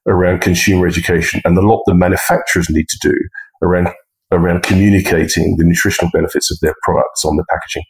around 0.07 0.41
consumer 0.41 0.87
education, 0.87 1.41
and 1.45 1.57
a 1.57 1.63
lot 1.63 1.83
the 1.87 1.95
manufacturers 1.95 2.69
need 2.71 2.87
to 2.89 3.09
do 3.09 3.15
around 3.63 3.89
around 4.31 4.63
communicating 4.63 5.57
the 5.59 5.65
nutritional 5.65 6.11
benefits 6.13 6.51
of 6.51 6.59
their 6.61 6.75
products 6.83 7.25
on 7.25 7.37
the 7.37 7.45
packaging. 7.51 7.85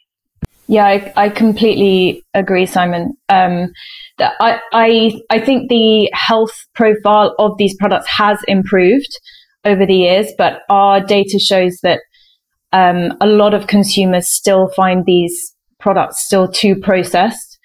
Yeah, 0.67 0.85
I, 0.85 1.13
I 1.15 1.29
completely 1.29 2.23
agree, 2.33 2.65
Simon. 2.65 3.13
Um, 3.29 3.71
that 4.17 4.33
I, 4.39 4.59
I, 4.73 5.21
I 5.29 5.39
think 5.39 5.69
the 5.69 6.09
health 6.13 6.53
profile 6.73 7.35
of 7.37 7.57
these 7.57 7.75
products 7.77 8.07
has 8.07 8.39
improved 8.47 9.19
over 9.63 9.85
the 9.85 9.95
years, 9.95 10.27
but 10.37 10.61
our 10.69 11.01
data 11.01 11.39
shows 11.39 11.77
that 11.83 11.99
um, 12.75 13.13
a 13.21 13.25
lot 13.25 13.53
of 13.53 13.67
consumers 13.67 14.27
still 14.27 14.67
find 14.75 15.05
these 15.05 15.55
products 15.79 16.25
still 16.25 16.47
too 16.47 16.75
processed. 16.75 17.57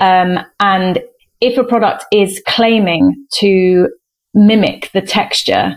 Um, 0.00 0.40
and 0.58 0.98
if 1.40 1.56
a 1.56 1.64
product 1.64 2.04
is 2.12 2.42
claiming 2.46 3.14
to 3.38 3.88
mimic 4.34 4.90
the 4.92 5.00
texture 5.00 5.76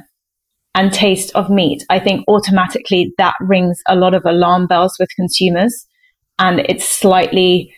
and 0.74 0.92
taste 0.92 1.32
of 1.36 1.52
meat, 1.52 1.86
I 1.92 2.00
think 2.00 2.26
automatically 2.28 3.14
that 3.20 3.36
rings 3.40 3.80
a 3.88 3.96
lot 3.96 4.16
of 4.16 4.24
alarm 4.26 4.66
bells 4.66 4.96
with 5.00 5.10
consumers 5.16 5.86
and 6.40 6.62
it's 6.62 6.86
slightly 6.86 7.72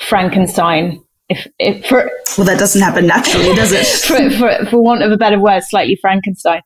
Frankenstein. 0.00 1.00
If, 1.28 1.46
if 1.60 1.86
for, 1.86 2.10
well, 2.36 2.48
that 2.48 2.58
doesn't 2.58 2.82
happen 2.82 3.06
naturally, 3.06 3.54
does 3.54 3.70
it? 3.70 3.86
for, 4.06 4.28
for, 4.30 4.66
for 4.66 4.82
want 4.82 5.04
of 5.04 5.12
a 5.12 5.16
better 5.16 5.38
word, 5.40 5.62
slightly 5.68 5.96
Frankenstein. 6.00 6.62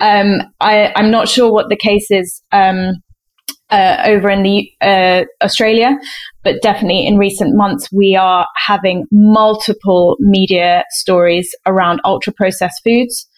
Um, 0.00 0.40
I, 0.60 0.92
I'm 0.96 1.12
not 1.12 1.28
sure 1.28 1.52
what 1.52 1.68
the 1.68 1.76
case 1.76 2.10
is 2.10 2.42
um, 2.50 2.94
uh, 3.70 4.02
over 4.04 4.30
in 4.30 4.42
the 4.42 4.70
uh, 4.80 5.24
Australia, 5.42 5.98
but 6.42 6.62
definitely 6.62 7.06
in 7.06 7.18
recent 7.18 7.56
months 7.56 7.88
we 7.92 8.16
are 8.16 8.46
having 8.56 9.06
multiple 9.10 10.16
media 10.20 10.84
stories 10.90 11.54
around 11.66 12.00
ultra 12.04 12.32
processed 12.32 12.80
foods. 12.84 13.28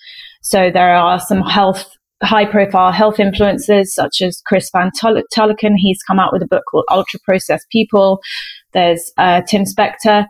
So 0.42 0.70
there 0.70 0.94
are 0.94 1.20
some 1.20 1.42
health 1.42 1.96
high 2.22 2.44
profile 2.44 2.92
health 2.92 3.16
influencers 3.16 3.86
such 3.86 4.22
as 4.22 4.40
Chris 4.46 4.70
Van 4.72 4.90
Tulleken. 5.02 5.74
He's 5.76 6.02
come 6.02 6.20
out 6.20 6.32
with 6.32 6.42
a 6.42 6.46
book 6.46 6.62
called 6.70 6.84
Ultra 6.90 7.20
Processed 7.24 7.68
People. 7.70 8.20
There's 8.72 9.12
uh, 9.18 9.42
Tim 9.42 9.64
Spector, 9.64 10.26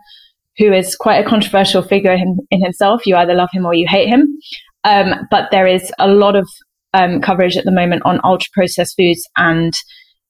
who 0.57 0.73
is 0.73 0.95
quite 0.95 1.23
a 1.23 1.27
controversial 1.27 1.81
figure 1.81 2.11
in, 2.11 2.37
in, 2.51 2.63
himself. 2.63 3.05
You 3.05 3.15
either 3.15 3.35
love 3.35 3.49
him 3.53 3.65
or 3.65 3.73
you 3.73 3.87
hate 3.87 4.09
him. 4.09 4.37
Um, 4.83 5.13
but 5.31 5.49
there 5.51 5.67
is 5.67 5.91
a 5.99 6.07
lot 6.07 6.35
of 6.35 6.47
um, 6.93 7.21
coverage 7.21 7.57
at 7.57 7.65
the 7.65 7.71
moment 7.71 8.03
on 8.05 8.19
ultra 8.23 8.49
processed 8.53 8.95
foods 8.97 9.27
and 9.37 9.73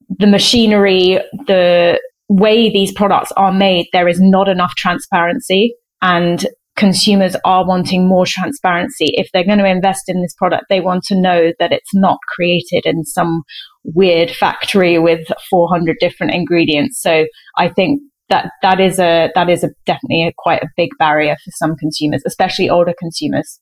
the 0.10 0.28
machinery, 0.28 1.19
the 1.47 1.99
way 2.30 2.69
these 2.69 2.93
products 2.93 3.32
are 3.38 3.54
made. 3.54 3.88
There 3.93 4.08
is 4.08 4.19
not 4.19 4.47
enough 4.47 4.76
transparency 4.76 5.76
and 6.02 6.45
consumers 6.76 7.36
are 7.45 7.65
wanting 7.65 8.08
more 8.08 8.26
transparency. 8.26 9.12
If 9.13 9.30
they're 9.32 9.45
going 9.45 9.60
to 9.60 9.69
invest 9.69 10.04
in 10.08 10.21
this 10.21 10.34
product, 10.34 10.65
they 10.69 10.82
want 10.82 11.04
to 11.06 11.19
know 11.19 11.54
that 11.60 11.71
it's 11.71 11.93
not 11.93 12.17
created 12.36 12.86
in 12.86 13.06
some 13.06 13.43
weird 13.84 14.32
factory 14.32 14.97
with 14.97 15.28
400 15.49 15.97
different 15.99 16.34
ingredients. 16.34 17.02
So 17.02 17.26
I 17.58 17.69
think 17.69 18.02
that 18.30 18.52
that 18.62 18.80
is 18.80 18.99
a 18.99 19.30
that 19.36 19.49
is 19.49 19.63
a 19.63 19.69
definitely 19.86 20.28
a, 20.28 20.34
quite 20.38 20.63
a 20.63 20.69
big 20.76 20.89
barrier 20.97 21.36
for 21.43 21.52
some 21.52 21.76
consumers, 21.76 22.23
especially 22.26 22.69
older 22.69 22.93
consumers. 22.97 23.60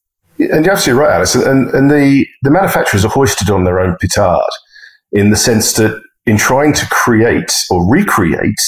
And 0.49 0.65
you're 0.65 0.73
absolutely 0.73 1.04
right, 1.04 1.15
Alice. 1.15 1.36
And, 1.36 1.69
and 1.69 1.91
the, 1.91 2.25
the 2.41 2.51
manufacturers 2.51 3.06
are 3.06 3.10
hoisted 3.10 3.49
on 3.49 3.63
their 3.63 3.80
own 3.80 3.95
petard 3.99 4.49
in 5.12 5.30
the 5.30 5.36
sense 5.36 5.73
that 5.73 6.01
in 6.25 6.38
trying 6.38 6.73
to 6.73 6.88
create 6.88 7.54
or 7.69 7.88
recreate 7.89 8.60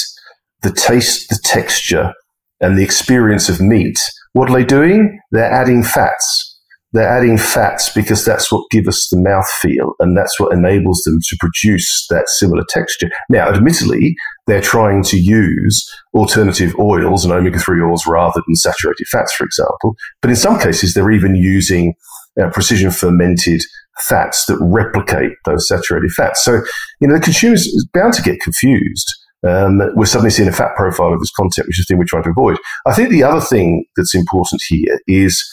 the 0.62 0.72
taste, 0.72 1.30
the 1.30 1.40
texture, 1.44 2.14
and 2.62 2.78
the 2.78 2.84
experience 2.84 3.50
of 3.50 3.60
meat, 3.60 4.00
what 4.34 4.50
are 4.50 4.54
they 4.54 4.66
doing? 4.66 5.20
They're 5.32 5.52
adding 5.52 5.84
fats. 5.84 6.53
They're 6.94 7.10
adding 7.10 7.38
fats 7.38 7.90
because 7.90 8.24
that's 8.24 8.52
what 8.52 8.70
gives 8.70 8.88
us 8.88 9.10
the 9.10 9.18
mouth 9.18 9.50
feel 9.50 9.94
and 10.00 10.16
that's 10.16 10.40
what 10.40 10.54
enables 10.54 11.02
them 11.02 11.20
to 11.28 11.38
produce 11.40 12.06
that 12.10 12.30
similar 12.30 12.64
texture. 12.70 13.10
Now, 13.30 13.50
admittedly, 13.50 14.16
they're 14.48 14.62
trying 14.62 15.04
to 15.06 15.18
use 15.18 15.84
alternative 16.14 16.76
oils 16.78 17.26
and 17.26 17.34
omega 17.34 17.60
3 17.60 17.82
oils 17.82 18.06
rather 18.08 18.42
than 18.46 18.56
saturated 18.56 19.08
fats, 19.08 19.34
for 19.34 19.44
example. 19.44 19.96
But 20.22 20.30
in 20.30 20.36
some 20.36 20.60
cases, 20.60 20.94
they're 20.94 21.12
even 21.12 21.36
using 21.36 21.96
uh, 22.42 22.50
precision 22.50 22.92
fermented 22.92 23.62
fats 24.00 24.46
that 24.46 24.58
replicate 24.60 25.34
those 25.46 25.68
saturated 25.68 26.12
fats. 26.12 26.44
So, 26.44 26.62
you 27.00 27.08
know, 27.08 27.16
the 27.16 27.22
consumer 27.22 27.56
is 27.56 27.88
bound 27.94 28.14
to 28.14 28.22
get 28.22 28.40
confused 28.40 29.08
um, 29.44 29.82
we're 29.96 30.06
suddenly 30.06 30.30
seeing 30.30 30.48
a 30.48 30.54
fat 30.54 30.76
profile 30.76 31.14
of 31.14 31.20
this 31.20 31.32
content, 31.32 31.68
which 31.68 31.80
is 31.80 31.86
the 31.86 31.94
thing 31.94 32.00
we're 32.00 32.06
trying 32.06 32.24
to 32.24 32.30
avoid. 32.30 32.58
I 32.86 32.94
think 32.94 33.10
the 33.10 33.24
other 33.24 33.42
thing 33.42 33.86
that's 33.96 34.16
important 34.16 34.62
here 34.68 35.00
is 35.08 35.44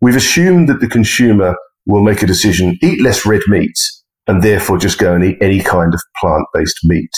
we've 0.00 0.16
assumed 0.16 0.68
that 0.68 0.80
the 0.80 0.88
consumer 0.88 1.54
will 1.86 2.02
make 2.02 2.22
a 2.22 2.26
decision, 2.26 2.78
eat 2.82 3.00
less 3.02 3.24
red 3.24 3.42
meat, 3.48 3.76
and 4.26 4.42
therefore 4.42 4.78
just 4.78 4.98
go 4.98 5.14
and 5.14 5.24
eat 5.24 5.38
any 5.40 5.60
kind 5.60 5.94
of 5.94 6.00
plant 6.20 6.44
based 6.54 6.78
meat. 6.84 7.10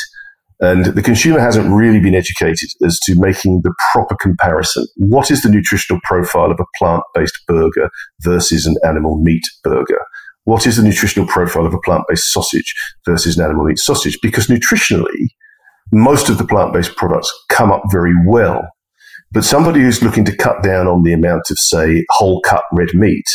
And 0.60 0.84
the 0.84 1.02
consumer 1.02 1.40
hasn't 1.40 1.72
really 1.72 2.00
been 2.00 2.14
educated 2.14 2.68
as 2.84 2.98
to 3.04 3.18
making 3.18 3.62
the 3.64 3.74
proper 3.92 4.14
comparison. 4.20 4.86
What 4.96 5.30
is 5.30 5.42
the 5.42 5.48
nutritional 5.48 6.00
profile 6.04 6.50
of 6.50 6.60
a 6.60 6.66
plant 6.78 7.02
based 7.14 7.38
burger 7.46 7.88
versus 8.20 8.66
an 8.66 8.76
animal 8.84 9.18
meat 9.22 9.42
burger? 9.64 9.98
What 10.44 10.66
is 10.66 10.76
the 10.76 10.82
nutritional 10.82 11.26
profile 11.26 11.66
of 11.66 11.72
a 11.72 11.80
plant 11.80 12.04
based 12.08 12.30
sausage 12.30 12.74
versus 13.06 13.38
an 13.38 13.44
animal 13.44 13.64
meat 13.64 13.78
sausage? 13.78 14.18
Because 14.22 14.48
nutritionally, 14.48 15.28
most 15.92 16.28
of 16.28 16.36
the 16.36 16.46
plant 16.46 16.74
based 16.74 16.94
products 16.94 17.32
come 17.48 17.72
up 17.72 17.82
very 17.90 18.14
well. 18.26 18.68
But 19.32 19.44
somebody 19.44 19.80
who's 19.80 20.02
looking 20.02 20.24
to 20.24 20.36
cut 20.36 20.62
down 20.62 20.88
on 20.88 21.02
the 21.02 21.12
amount 21.12 21.50
of, 21.50 21.58
say, 21.58 22.04
whole 22.10 22.40
cut 22.40 22.64
red 22.72 22.88
meat, 22.94 23.26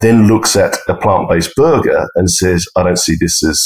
then 0.00 0.26
looks 0.26 0.56
at 0.56 0.76
a 0.88 0.94
plant 0.94 1.28
based 1.28 1.54
burger 1.56 2.08
and 2.16 2.30
says, 2.30 2.66
I 2.76 2.82
don't 2.82 2.98
see 2.98 3.16
this 3.20 3.44
as 3.44 3.62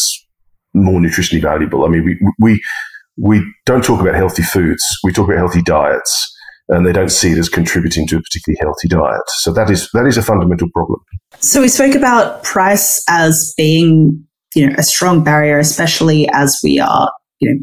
more 0.74 1.00
nutritionally 1.00 1.42
valuable. 1.42 1.84
I 1.84 1.88
mean, 1.88 2.04
we, 2.04 2.18
we, 2.38 2.62
we 3.16 3.54
don't 3.64 3.82
talk 3.82 4.00
about 4.00 4.14
healthy 4.14 4.42
foods, 4.42 4.84
we 5.02 5.12
talk 5.12 5.28
about 5.28 5.38
healthy 5.38 5.62
diets. 5.62 6.34
And 6.70 6.84
they 6.84 6.92
don't 6.92 7.08
see 7.08 7.32
it 7.32 7.38
as 7.38 7.48
contributing 7.48 8.06
to 8.08 8.18
a 8.18 8.20
particularly 8.20 8.58
healthy 8.60 8.88
diet. 8.88 9.22
So 9.38 9.54
that 9.54 9.70
is 9.70 9.88
that 9.94 10.04
is 10.06 10.18
a 10.18 10.22
fundamental 10.22 10.68
problem. 10.74 11.00
So 11.40 11.62
we 11.62 11.68
spoke 11.68 11.94
about 11.94 12.42
price 12.44 13.02
as 13.08 13.54
being, 13.56 14.22
you 14.54 14.68
know, 14.68 14.74
a 14.76 14.82
strong 14.82 15.24
barrier, 15.24 15.58
especially 15.58 16.28
as 16.34 16.60
we 16.62 16.78
are, 16.78 17.10
you 17.40 17.54
know, 17.54 17.60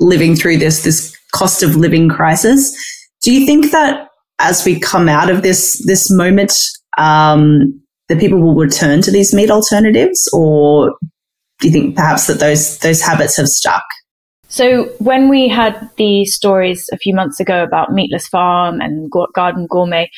living 0.00 0.34
through 0.34 0.56
this 0.56 0.82
this 0.82 1.14
cost 1.34 1.62
of 1.62 1.76
living 1.76 2.08
crisis. 2.08 2.74
Do 3.22 3.32
you 3.32 3.46
think 3.46 3.70
that 3.70 4.08
as 4.38 4.64
we 4.64 4.78
come 4.78 5.08
out 5.08 5.30
of 5.30 5.42
this 5.42 5.84
this 5.86 6.10
moment, 6.10 6.52
um, 6.98 7.80
that 8.08 8.18
people 8.18 8.40
will 8.40 8.54
return 8.54 9.00
to 9.02 9.10
these 9.10 9.32
meat 9.32 9.50
alternatives, 9.50 10.28
or 10.32 10.94
do 11.60 11.68
you 11.68 11.72
think 11.72 11.96
perhaps 11.96 12.26
that 12.26 12.40
those 12.40 12.78
those 12.78 13.00
habits 13.00 13.36
have 13.36 13.48
stuck? 13.48 13.84
So 14.48 14.84
when 14.98 15.30
we 15.30 15.48
had 15.48 15.88
the 15.96 16.26
stories 16.26 16.86
a 16.92 16.98
few 16.98 17.14
months 17.14 17.40
ago 17.40 17.62
about 17.62 17.92
Meatless 17.92 18.28
Farm 18.28 18.80
and 18.80 19.10
Garden 19.34 19.66
Gourmet, 19.66 20.10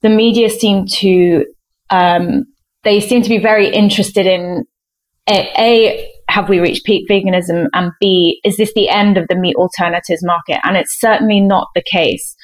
the 0.00 0.08
media 0.08 0.48
seemed 0.48 0.90
to 0.92 1.44
um, 1.90 2.44
they 2.84 3.00
seem 3.00 3.22
to 3.22 3.28
be 3.28 3.38
very 3.38 3.68
interested 3.68 4.26
in 4.26 4.64
a, 5.28 5.52
a 5.58 6.10
have 6.28 6.48
we 6.48 6.60
reached 6.60 6.84
peak 6.84 7.08
veganism? 7.08 7.66
And 7.72 7.92
B, 8.00 8.40
is 8.44 8.56
this 8.56 8.72
the 8.74 8.88
end 8.88 9.16
of 9.16 9.26
the 9.28 9.36
meat 9.36 9.56
alternatives 9.56 10.22
market? 10.22 10.60
And 10.64 10.76
it's 10.76 10.98
certainly 11.00 11.40
not 11.40 11.68
the 11.74 11.82
case. 11.90 12.35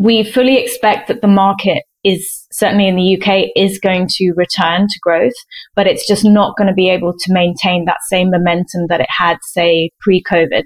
We 0.00 0.24
fully 0.24 0.56
expect 0.56 1.08
that 1.08 1.20
the 1.20 1.28
market 1.28 1.82
is 2.04 2.46
certainly 2.50 2.88
in 2.88 2.96
the 2.96 3.20
UK 3.20 3.50
is 3.54 3.78
going 3.78 4.08
to 4.08 4.32
return 4.34 4.86
to 4.88 4.98
growth, 5.02 5.34
but 5.76 5.86
it's 5.86 6.06
just 6.08 6.24
not 6.24 6.56
going 6.56 6.68
to 6.68 6.72
be 6.74 6.88
able 6.88 7.12
to 7.12 7.32
maintain 7.32 7.84
that 7.84 7.98
same 8.08 8.30
momentum 8.30 8.86
that 8.88 9.02
it 9.02 9.08
had, 9.10 9.36
say, 9.42 9.90
pre 10.00 10.22
COVID, 10.22 10.62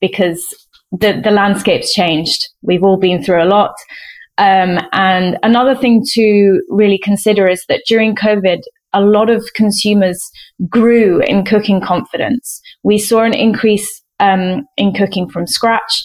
because 0.00 0.44
the, 0.90 1.20
the 1.22 1.30
landscape's 1.30 1.92
changed. 1.92 2.48
We've 2.62 2.82
all 2.82 2.98
been 2.98 3.22
through 3.22 3.44
a 3.44 3.46
lot. 3.46 3.72
Um, 4.36 4.80
and 4.90 5.38
another 5.44 5.76
thing 5.76 6.02
to 6.14 6.60
really 6.68 6.98
consider 6.98 7.48
is 7.48 7.64
that 7.68 7.84
during 7.86 8.16
COVID, 8.16 8.62
a 8.92 9.00
lot 9.00 9.30
of 9.30 9.44
consumers 9.54 10.20
grew 10.68 11.22
in 11.22 11.44
cooking 11.44 11.80
confidence. 11.80 12.60
We 12.82 12.98
saw 12.98 13.22
an 13.22 13.32
increase 13.32 14.02
um, 14.18 14.64
in 14.76 14.92
cooking 14.92 15.28
from 15.28 15.46
scratch 15.46 16.02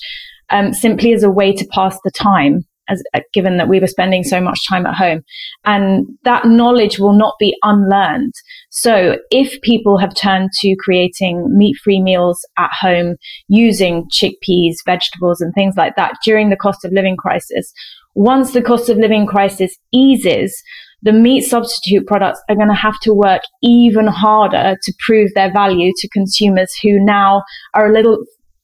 um, 0.50 0.74
simply 0.74 1.14
as 1.14 1.24
a 1.24 1.32
way 1.32 1.54
to 1.54 1.66
pass 1.72 1.98
the 2.04 2.12
time. 2.12 2.66
As 2.90 3.02
uh, 3.14 3.20
given 3.34 3.58
that 3.58 3.68
we 3.68 3.80
were 3.80 3.88
spending 3.88 4.24
so 4.24 4.42
much 4.42 4.60
time 4.68 4.86
at 4.86 4.96
home. 4.96 5.22
And 5.66 6.08
that 6.24 6.46
knowledge 6.46 7.00
will 7.00 7.14
not 7.14 7.36
be 7.40 7.56
unlearned. 7.64 8.34
So 8.70 9.18
if 9.32 9.62
people 9.62 9.98
have 9.98 10.14
turned 10.14 10.50
to 10.62 10.76
creating 10.80 11.58
meat 11.58 11.76
free 11.84 12.02
meals 12.02 12.40
at 12.58 12.70
home 12.80 13.16
using 13.48 14.08
chickpeas, 14.14 14.76
vegetables, 14.86 15.42
and 15.42 15.54
things 15.54 15.76
like 15.78 15.96
that 15.96 16.16
during 16.24 16.50
the 16.50 16.56
cost 16.56 16.86
of 16.86 16.92
living 16.92 17.18
crisis, 17.18 17.72
once 18.16 18.52
the 18.52 18.62
cost 18.62 18.90
of 18.90 18.98
living 18.98 19.28
crisis 19.28 19.76
eases, 19.94 20.64
the 21.04 21.14
meat 21.14 21.42
substitute 21.42 22.08
products 22.08 22.42
are 22.50 22.56
going 22.56 22.68
to 22.68 22.74
have 22.74 23.00
to 23.02 23.14
work 23.14 23.42
even 23.62 24.08
harder 24.08 24.76
to 24.82 24.94
prove 25.06 25.30
their 25.36 25.52
value 25.54 25.92
to 25.96 26.10
consumers 26.10 26.74
who 26.82 27.00
now 27.00 27.44
are 27.74 27.88
a 27.88 27.94
little 27.94 28.18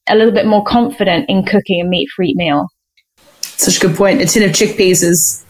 a 0.08 0.16
little 0.16 0.34
bit 0.34 0.46
more 0.46 0.64
confident 0.64 1.24
in 1.30 1.44
cooking 1.44 1.80
a 1.80 1.88
meat 1.88 2.08
free 2.14 2.34
meal. 2.36 2.66
Such 3.56 3.78
a 3.78 3.86
good 3.86 3.96
point. 3.96 4.20
A 4.20 4.26
tin 4.26 4.42
of 4.42 4.50
chickpeas 4.50 5.02
is 5.02 5.44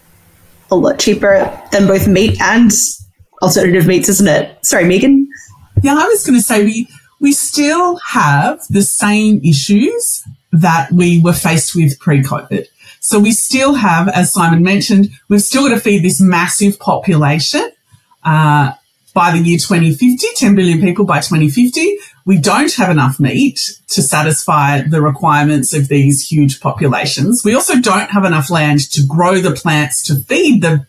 a 0.70 0.76
lot 0.76 0.98
cheaper 0.98 1.50
than 1.72 1.86
both 1.86 2.06
meat 2.06 2.40
and 2.40 2.70
alternative 3.42 3.86
meats, 3.86 4.08
isn't 4.08 4.28
it? 4.28 4.64
Sorry, 4.64 4.84
Megan. 4.84 5.28
Yeah, 5.82 5.94
I 5.94 6.06
was 6.06 6.26
going 6.26 6.38
to 6.38 6.42
say 6.42 6.64
we 6.64 6.88
we 7.20 7.32
still 7.32 7.96
have 7.96 8.60
the 8.68 8.82
same 8.82 9.40
issues 9.42 10.24
that 10.52 10.92
we 10.92 11.20
were 11.20 11.32
faced 11.32 11.74
with 11.74 11.98
pre-COVID. 11.98 12.66
So 13.00 13.18
we 13.18 13.32
still 13.32 13.74
have, 13.74 14.08
as 14.08 14.32
Simon 14.32 14.62
mentioned, 14.62 15.10
we've 15.28 15.42
still 15.42 15.68
got 15.68 15.74
to 15.74 15.80
feed 15.80 16.04
this 16.04 16.20
massive 16.20 16.78
population. 16.78 17.70
Uh, 18.22 18.72
by 19.14 19.30
the 19.30 19.38
year 19.38 19.56
2050, 19.56 20.26
10 20.34 20.54
billion 20.54 20.80
people 20.80 21.04
by 21.04 21.20
2050. 21.20 21.96
We 22.26 22.40
don't 22.40 22.72
have 22.74 22.90
enough 22.90 23.20
meat 23.20 23.60
to 23.88 24.02
satisfy 24.02 24.80
the 24.80 25.02
requirements 25.02 25.74
of 25.74 25.88
these 25.88 26.26
huge 26.26 26.60
populations. 26.60 27.42
We 27.44 27.54
also 27.54 27.80
don't 27.80 28.10
have 28.10 28.24
enough 28.24 28.50
land 28.50 28.90
to 28.92 29.06
grow 29.06 29.40
the 29.40 29.52
plants 29.52 30.02
to 30.04 30.16
feed 30.16 30.62
the 30.62 30.86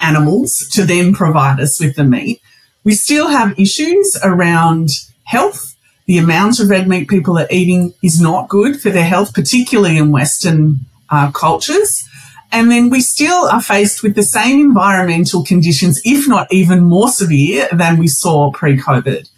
animals 0.00 0.66
to 0.72 0.84
then 0.84 1.12
provide 1.12 1.60
us 1.60 1.78
with 1.78 1.96
the 1.96 2.04
meat. 2.04 2.40
We 2.84 2.94
still 2.94 3.28
have 3.28 3.58
issues 3.58 4.16
around 4.22 4.90
health. 5.24 5.76
The 6.06 6.18
amount 6.18 6.58
of 6.58 6.70
red 6.70 6.88
meat 6.88 7.08
people 7.08 7.38
are 7.38 7.48
eating 7.50 7.92
is 8.02 8.18
not 8.18 8.48
good 8.48 8.80
for 8.80 8.88
their 8.88 9.04
health, 9.04 9.34
particularly 9.34 9.98
in 9.98 10.10
Western 10.10 10.80
uh, 11.10 11.30
cultures. 11.32 12.08
And 12.50 12.70
then 12.70 12.88
we 12.88 13.02
still 13.02 13.44
are 13.44 13.60
faced 13.60 14.02
with 14.02 14.14
the 14.14 14.22
same 14.22 14.60
environmental 14.60 15.44
conditions, 15.44 16.00
if 16.04 16.26
not 16.26 16.50
even 16.50 16.82
more 16.82 17.08
severe 17.08 17.68
than 17.72 17.98
we 17.98 18.08
saw 18.08 18.50
pre 18.52 18.78
COVID. 18.78 19.28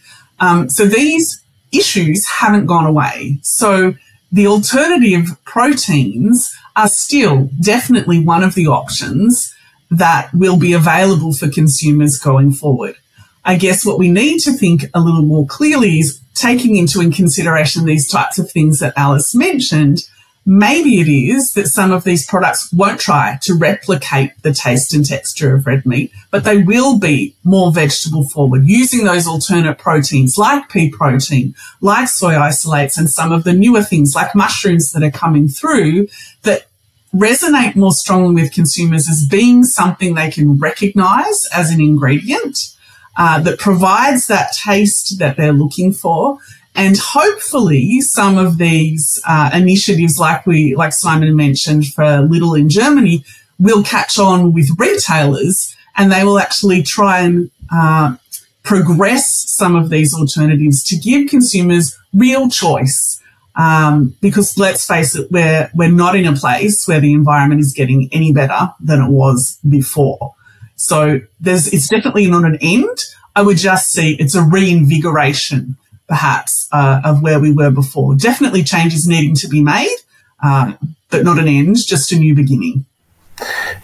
Um, 0.41 0.69
so 0.69 0.87
these 0.87 1.43
issues 1.73 2.27
haven't 2.27 2.67
gone 2.67 2.87
away. 2.87 3.39
So 3.43 3.95
the 4.33 4.47
alternative 4.47 5.29
proteins 5.45 6.55
are 6.77 6.89
still 6.89 7.51
definitely 7.61 8.25
one 8.25 8.43
of 8.43 8.55
the 8.55 8.67
options 8.67 9.55
that 9.91 10.33
will 10.33 10.57
be 10.57 10.73
available 10.73 11.33
for 11.33 11.49
consumers 11.49 12.19
going 12.19 12.53
forward. 12.53 12.97
I 13.45 13.57
guess 13.57 13.85
what 13.85 13.99
we 13.99 14.11
need 14.11 14.41
to 14.41 14.53
think 14.53 14.85
a 14.95 15.01
little 15.01 15.23
more 15.23 15.47
clearly 15.47 15.99
is 15.99 16.21
taking 16.35 16.77
into 16.77 17.01
consideration 17.11 17.85
these 17.85 18.09
types 18.09 18.39
of 18.39 18.51
things 18.51 18.79
that 18.79 18.95
Alice 18.97 19.35
mentioned 19.35 20.09
Maybe 20.47 21.01
it 21.01 21.09
is 21.09 21.53
that 21.53 21.69
some 21.69 21.93
of 21.93 22.05
these 22.05 22.27
products 22.27 22.73
won't 22.73 22.99
try 22.99 23.39
to 23.43 23.55
replicate 23.55 24.33
the 24.43 24.53
taste 24.53 24.95
and 24.95 25.05
texture 25.05 25.55
of 25.55 25.67
red 25.67 25.85
meat, 25.85 26.13
but 26.31 26.45
they 26.45 26.63
will 26.63 26.99
be 26.99 27.37
more 27.45 27.71
vegetable 27.71 28.27
forward 28.29 28.67
using 28.67 29.05
those 29.05 29.27
alternate 29.27 29.79
proteins 29.79 30.39
like 30.39 30.69
pea 30.71 30.91
protein, 30.91 31.55
like 31.83 32.09
soy 32.09 32.37
isolates, 32.37 32.97
and 32.97 33.11
some 33.11 33.33
of 33.33 33.45
the 33.45 33.53
newer 33.53 33.83
things 33.83 34.15
like 34.15 34.35
mushrooms 34.35 34.93
that 34.93 35.03
are 35.03 35.11
coming 35.11 35.47
through 35.47 36.09
that 36.43 36.67
resonate 37.15 37.77
more 37.77 37.93
strongly 37.93 38.43
with 38.43 38.53
consumers 38.53 39.09
as 39.09 39.27
being 39.29 39.65
something 39.65 40.15
they 40.15 40.31
can 40.31 40.57
recognize 40.59 41.47
as 41.53 41.71
an 41.71 41.81
ingredient 41.81 42.75
uh, 43.17 43.41
that 43.41 43.59
provides 43.59 44.29
that 44.29 44.53
taste 44.53 45.19
that 45.19 45.37
they're 45.37 45.53
looking 45.53 45.93
for 45.93 46.39
and 46.75 46.97
hopefully 46.97 48.01
some 48.01 48.39
of 48.39 48.59
these 48.59 49.21
uh, 49.27 49.51
initiatives, 49.53 50.19
like 50.19 50.47
we, 50.47 50.75
like 50.75 50.93
Simon 50.93 51.35
mentioned 51.37 51.87
for 51.89 52.03
Lidl 52.03 52.59
in 52.59 52.69
Germany, 52.69 53.25
will 53.59 53.83
catch 53.83 54.19
on 54.19 54.53
with 54.53 54.71
retailers 54.79 55.75
and 55.97 56.11
they 56.11 56.25
will 56.25 56.39
actually 56.39 56.83
try 56.83 57.21
and 57.21 57.51
uh, 57.73 58.17
progress 58.63 59.51
some 59.51 59.77
of 59.77 59.91
these 59.91 60.15
alternatives 60.15 60.83
to 60.85 60.97
give 60.97 61.29
consumers 61.29 61.99
real 62.15 62.49
choice. 62.49 63.21
Um, 63.57 64.17
because 64.23 64.57
let's 64.57 64.87
face 64.87 65.17
it, 65.17 65.31
we're, 65.31 65.71
we're 65.75 65.91
not 65.91 66.15
in 66.15 66.25
a 66.25 66.37
place 66.37 66.87
where 66.87 67.01
the 67.01 67.13
environment 67.13 67.61
is 67.61 67.73
getting 67.73 68.09
any 68.13 68.33
better 68.33 68.73
than 68.81 69.03
it 69.03 69.11
was 69.11 69.59
before. 69.69 70.35
So 70.77 71.21
there's, 71.41 71.73
it's 71.75 71.89
definitely 71.89 72.31
not 72.31 72.45
an 72.45 72.59
end. 72.63 72.99
I 73.37 73.43
would 73.43 73.59
just 73.59 73.91
see 73.91 74.15
it's 74.15 74.35
a 74.35 74.43
reinvigoration 74.43 75.77
perhaps, 76.11 76.69
uh, 76.73 77.01
of 77.05 77.23
where 77.23 77.41
we 77.41 77.53
were 77.53 77.71
before. 77.71 78.17
Definitely 78.17 78.65
changes 78.65 79.07
needing 79.07 79.35
to 79.37 79.49
be 79.49 79.63
made, 79.63 79.97
uh, 80.43 80.73
but 81.09 81.25
not 81.25 81.39
an 81.39 81.47
end, 81.49 81.77
just 81.87 82.13
a 82.13 82.17
new 82.17 82.35
beginning. 82.35 82.85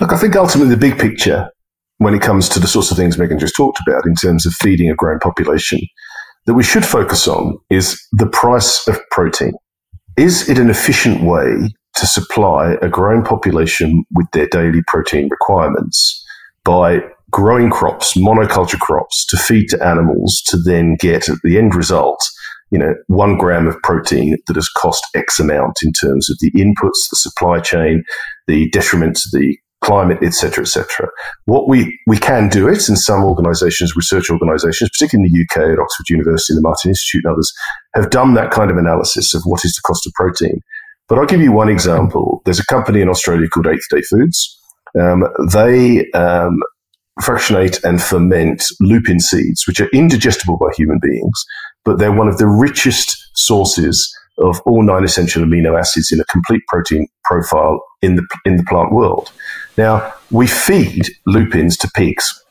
Look, 0.00 0.12
I 0.12 0.18
think 0.18 0.34
ultimately 0.36 0.74
the 0.74 0.80
big 0.80 0.98
picture 0.98 1.48
when 1.98 2.14
it 2.14 2.20
comes 2.20 2.48
to 2.50 2.58
the 2.58 2.66
sorts 2.66 2.90
of 2.90 2.96
things 2.98 3.16
Megan 3.16 3.38
just 3.38 3.56
talked 3.56 3.78
about 3.86 4.04
in 4.04 4.14
terms 4.14 4.44
of 4.44 4.52
feeding 4.52 4.90
a 4.90 4.94
growing 4.94 5.20
population 5.20 5.78
that 6.44 6.54
we 6.54 6.62
should 6.62 6.84
focus 6.84 7.26
on 7.26 7.58
is 7.70 8.04
the 8.12 8.26
price 8.26 8.86
of 8.86 8.98
protein. 9.10 9.52
Is 10.18 10.48
it 10.48 10.58
an 10.58 10.68
efficient 10.68 11.22
way 11.22 11.74
to 11.94 12.06
supply 12.06 12.76
a 12.82 12.88
growing 12.88 13.22
population 13.22 14.04
with 14.12 14.26
their 14.32 14.48
daily 14.48 14.82
protein 14.86 15.28
requirements 15.30 16.25
by 16.66 17.00
growing 17.30 17.70
crops, 17.70 18.16
monoculture 18.16 18.78
crops, 18.78 19.24
to 19.26 19.36
feed 19.36 19.68
to 19.68 19.82
animals 19.82 20.42
to 20.46 20.58
then 20.64 20.96
get 20.98 21.28
at 21.28 21.38
the 21.44 21.58
end 21.58 21.74
result, 21.74 22.20
you 22.70 22.78
know, 22.78 22.94
one 23.06 23.38
gram 23.38 23.66
of 23.66 23.80
protein 23.82 24.36
that 24.46 24.56
has 24.56 24.68
cost 24.68 25.06
X 25.14 25.38
amount 25.38 25.78
in 25.82 25.92
terms 25.92 26.28
of 26.28 26.36
the 26.40 26.50
inputs, 26.52 27.08
the 27.10 27.16
supply 27.16 27.60
chain, 27.60 28.02
the 28.46 28.68
detriment 28.70 29.16
to 29.16 29.28
the 29.32 29.56
climate, 29.84 30.18
etc., 30.22 30.62
etc. 30.62 31.08
What 31.44 31.68
we 31.68 31.96
we 32.06 32.18
can 32.18 32.48
do 32.48 32.66
it, 32.68 32.88
and 32.88 32.98
some 32.98 33.22
organisations, 33.22 33.94
research 33.94 34.30
organisations, 34.30 34.90
particularly 34.90 35.28
in 35.28 35.32
the 35.32 35.42
UK 35.44 35.72
at 35.72 35.78
Oxford 35.78 36.08
University, 36.08 36.54
the 36.54 36.62
Martin 36.62 36.90
Institute, 36.90 37.22
and 37.24 37.32
others, 37.32 37.52
have 37.94 38.10
done 38.10 38.34
that 38.34 38.50
kind 38.50 38.70
of 38.70 38.76
analysis 38.76 39.34
of 39.34 39.42
what 39.44 39.64
is 39.64 39.74
the 39.74 39.86
cost 39.86 40.06
of 40.06 40.12
protein. 40.14 40.58
But 41.08 41.18
I'll 41.18 41.26
give 41.26 41.40
you 41.40 41.52
one 41.52 41.68
example. 41.68 42.42
There's 42.44 42.58
a 42.58 42.66
company 42.66 43.00
in 43.00 43.08
Australia 43.08 43.46
called 43.48 43.68
Eighth 43.68 43.86
Day 43.90 44.02
Foods. 44.02 44.58
Um, 44.98 45.24
they 45.50 46.10
um, 46.12 46.58
fractionate 47.20 47.82
and 47.84 48.02
ferment 48.02 48.64
lupin 48.80 49.20
seeds, 49.20 49.66
which 49.66 49.80
are 49.80 49.88
indigestible 49.88 50.56
by 50.58 50.68
human 50.76 50.98
beings, 51.00 51.44
but 51.84 51.98
they're 51.98 52.12
one 52.12 52.28
of 52.28 52.38
the 52.38 52.46
richest 52.46 53.30
sources 53.34 54.14
of 54.38 54.60
all 54.66 54.82
nine 54.82 55.04
essential 55.04 55.42
amino 55.42 55.78
acids 55.78 56.12
in 56.12 56.20
a 56.20 56.24
complete 56.26 56.62
protein 56.68 57.06
profile 57.24 57.82
in 58.02 58.16
the 58.16 58.26
in 58.44 58.56
the 58.56 58.64
plant 58.64 58.92
world. 58.92 59.32
Now, 59.78 60.12
we 60.30 60.46
feed 60.46 61.08
lupins 61.26 61.76
to 61.78 61.90
pigs 61.94 62.42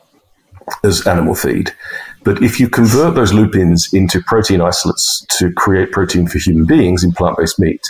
as 0.84 1.06
animal 1.06 1.36
feed, 1.36 1.76
but 2.24 2.42
if 2.42 2.60
you 2.60 2.68
convert 2.68 3.14
those 3.14 3.34
lupins 3.34 3.94
into 3.94 4.20
protein 4.22 4.62
isolates 4.62 5.26
to 5.38 5.52
create 5.54 5.92
protein 5.92 6.28
for 6.28 6.40
human 6.40 6.66
beings 6.66 7.04
in 7.04 7.12
plant-based 7.12 7.60
meat, 7.60 7.82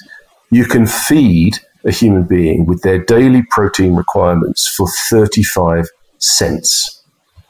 you 0.52 0.66
can 0.66 0.86
feed 0.86 1.58
a 1.86 1.92
human 1.92 2.24
being 2.24 2.66
with 2.66 2.82
their 2.82 3.00
daily 3.00 3.44
protein 3.50 3.96
requirements 3.96 4.68
for 4.68 4.88
35 5.10 5.88
cents 6.18 7.04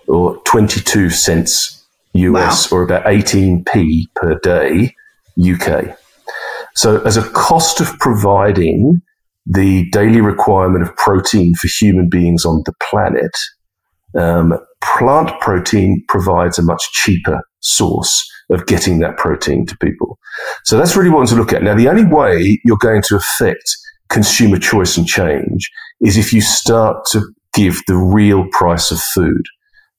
or 0.08 0.38
22 0.44 1.10
cents 1.10 1.86
US 2.14 2.72
wow. 2.72 2.78
or 2.78 2.84
about 2.84 3.06
18p 3.06 4.04
per 4.16 4.40
day 4.40 4.96
UK. 5.40 5.98
So, 6.76 7.02
as 7.02 7.18
a 7.18 7.30
cost 7.30 7.80
of 7.80 7.98
providing 8.00 9.02
the 9.46 9.90
daily 9.92 10.22
requirement 10.22 10.84
of 10.84 10.96
protein 10.98 11.54
for 11.56 11.68
human 11.68 12.10
beings 12.10 12.46
on 12.46 12.64
the 12.66 12.74
planet, 12.90 13.32
um, 14.18 14.58
plant 14.82 15.40
protein 15.40 16.04
provides 16.08 16.58
a 16.58 16.64
much 16.64 16.82
cheaper 16.92 17.42
source 17.60 18.30
of 18.50 18.66
getting 18.66 19.00
that 19.00 19.18
protein 19.18 19.66
to 19.66 19.78
people. 19.78 20.18
So 20.64 20.78
that's 20.78 20.96
really 20.96 21.10
what 21.10 21.28
to 21.30 21.36
look 21.36 21.54
at. 21.54 21.64
Now, 21.64 21.76
the 21.76 21.90
only 21.90 22.06
way 22.06 22.60
you're 22.64 22.78
going 22.78 23.02
to 23.04 23.16
affect 23.16 23.78
consumer 24.10 24.58
choice 24.58 24.98
and 24.98 25.08
change 25.08 25.70
is 26.02 26.18
if 26.18 26.34
you 26.34 26.42
start 26.42 27.06
to 27.12 27.22
give 27.54 27.82
the 27.88 27.96
real 27.96 28.46
price 28.52 28.92
of 28.92 29.00
food. 29.00 29.46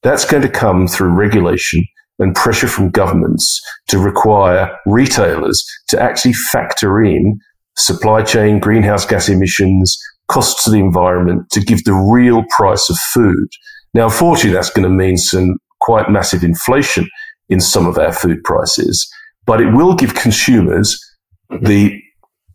That's 0.03 0.25
going 0.25 0.43
to 0.43 0.49
come 0.49 0.87
through 0.87 1.09
regulation 1.11 1.83
and 2.19 2.35
pressure 2.35 2.69
from 2.69 2.91
governments 2.91 3.61
to 3.89 3.99
require 3.99 4.77
retailers 4.87 5.67
to 5.89 6.01
actually 6.01 6.35
factor 6.35 7.03
in 7.03 7.39
supply 7.77 8.23
chain, 8.23 8.59
greenhouse 8.59 9.05
gas 9.05 9.29
emissions, 9.29 9.99
costs 10.29 10.65
to 10.65 10.71
the 10.71 10.79
environment 10.79 11.49
to 11.51 11.61
give 11.61 11.85
the 11.85 11.93
real 11.93 12.45
price 12.51 12.89
of 12.91 12.97
food. 13.13 13.49
Now, 13.95 14.07
unfortunately, 14.07 14.53
that's 14.53 14.71
going 14.71 14.85
to 14.85 14.95
mean 14.95 15.17
some 15.17 15.57
quite 15.81 16.11
massive 16.11 16.43
inflation 16.43 17.09
in 17.49 17.61
some 17.61 17.87
of 17.87 17.99
our 17.99 18.13
food 18.13 18.43
prices, 18.45 19.09
but 19.47 19.61
it 19.61 19.73
will 19.73 19.95
give 19.95 20.15
consumers 20.15 20.99
the 21.51 22.01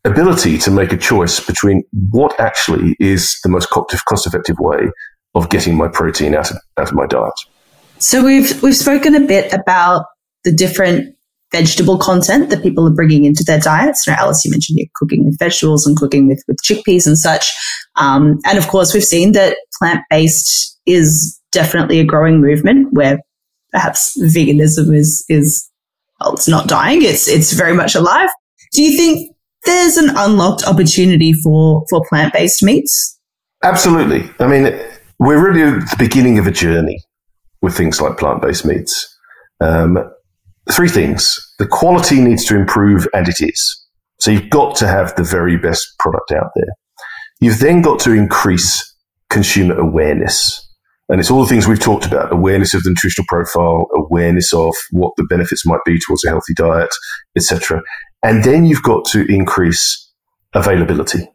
ability 0.04 0.58
to 0.58 0.72
make 0.72 0.92
a 0.92 0.98
choice 0.98 1.40
between 1.40 1.84
what 2.10 2.40
actually 2.40 2.96
is 3.00 3.40
the 3.44 3.50
most 3.50 3.70
cost 3.70 4.28
effective 4.28 4.58
way 4.60 4.90
of 5.36 5.50
getting 5.50 5.78
my 5.78 5.88
protein 5.88 6.36
out 6.36 6.52
of, 6.52 6.58
out 6.78 6.90
of 6.90 6.94
my 6.94 7.06
diet. 7.06 7.34
So 8.00 8.24
we've 8.24 8.62
we've 8.64 8.76
spoken 8.76 9.16
a 9.16 9.20
bit 9.20 9.54
about 9.54 10.06
the 10.44 10.52
different 10.52 11.16
vegetable 11.52 11.98
content 11.98 12.50
that 12.50 12.64
people 12.64 12.88
are 12.88 12.94
bringing 12.94 13.26
into 13.26 13.44
their 13.44 13.60
diets. 13.60 14.08
Now, 14.08 14.16
Alice, 14.18 14.44
you 14.44 14.52
mentioned 14.52 14.80
you're 14.80 14.88
cooking 14.96 15.26
with 15.26 15.38
vegetables 15.38 15.86
and 15.86 15.98
cooking 15.98 16.28
with, 16.28 16.42
with 16.48 16.58
chickpeas 16.64 17.06
and 17.06 17.18
such. 17.18 17.54
Um, 17.98 18.40
and 18.46 18.58
of 18.58 18.68
course, 18.70 18.94
we've 18.94 19.04
seen 19.04 19.34
that 19.34 19.58
plant 19.78 20.02
based 20.10 20.80
is 20.86 21.40
definitely 21.52 22.00
a 22.00 22.06
growing 22.06 22.42
movement 22.42 22.88
where 22.94 23.20
perhaps 23.72 24.18
veganism 24.20 24.96
is 24.96 25.24
is 25.30 25.70
well, 26.20 26.34
it's 26.34 26.48
not 26.48 26.68
dying; 26.68 27.02
it's 27.02 27.28
it's 27.28 27.54
very 27.54 27.74
much 27.74 27.96
alive. 27.96 28.30
Do 28.74 28.82
you 28.82 28.98
think 28.98 29.36
there's 29.66 29.98
an 29.98 30.10
unlocked 30.16 30.64
opportunity 30.66 31.34
for 31.34 31.86
for 31.90 32.04
plant 32.08 32.34
based 32.34 32.64
meats? 32.64 33.20
Absolutely. 33.64 34.30
I 34.40 34.48
mean, 34.48 34.80
we're 35.20 35.44
really 35.44 35.62
at 35.62 35.90
the 35.90 35.96
beginning 36.00 36.40
of 36.40 36.48
a 36.48 36.52
journey 36.52 37.00
with 37.62 37.76
things 37.76 38.02
like 38.02 38.18
plant 38.18 38.42
based 38.42 38.66
meats. 38.66 39.08
Um, 39.60 39.98
three 40.72 40.90
things: 40.90 41.38
the 41.60 41.68
quality 41.68 42.20
needs 42.22 42.46
to 42.46 42.56
improve, 42.56 43.08
and 43.14 43.28
it 43.28 43.38
is. 43.40 43.78
So 44.20 44.32
you've 44.32 44.50
got 44.50 44.76
to 44.78 44.88
have 44.88 45.16
the 45.16 45.24
very 45.24 45.58
best 45.58 45.88
product 46.00 46.32
out 46.32 46.52
there. 46.56 46.74
You've 47.40 47.60
then 47.60 47.82
got 47.82 48.00
to 48.02 48.12
increase 48.12 48.88
consumer 49.32 49.80
awareness. 49.80 50.68
And 51.10 51.20
it's 51.20 51.32
all 51.32 51.42
the 51.42 51.50
things 51.50 51.68
we've 51.68 51.80
talked 51.80 52.06
about 52.06 52.32
awareness 52.32 52.74
of 52.74 52.84
the 52.84 52.90
nutritional 52.90 53.26
profile, 53.28 53.88
awareness 53.96 54.54
of 54.54 54.74
what 54.92 55.12
the 55.18 55.26
benefits 55.26 55.66
might 55.66 55.80
be 55.86 55.98
towards 56.08 56.24
a 56.24 56.30
healthy 56.30 56.54
diet, 56.56 56.90
etc. 57.36 57.82
And 58.24 58.44
then 58.44 58.66
you've 58.66 58.84
got 58.84 59.06
to 59.06 59.26
increase 59.32 60.10
availability. 60.54 61.28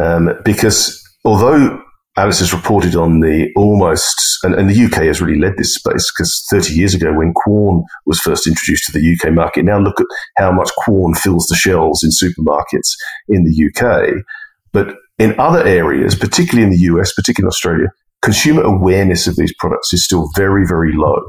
Um, 0.00 0.30
because 0.44 1.00
although 1.24 1.80
Alice 2.16 2.40
has 2.40 2.52
reported 2.52 2.94
on 2.94 3.20
the 3.20 3.50
almost, 3.56 4.38
and, 4.42 4.54
and, 4.54 4.68
the 4.68 4.84
UK 4.84 5.04
has 5.04 5.20
really 5.20 5.38
led 5.38 5.56
this 5.56 5.74
space 5.74 6.10
because 6.12 6.44
30 6.50 6.74
years 6.74 6.94
ago, 6.94 7.12
when 7.12 7.32
Quorn 7.34 7.84
was 8.04 8.20
first 8.20 8.46
introduced 8.46 8.84
to 8.86 8.92
the 8.92 9.16
UK 9.16 9.32
market, 9.32 9.64
now 9.64 9.78
look 9.78 9.98
at 10.00 10.06
how 10.36 10.52
much 10.52 10.70
Quorn 10.78 11.14
fills 11.14 11.46
the 11.46 11.56
shelves 11.56 12.02
in 12.02 12.10
supermarkets 12.10 12.90
in 13.28 13.44
the 13.44 13.70
UK. 13.70 14.24
But 14.72 14.96
in 15.18 15.38
other 15.38 15.64
areas, 15.64 16.14
particularly 16.14 16.64
in 16.64 16.70
the 16.70 16.84
US, 16.94 17.12
particularly 17.14 17.46
in 17.46 17.48
Australia, 17.48 17.88
consumer 18.20 18.62
awareness 18.62 19.26
of 19.26 19.36
these 19.36 19.54
products 19.58 19.92
is 19.92 20.04
still 20.04 20.30
very, 20.36 20.66
very 20.66 20.92
low. 20.94 21.20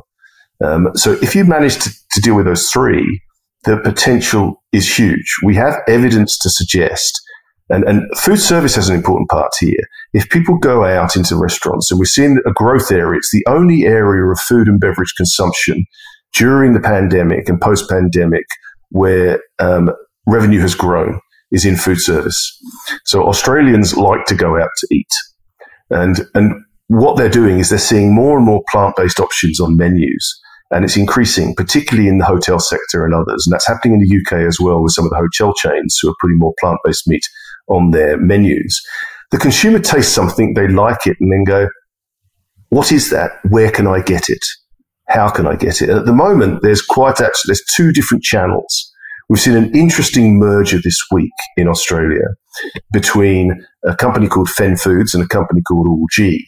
Um, 0.64 0.90
so 0.96 1.14
if 1.22 1.36
you 1.36 1.46
manage 1.46 1.78
to, 1.80 1.90
to 2.12 2.22
deal 2.22 2.36
with 2.36 2.46
those 2.46 2.70
three, 2.70 3.22
the 3.66 3.78
potential 3.78 4.62
is 4.72 4.98
huge. 4.98 5.36
We 5.44 5.56
have 5.56 5.76
evidence 5.88 6.38
to 6.40 6.50
suggest, 6.50 7.22
and, 7.70 7.84
and 7.86 8.04
food 8.18 8.40
service 8.40 8.76
has 8.76 8.90
an 8.90 8.96
important 8.96 9.30
part 9.30 9.52
here. 9.60 9.80
If 10.14 10.30
people 10.30 10.58
go 10.58 10.84
out 10.84 11.16
into 11.16 11.38
restaurants, 11.38 11.90
and 11.90 12.00
we're 12.00 12.06
seeing 12.06 12.40
a 12.46 12.52
growth 12.52 12.92
area, 12.92 13.18
it's 13.18 13.32
the 13.32 13.46
only 13.48 13.84
area 13.86 14.26
of 14.32 14.40
food 14.40 14.68
and 14.68 14.80
beverage 14.80 15.14
consumption 15.16 15.86
during 16.34 16.74
the 16.74 16.80
pandemic 16.80 17.48
and 17.48 17.62
post 17.62 17.90
pandemic 17.90 18.46
where 18.90 19.42
um, 19.60 19.90
revenue 20.28 20.60
has 20.60 20.76
grown 20.76 21.20
is 21.52 21.66
in 21.66 21.76
food 21.76 22.00
service. 22.00 22.60
So 23.06 23.24
Australians 23.24 23.96
like 23.96 24.26
to 24.26 24.36
go 24.36 24.60
out 24.60 24.70
to 24.78 24.88
eat. 24.92 25.12
And, 25.90 26.22
and 26.34 26.54
what 26.88 27.18
they're 27.18 27.30
doing 27.30 27.60
is 27.60 27.70
they're 27.70 27.80
seeing 27.80 28.14
more 28.14 28.38
and 28.38 28.46
more 28.46 28.64
plant 28.70 28.96
based 28.96 29.20
options 29.20 29.60
on 29.60 29.78
menus. 29.78 30.40
And 30.74 30.84
it's 30.84 30.98
increasing, 30.98 31.56
particularly 31.56 32.10
in 32.10 32.18
the 32.18 32.26
hotel 32.26 32.60
sector 32.60 33.06
and 33.06 33.14
others. 33.14 33.46
And 33.46 33.54
that's 33.54 33.68
happening 33.68 34.02
in 34.02 34.08
the 34.08 34.18
UK 34.18 34.46
as 34.48 34.58
well 34.60 34.82
with 34.82 34.94
some 34.94 35.06
of 35.06 35.12
the 35.12 35.18
hotel 35.18 35.54
chains 35.54 36.00
who 36.02 36.10
are 36.10 36.16
putting 36.20 36.40
more 36.40 36.54
plant 36.60 36.80
based 36.84 37.08
meat 37.08 37.24
on 37.68 37.92
their 37.92 38.18
menus. 38.18 38.82
The 39.32 39.38
consumer 39.38 39.80
tastes 39.80 40.14
something, 40.14 40.54
they 40.54 40.68
like 40.68 41.06
it, 41.06 41.18
and 41.20 41.32
then 41.32 41.44
go, 41.44 41.70
What 42.70 42.92
is 42.92 43.10
that? 43.12 43.32
Where 43.50 43.72
can 43.72 43.88
I 43.88 44.02
get 44.02 44.30
it? 44.30 44.44
How 45.10 45.30
can 45.30 45.46
I 45.46 45.56
get 45.56 45.82
it? 45.82 45.90
At 45.90 46.06
the 46.06 46.14
moment, 46.14 46.62
there's 46.62 46.82
quite 46.82 47.22
actually, 47.22 47.50
there's 47.50 47.64
two 47.76 47.92
different 47.92 48.24
channels. 48.24 48.92
We've 49.30 49.40
seen 49.40 49.56
an 49.56 49.76
interesting 49.76 50.38
merger 50.38 50.80
this 50.82 51.00
week 51.12 51.32
in 51.58 51.68
Australia 51.68 52.26
between 52.92 53.66
a 53.86 53.96
company 53.96 54.28
called 54.28 54.50
Fenn 54.50 54.78
Foods 54.78 55.14
and 55.14 55.24
a 55.24 55.28
company 55.28 55.62
called 55.68 55.88
All 55.88 56.06
G. 56.12 56.46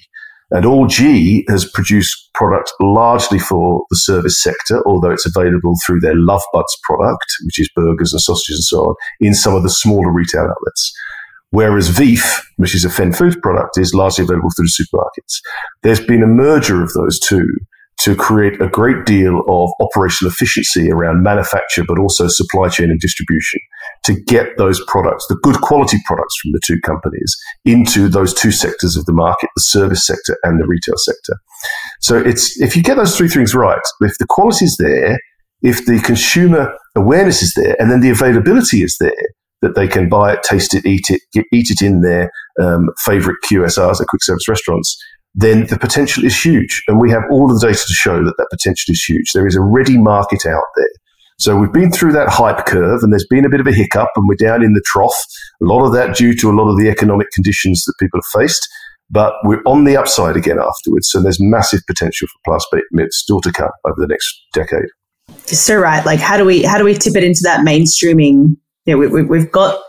And 0.51 0.65
All 0.65 0.85
G 0.85 1.45
has 1.49 1.69
produced 1.69 2.29
product 2.33 2.71
largely 2.79 3.39
for 3.39 3.83
the 3.89 3.97
service 3.97 4.41
sector, 4.41 4.83
although 4.85 5.11
it's 5.11 5.25
available 5.25 5.75
through 5.85 6.01
their 6.01 6.15
Love 6.15 6.43
Buds 6.53 6.77
product, 6.83 7.25
which 7.45 7.59
is 7.59 7.69
burgers 7.75 8.13
and 8.13 8.21
sausages 8.21 8.57
and 8.57 8.63
so 8.63 8.89
on, 8.89 8.95
in 9.19 9.33
some 9.33 9.55
of 9.55 9.63
the 9.63 9.69
smaller 9.69 10.11
retail 10.11 10.43
outlets. 10.43 10.93
Whereas 11.51 11.89
Veef, 11.89 12.41
which 12.57 12.75
is 12.75 12.85
a 12.85 12.89
Fenn 12.89 13.13
Foods 13.13 13.37
product, 13.41 13.77
is 13.77 13.93
largely 13.93 14.23
available 14.23 14.49
through 14.55 14.65
the 14.65 14.85
supermarkets. 14.85 15.39
There's 15.83 16.05
been 16.05 16.21
a 16.21 16.27
merger 16.27 16.83
of 16.83 16.93
those 16.93 17.19
two 17.19 17.47
to 18.05 18.15
create 18.15 18.61
a 18.61 18.67
great 18.67 19.03
deal 19.03 19.39
of 19.47 19.71
operational 19.79 20.31
efficiency 20.31 20.91
around 20.91 21.23
manufacture, 21.23 21.83
but 21.83 21.97
also 21.97 22.27
supply 22.27 22.69
chain 22.69 22.91
and 22.91 22.99
distribution 22.99 23.59
to 24.03 24.13
get 24.27 24.55
those 24.59 24.79
products, 24.85 25.25
the 25.27 25.37
good 25.41 25.59
quality 25.61 25.97
products 26.05 26.35
from 26.39 26.51
the 26.51 26.61
two 26.63 26.79
companies, 26.81 27.35
into 27.65 28.07
those 28.07 28.31
two 28.31 28.51
sectors 28.51 28.95
of 28.95 29.05
the 29.05 29.11
market, 29.11 29.49
the 29.55 29.61
service 29.61 30.05
sector 30.05 30.37
and 30.43 30.61
the 30.61 30.67
retail 30.67 30.93
sector. 30.97 31.33
So 31.99 32.19
it's 32.19 32.61
if 32.61 32.75
you 32.75 32.83
get 32.83 32.97
those 32.97 33.17
three 33.17 33.27
things 33.27 33.55
right, 33.55 33.81
if 34.01 34.19
the 34.19 34.27
quality 34.27 34.65
is 34.65 34.77
there, 34.77 35.17
if 35.63 35.87
the 35.87 35.99
consumer 35.99 36.77
awareness 36.95 37.41
is 37.41 37.55
there, 37.55 37.75
and 37.79 37.89
then 37.89 38.01
the 38.01 38.11
availability 38.11 38.83
is 38.83 38.97
there, 38.99 39.13
that 39.63 39.73
they 39.73 39.87
can 39.87 40.09
buy 40.09 40.33
it, 40.33 40.43
taste 40.43 40.75
it, 40.75 40.85
eat 40.85 41.09
it, 41.09 41.21
get, 41.33 41.45
eat 41.51 41.71
it 41.71 41.81
in 41.83 42.01
their 42.01 42.29
um, 42.61 42.89
favorite 43.03 43.37
QSRs, 43.49 43.97
their 43.97 44.05
quick 44.07 44.21
service 44.21 44.47
restaurants, 44.47 44.95
then 45.35 45.67
the 45.67 45.77
potential 45.77 46.23
is 46.23 46.35
huge. 46.35 46.81
And 46.87 46.99
we 46.99 47.11
have 47.11 47.23
all 47.29 47.51
of 47.51 47.59
the 47.59 47.67
data 47.67 47.83
to 47.85 47.93
show 47.93 48.23
that 48.23 48.35
that 48.37 48.47
potential 48.49 48.91
is 48.91 49.03
huge. 49.03 49.31
There 49.33 49.45
is 49.45 49.55
a 49.55 49.61
ready 49.61 49.97
market 49.97 50.45
out 50.45 50.63
there. 50.77 50.89
So 51.37 51.57
we've 51.57 51.73
been 51.73 51.91
through 51.91 52.13
that 52.13 52.29
hype 52.29 52.65
curve 52.65 53.03
and 53.03 53.11
there's 53.11 53.27
been 53.29 53.43
a 53.43 53.49
bit 53.49 53.59
of 53.59 53.67
a 53.67 53.73
hiccup 53.73 54.07
and 54.15 54.25
we're 54.27 54.35
down 54.35 54.63
in 54.63 54.71
the 54.71 54.81
trough. 54.85 55.21
A 55.61 55.65
lot 55.65 55.85
of 55.85 55.91
that 55.91 56.15
due 56.15 56.33
to 56.37 56.49
a 56.49 56.55
lot 56.55 56.69
of 56.71 56.77
the 56.77 56.87
economic 56.87 57.27
conditions 57.33 57.83
that 57.83 57.93
people 57.99 58.19
have 58.19 58.41
faced. 58.41 58.65
But 59.09 59.33
we're 59.43 59.61
on 59.65 59.83
the 59.83 59.97
upside 59.97 60.37
again 60.37 60.57
afterwards. 60.57 61.09
So 61.11 61.21
there's 61.21 61.39
massive 61.39 61.81
potential 61.85 62.27
for 62.27 62.57
plant-based 62.57 63.13
still 63.13 63.41
to 63.41 63.51
come 63.51 63.69
over 63.85 63.95
the 63.97 64.07
next 64.07 64.33
decade. 64.53 64.87
So 65.45 65.75
right. 65.75 66.05
Like 66.05 66.21
how 66.21 66.37
do 66.37 66.45
we 66.45 66.63
how 66.63 66.77
do 66.77 66.85
we 66.85 66.93
tip 66.93 67.15
it 67.17 67.23
into 67.23 67.41
that 67.43 67.65
mainstreaming? 67.65 68.55
Yeah, 68.85 68.95
we, 68.95 69.07
we, 69.07 69.23
we've 69.23 69.51
got 69.51 69.79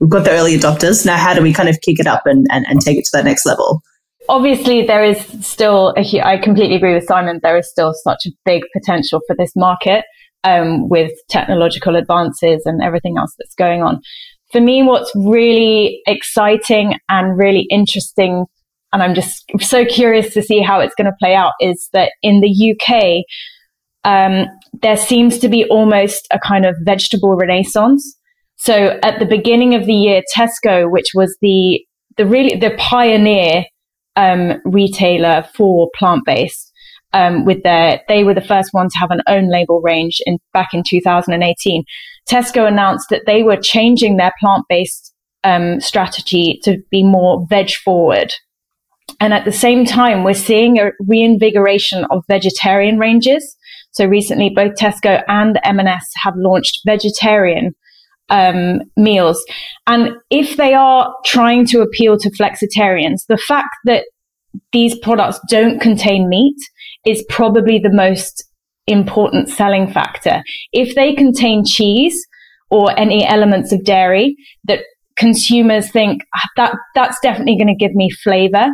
we've 0.00 0.10
got 0.10 0.24
the 0.24 0.32
early 0.32 0.58
adopters. 0.58 1.06
Now 1.06 1.16
how 1.16 1.32
do 1.32 1.42
we 1.42 1.52
kind 1.52 1.68
of 1.68 1.80
kick 1.82 2.00
it 2.00 2.08
up 2.08 2.22
and, 2.26 2.46
and, 2.50 2.66
and 2.68 2.80
take 2.80 2.98
it 2.98 3.04
to 3.04 3.10
that 3.14 3.24
next 3.24 3.46
level? 3.46 3.80
Obviously 4.28 4.82
there 4.82 5.04
is 5.04 5.18
still 5.44 5.94
a, 5.96 6.20
I 6.22 6.38
completely 6.38 6.76
agree 6.76 6.94
with 6.94 7.06
Simon. 7.06 7.40
There 7.42 7.58
is 7.58 7.68
still 7.68 7.94
such 8.04 8.26
a 8.26 8.30
big 8.44 8.62
potential 8.72 9.20
for 9.26 9.34
this 9.36 9.52
market 9.56 10.04
um, 10.44 10.88
with 10.88 11.12
technological 11.28 11.96
advances 11.96 12.62
and 12.64 12.82
everything 12.82 13.16
else 13.18 13.34
that's 13.38 13.54
going 13.54 13.82
on. 13.82 14.00
For 14.52 14.60
me, 14.60 14.82
what's 14.82 15.12
really 15.14 16.00
exciting 16.06 16.94
and 17.08 17.38
really 17.38 17.66
interesting, 17.70 18.46
and 18.92 19.02
I'm 19.02 19.14
just 19.14 19.44
so 19.60 19.84
curious 19.84 20.34
to 20.34 20.42
see 20.42 20.60
how 20.60 20.80
it's 20.80 20.94
going 20.94 21.06
to 21.06 21.16
play 21.20 21.34
out, 21.34 21.52
is 21.60 21.88
that 21.92 22.12
in 22.22 22.40
the 22.40 22.74
UK, 22.74 23.24
um, 24.02 24.46
there 24.82 24.96
seems 24.96 25.38
to 25.38 25.48
be 25.48 25.64
almost 25.66 26.26
a 26.32 26.38
kind 26.38 26.66
of 26.66 26.74
vegetable 26.82 27.36
renaissance. 27.36 28.16
So 28.56 28.98
at 29.02 29.18
the 29.18 29.26
beginning 29.26 29.74
of 29.74 29.86
the 29.86 29.94
year, 29.94 30.22
Tesco, 30.36 30.90
which 30.90 31.10
was 31.14 31.36
the 31.40 31.80
the 32.16 32.26
really 32.26 32.58
the 32.58 32.74
pioneer 32.76 33.64
um, 34.16 34.60
retailer 34.64 35.46
for 35.54 35.90
plant 35.96 36.24
based. 36.24 36.72
Um, 37.12 37.44
with 37.44 37.64
their, 37.64 38.00
they 38.06 38.22
were 38.22 38.34
the 38.34 38.40
first 38.40 38.68
one 38.72 38.88
to 38.88 38.98
have 39.00 39.10
an 39.10 39.22
own 39.26 39.50
label 39.50 39.80
range 39.80 40.20
in 40.26 40.38
back 40.52 40.68
in 40.72 40.84
2018. 40.88 41.82
Tesco 42.28 42.68
announced 42.68 43.08
that 43.10 43.22
they 43.26 43.42
were 43.42 43.56
changing 43.56 44.16
their 44.16 44.32
plant 44.38 44.64
based 44.68 45.12
um, 45.42 45.80
strategy 45.80 46.60
to 46.62 46.78
be 46.90 47.02
more 47.02 47.44
veg 47.48 47.70
forward. 47.70 48.32
And 49.18 49.34
at 49.34 49.44
the 49.44 49.52
same 49.52 49.84
time, 49.84 50.22
we're 50.22 50.34
seeing 50.34 50.78
a 50.78 50.92
reinvigoration 51.00 52.04
of 52.10 52.22
vegetarian 52.28 52.98
ranges. 52.98 53.56
So 53.92 54.06
recently, 54.06 54.50
both 54.50 54.74
Tesco 54.74 55.22
and 55.26 55.58
M&S 55.64 56.12
have 56.22 56.34
launched 56.36 56.82
vegetarian 56.86 57.74
um, 58.30 58.80
meals. 58.96 59.42
And 59.86 60.10
if 60.30 60.56
they 60.56 60.74
are 60.74 61.14
trying 61.24 61.66
to 61.66 61.80
appeal 61.80 62.16
to 62.18 62.30
flexitarians, 62.30 63.26
the 63.28 63.38
fact 63.38 63.76
that 63.84 64.04
these 64.72 64.98
products 64.98 65.38
don't 65.48 65.80
contain 65.80 66.28
meat 66.28 66.56
is 67.06 67.24
probably 67.28 67.78
the 67.78 67.92
most 67.92 68.44
important 68.86 69.48
selling 69.48 69.90
factor. 69.90 70.42
If 70.72 70.94
they 70.94 71.14
contain 71.14 71.64
cheese 71.64 72.16
or 72.70 72.98
any 72.98 73.26
elements 73.26 73.72
of 73.72 73.84
dairy 73.84 74.36
that 74.64 74.80
consumers 75.16 75.90
think 75.90 76.22
ah, 76.34 76.48
that 76.56 76.76
that's 76.94 77.18
definitely 77.20 77.56
going 77.56 77.68
to 77.68 77.74
give 77.74 77.94
me 77.94 78.10
flavor, 78.10 78.68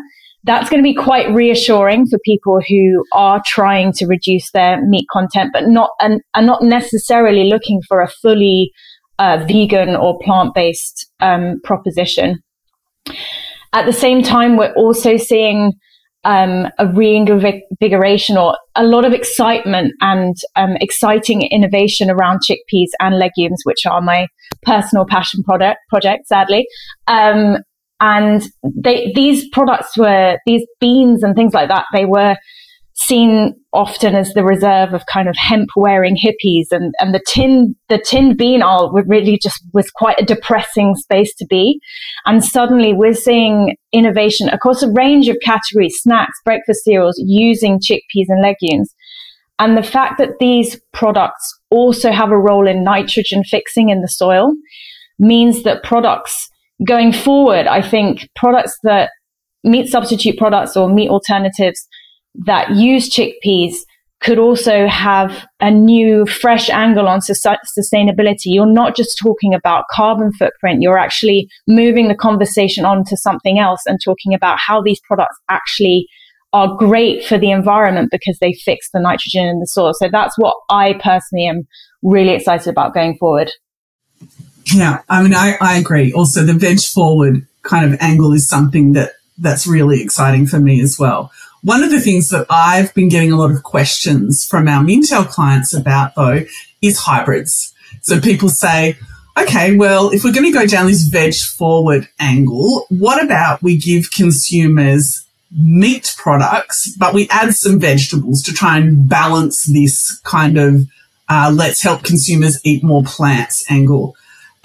that's 0.44 0.70
going 0.70 0.82
to 0.82 0.86
be 0.86 0.94
quite 0.94 1.28
reassuring 1.34 2.06
for 2.06 2.18
people 2.24 2.60
who 2.66 3.04
are 3.12 3.42
trying 3.44 3.92
to 3.92 4.06
reduce 4.06 4.50
their 4.52 4.80
meat 4.86 5.06
content, 5.12 5.50
but 5.52 5.66
not 5.66 5.90
and 6.00 6.20
are 6.34 6.42
not 6.42 6.62
necessarily 6.62 7.48
looking 7.48 7.80
for 7.88 8.00
a 8.00 8.08
fully 8.08 8.70
uh, 9.18 9.44
vegan 9.46 9.96
or 9.96 10.18
plant 10.20 10.54
based 10.54 11.10
um, 11.20 11.60
proposition. 11.64 12.42
At 13.72 13.86
the 13.86 13.92
same 13.92 14.22
time, 14.22 14.56
we're 14.56 14.72
also 14.72 15.16
seeing 15.16 15.72
um, 16.24 16.66
a 16.78 16.88
reinvigoration 16.92 18.36
or 18.36 18.58
a 18.74 18.84
lot 18.84 19.04
of 19.04 19.12
excitement 19.12 19.92
and 20.00 20.34
um, 20.56 20.76
exciting 20.80 21.42
innovation 21.42 22.10
around 22.10 22.40
chickpeas 22.48 22.88
and 23.00 23.18
legumes, 23.18 23.62
which 23.64 23.86
are 23.86 24.00
my 24.00 24.26
personal 24.62 25.06
passion 25.06 25.42
product 25.44 25.78
project, 25.88 26.26
sadly. 26.26 26.66
Um, 27.06 27.58
and 28.00 28.42
they, 28.62 29.12
these 29.14 29.48
products 29.50 29.96
were 29.96 30.38
these 30.46 30.66
beans 30.80 31.22
and 31.22 31.34
things 31.34 31.54
like 31.54 31.68
that. 31.68 31.86
They 31.92 32.04
were 32.04 32.36
seen 32.98 33.54
often 33.74 34.14
as 34.14 34.32
the 34.32 34.42
reserve 34.42 34.94
of 34.94 35.04
kind 35.12 35.28
of 35.28 35.36
hemp 35.36 35.68
wearing 35.76 36.16
hippies 36.16 36.66
and, 36.70 36.94
and 36.98 37.14
the 37.14 37.22
tin 37.28 37.76
the 37.90 37.98
tin 37.98 38.34
bean 38.34 38.62
aisle 38.62 38.90
really 39.06 39.38
just 39.42 39.62
was 39.74 39.90
quite 39.90 40.18
a 40.18 40.24
depressing 40.24 40.94
space 40.94 41.34
to 41.34 41.46
be. 41.46 41.78
And 42.24 42.42
suddenly 42.42 42.94
we're 42.94 43.14
seeing 43.14 43.76
innovation 43.92 44.48
across 44.48 44.82
a 44.82 44.90
range 44.90 45.28
of 45.28 45.36
categories 45.44 45.98
snacks 46.00 46.40
breakfast 46.44 46.84
cereals 46.84 47.22
using 47.24 47.78
chickpeas 47.78 48.26
and 48.28 48.42
legumes. 48.42 48.94
And 49.58 49.76
the 49.76 49.82
fact 49.82 50.18
that 50.18 50.38
these 50.40 50.80
products 50.92 51.58
also 51.70 52.12
have 52.12 52.30
a 52.30 52.38
role 52.38 52.66
in 52.66 52.82
nitrogen 52.82 53.44
fixing 53.44 53.90
in 53.90 54.00
the 54.00 54.08
soil 54.08 54.52
means 55.18 55.62
that 55.64 55.82
products 55.82 56.48
going 56.86 57.10
forward 57.10 57.66
i 57.66 57.80
think 57.80 58.28
products 58.36 58.78
that 58.82 59.10
meat 59.64 59.88
substitute 59.88 60.36
products 60.36 60.76
or 60.76 60.88
meat 60.88 61.08
alternatives 61.08 61.88
that 62.44 62.70
use 62.70 63.08
chickpeas 63.10 63.74
could 64.20 64.38
also 64.38 64.86
have 64.86 65.46
a 65.60 65.70
new, 65.70 66.26
fresh 66.26 66.70
angle 66.70 67.06
on 67.06 67.20
sustainability. 67.20 68.46
You're 68.46 68.66
not 68.66 68.96
just 68.96 69.18
talking 69.22 69.54
about 69.54 69.84
carbon 69.90 70.32
footprint, 70.32 70.82
you're 70.82 70.98
actually 70.98 71.48
moving 71.68 72.08
the 72.08 72.14
conversation 72.14 72.84
on 72.84 73.04
to 73.04 73.16
something 73.16 73.58
else 73.58 73.80
and 73.86 73.98
talking 74.02 74.34
about 74.34 74.58
how 74.58 74.80
these 74.80 75.00
products 75.06 75.36
actually 75.48 76.08
are 76.52 76.74
great 76.76 77.24
for 77.24 77.36
the 77.36 77.50
environment 77.50 78.08
because 78.10 78.38
they 78.40 78.54
fix 78.64 78.88
the 78.92 79.00
nitrogen 79.00 79.46
in 79.46 79.60
the 79.60 79.66
soil. 79.66 79.92
So 79.92 80.08
that's 80.10 80.38
what 80.38 80.56
I 80.70 80.94
personally 80.94 81.46
am 81.46 81.66
really 82.02 82.30
excited 82.30 82.68
about 82.68 82.94
going 82.94 83.18
forward. 83.18 83.50
Yeah, 84.74 85.02
I 85.08 85.22
mean, 85.22 85.34
I, 85.34 85.56
I 85.60 85.76
agree. 85.76 86.12
Also, 86.12 86.42
the 86.42 86.54
veg 86.54 86.80
forward 86.80 87.46
kind 87.62 87.92
of 87.92 88.00
angle 88.00 88.32
is 88.32 88.48
something 88.48 88.92
that 88.92 89.12
that's 89.38 89.66
really 89.66 90.02
exciting 90.02 90.46
for 90.46 90.58
me 90.58 90.80
as 90.80 90.98
well. 90.98 91.30
One 91.66 91.82
of 91.82 91.90
the 91.90 92.00
things 92.00 92.28
that 92.28 92.46
I've 92.48 92.94
been 92.94 93.08
getting 93.08 93.32
a 93.32 93.36
lot 93.36 93.50
of 93.50 93.64
questions 93.64 94.46
from 94.46 94.68
our 94.68 94.84
Mintel 94.84 95.28
clients 95.28 95.74
about 95.74 96.14
though 96.14 96.44
is 96.80 96.96
hybrids. 96.96 97.74
So 98.02 98.20
people 98.20 98.48
say, 98.48 98.96
okay, 99.36 99.76
well, 99.76 100.10
if 100.10 100.22
we're 100.22 100.32
going 100.32 100.46
to 100.46 100.56
go 100.56 100.64
down 100.64 100.86
this 100.86 101.02
veg 101.08 101.34
forward 101.34 102.08
angle, 102.20 102.86
what 102.88 103.20
about 103.20 103.64
we 103.64 103.76
give 103.76 104.12
consumers 104.12 105.26
meat 105.50 106.14
products, 106.16 106.94
but 106.96 107.12
we 107.12 107.28
add 107.30 107.52
some 107.52 107.80
vegetables 107.80 108.44
to 108.44 108.52
try 108.52 108.76
and 108.76 109.08
balance 109.08 109.64
this 109.64 110.20
kind 110.20 110.58
of 110.58 110.86
uh, 111.28 111.52
let's 111.52 111.82
help 111.82 112.04
consumers 112.04 112.60
eat 112.62 112.84
more 112.84 113.02
plants 113.02 113.68
angle. 113.68 114.14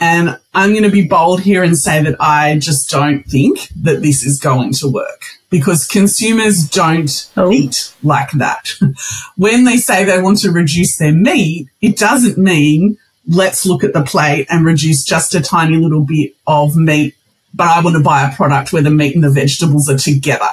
And 0.01 0.39
I'm 0.55 0.71
going 0.71 0.83
to 0.83 0.89
be 0.89 1.07
bold 1.07 1.41
here 1.41 1.63
and 1.63 1.77
say 1.77 2.01
that 2.03 2.19
I 2.19 2.57
just 2.57 2.89
don't 2.89 3.23
think 3.23 3.69
that 3.83 4.01
this 4.01 4.25
is 4.25 4.39
going 4.39 4.73
to 4.73 4.89
work 4.89 5.21
because 5.51 5.85
consumers 5.85 6.67
don't 6.67 7.29
oh. 7.37 7.51
eat 7.51 7.93
like 8.01 8.31
that. 8.31 8.73
when 9.37 9.63
they 9.63 9.77
say 9.77 10.03
they 10.03 10.19
want 10.19 10.39
to 10.39 10.51
reduce 10.51 10.97
their 10.97 11.13
meat, 11.13 11.67
it 11.81 11.97
doesn't 11.97 12.39
mean 12.39 12.97
let's 13.27 13.63
look 13.63 13.83
at 13.83 13.93
the 13.93 14.01
plate 14.01 14.47
and 14.49 14.65
reduce 14.65 15.03
just 15.03 15.35
a 15.35 15.41
tiny 15.41 15.77
little 15.77 16.03
bit 16.03 16.33
of 16.47 16.75
meat, 16.75 17.15
but 17.53 17.67
I 17.67 17.81
want 17.81 17.95
to 17.95 18.01
buy 18.01 18.27
a 18.27 18.35
product 18.35 18.73
where 18.73 18.81
the 18.81 18.89
meat 18.89 19.13
and 19.13 19.23
the 19.23 19.29
vegetables 19.29 19.87
are 19.87 19.99
together. 19.99 20.49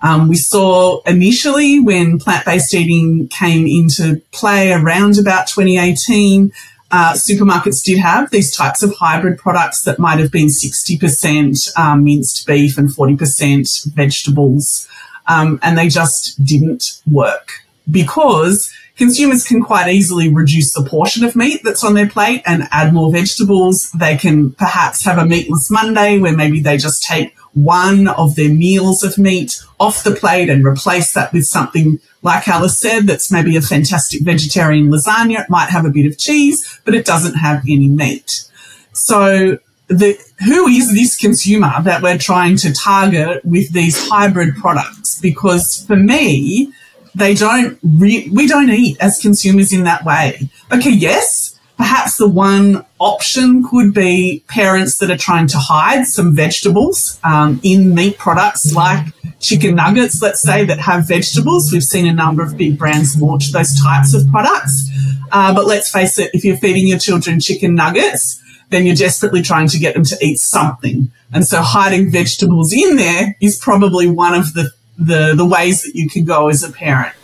Um, 0.00 0.28
we 0.28 0.36
saw 0.36 1.02
initially 1.02 1.80
when 1.80 2.18
plant-based 2.18 2.72
eating 2.72 3.28
came 3.28 3.66
into 3.66 4.22
play 4.30 4.72
around 4.72 5.18
about 5.18 5.48
2018, 5.48 6.52
uh, 6.90 7.12
supermarkets 7.12 7.82
did 7.82 7.98
have 7.98 8.30
these 8.30 8.54
types 8.54 8.82
of 8.82 8.94
hybrid 8.94 9.38
products 9.38 9.82
that 9.82 9.98
might 9.98 10.18
have 10.18 10.32
been 10.32 10.48
60% 10.48 11.78
um, 11.78 12.04
minced 12.04 12.46
beef 12.46 12.78
and 12.78 12.88
40% 12.88 13.92
vegetables. 13.92 14.88
Um, 15.26 15.58
and 15.62 15.76
they 15.76 15.88
just 15.88 16.42
didn't 16.42 17.02
work 17.06 17.64
because 17.90 18.72
consumers 18.96 19.44
can 19.44 19.62
quite 19.62 19.90
easily 19.90 20.32
reduce 20.32 20.72
the 20.72 20.82
portion 20.82 21.24
of 21.24 21.36
meat 21.36 21.60
that's 21.62 21.84
on 21.84 21.92
their 21.94 22.08
plate 22.08 22.42
and 22.46 22.66
add 22.70 22.94
more 22.94 23.12
vegetables. 23.12 23.90
They 23.92 24.16
can 24.16 24.52
perhaps 24.52 25.04
have 25.04 25.18
a 25.18 25.26
meatless 25.26 25.70
Monday 25.70 26.18
where 26.18 26.34
maybe 26.34 26.60
they 26.60 26.78
just 26.78 27.02
take 27.02 27.34
one 27.54 28.08
of 28.08 28.36
their 28.36 28.52
meals 28.52 29.02
of 29.02 29.18
meat 29.18 29.62
off 29.80 30.04
the 30.04 30.14
plate 30.14 30.50
and 30.50 30.64
replace 30.64 31.12
that 31.14 31.32
with 31.32 31.46
something 31.46 32.00
like 32.22 32.48
Alice 32.48 32.78
said, 32.78 33.06
that's 33.06 33.30
maybe 33.30 33.56
a 33.56 33.62
fantastic 33.62 34.22
vegetarian 34.22 34.88
lasagna. 34.88 35.40
It 35.40 35.50
might 35.50 35.70
have 35.70 35.84
a 35.84 35.90
bit 35.90 36.06
of 36.06 36.18
cheese, 36.18 36.80
but 36.84 36.94
it 36.94 37.06
doesn't 37.06 37.34
have 37.34 37.62
any 37.68 37.88
meat. 37.88 38.44
So 38.92 39.58
the, 39.86 40.18
who 40.44 40.66
is 40.66 40.92
this 40.92 41.16
consumer 41.16 41.72
that 41.82 42.02
we're 42.02 42.18
trying 42.18 42.56
to 42.58 42.72
target 42.72 43.44
with 43.44 43.72
these 43.72 44.08
hybrid 44.08 44.56
products? 44.56 45.20
Because 45.20 45.84
for 45.86 45.96
me, 45.96 46.72
they 47.14 47.34
don't 47.34 47.78
re- 47.82 48.28
we 48.32 48.46
don't 48.46 48.70
eat 48.70 48.96
as 49.00 49.18
consumers 49.18 49.72
in 49.72 49.84
that 49.84 50.04
way. 50.04 50.48
Okay, 50.72 50.90
yes, 50.90 51.57
Perhaps 51.78 52.16
the 52.16 52.28
one 52.28 52.84
option 52.98 53.64
could 53.66 53.94
be 53.94 54.44
parents 54.48 54.98
that 54.98 55.10
are 55.10 55.16
trying 55.16 55.46
to 55.46 55.58
hide 55.58 56.06
some 56.06 56.34
vegetables 56.34 57.20
um, 57.22 57.60
in 57.62 57.94
meat 57.94 58.18
products 58.18 58.74
like 58.74 59.06
chicken 59.38 59.76
nuggets, 59.76 60.20
let's 60.20 60.42
say, 60.42 60.64
that 60.64 60.80
have 60.80 61.06
vegetables. 61.06 61.72
We've 61.72 61.82
seen 61.82 62.08
a 62.08 62.12
number 62.12 62.42
of 62.42 62.56
big 62.56 62.76
brands 62.76 63.20
launch 63.22 63.52
those 63.52 63.80
types 63.80 64.12
of 64.12 64.28
products. 64.28 64.90
Uh, 65.30 65.54
but 65.54 65.66
let's 65.66 65.88
face 65.88 66.18
it, 66.18 66.30
if 66.34 66.44
you're 66.44 66.56
feeding 66.56 66.88
your 66.88 66.98
children 66.98 67.38
chicken 67.38 67.76
nuggets, 67.76 68.42
then 68.70 68.84
you're 68.84 68.96
desperately 68.96 69.42
trying 69.42 69.68
to 69.68 69.78
get 69.78 69.94
them 69.94 70.04
to 70.04 70.16
eat 70.20 70.38
something. 70.38 71.10
And 71.32 71.46
so 71.46 71.62
hiding 71.62 72.10
vegetables 72.10 72.72
in 72.72 72.96
there 72.96 73.36
is 73.40 73.56
probably 73.56 74.08
one 74.08 74.34
of 74.34 74.54
the, 74.54 74.72
the, 74.98 75.34
the 75.36 75.46
ways 75.46 75.82
that 75.82 75.94
you 75.94 76.08
can 76.08 76.24
go 76.24 76.48
as 76.48 76.64
a 76.64 76.72
parent. 76.72 77.14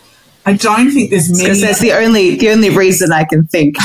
I 0.45 0.53
don't 0.53 0.91
think 0.91 1.09
there's 1.09 1.31
many. 1.31 1.43
Because 1.43 1.61
that's 1.61 1.79
the 1.79 1.93
only 1.93 2.35
the 2.35 2.49
only 2.49 2.69
reason 2.69 3.11
I 3.11 3.23
can 3.23 3.47
think 3.47 3.75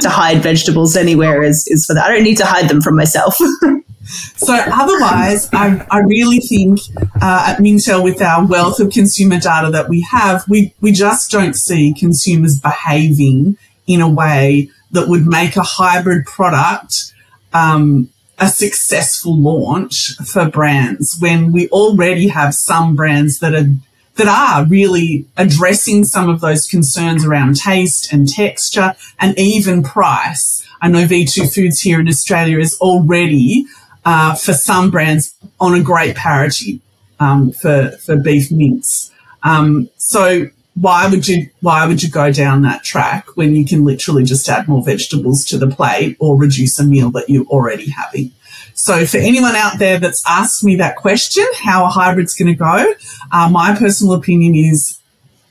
to 0.00 0.08
hide 0.08 0.42
vegetables 0.42 0.96
anywhere 0.96 1.42
is 1.42 1.66
is 1.68 1.86
for 1.86 1.94
that. 1.94 2.04
I 2.04 2.14
don't 2.14 2.24
need 2.24 2.36
to 2.38 2.46
hide 2.46 2.68
them 2.68 2.80
from 2.80 2.96
myself. 2.96 3.36
so 4.36 4.54
otherwise, 4.54 5.48
I, 5.52 5.86
I 5.90 6.00
really 6.00 6.40
think 6.40 6.80
uh, 7.22 7.46
at 7.48 7.58
Mintel, 7.58 8.04
with 8.04 8.20
our 8.20 8.46
wealth 8.46 8.80
of 8.80 8.92
consumer 8.92 9.38
data 9.38 9.70
that 9.70 9.88
we 9.88 10.02
have, 10.10 10.44
we 10.48 10.74
we 10.80 10.92
just 10.92 11.30
don't 11.30 11.54
see 11.54 11.94
consumers 11.94 12.60
behaving 12.60 13.56
in 13.86 14.00
a 14.00 14.08
way 14.08 14.70
that 14.90 15.08
would 15.08 15.26
make 15.26 15.56
a 15.56 15.62
hybrid 15.62 16.26
product 16.26 17.12
um, 17.54 18.10
a 18.38 18.48
successful 18.48 19.38
launch 19.38 20.16
for 20.16 20.48
brands 20.48 21.16
when 21.20 21.52
we 21.52 21.68
already 21.68 22.28
have 22.28 22.54
some 22.54 22.96
brands 22.96 23.38
that 23.38 23.54
are 23.54 23.68
that 24.16 24.28
are 24.28 24.64
really 24.66 25.26
addressing 25.36 26.04
some 26.04 26.28
of 26.28 26.40
those 26.40 26.66
concerns 26.66 27.24
around 27.24 27.56
taste 27.56 28.12
and 28.12 28.28
texture 28.28 28.94
and 29.18 29.38
even 29.38 29.82
price. 29.82 30.66
I 30.80 30.88
know 30.88 31.06
V2 31.06 31.52
Foods 31.52 31.80
here 31.80 32.00
in 32.00 32.08
Australia 32.08 32.58
is 32.58 32.78
already, 32.80 33.66
uh, 34.04 34.34
for 34.34 34.52
some 34.52 34.90
brands, 34.90 35.34
on 35.58 35.74
a 35.74 35.82
great 35.82 36.14
parity 36.14 36.80
um, 37.18 37.52
for 37.52 37.90
for 38.04 38.16
beef 38.16 38.50
mince. 38.50 39.10
Um, 39.42 39.88
so 39.96 40.48
why 40.74 41.08
would 41.08 41.28
you 41.28 41.48
why 41.60 41.86
would 41.86 42.02
you 42.02 42.10
go 42.10 42.32
down 42.32 42.62
that 42.62 42.82
track 42.82 43.36
when 43.36 43.54
you 43.54 43.64
can 43.64 43.84
literally 43.84 44.24
just 44.24 44.48
add 44.48 44.68
more 44.68 44.82
vegetables 44.82 45.44
to 45.46 45.58
the 45.58 45.68
plate 45.68 46.16
or 46.18 46.36
reduce 46.36 46.78
a 46.78 46.84
meal 46.84 47.10
that 47.10 47.28
you're 47.28 47.46
already 47.46 47.90
having? 47.90 48.32
So 48.74 49.06
for 49.06 49.18
anyone 49.18 49.54
out 49.54 49.78
there 49.78 49.98
that's 49.98 50.22
asked 50.26 50.64
me 50.64 50.76
that 50.76 50.96
question, 50.96 51.46
how 51.62 51.84
a 51.84 51.88
hybrid's 51.88 52.34
going 52.34 52.48
to 52.48 52.58
go, 52.58 52.94
uh, 53.32 53.48
my 53.48 53.74
personal 53.76 54.14
opinion 54.14 54.54
is 54.54 54.98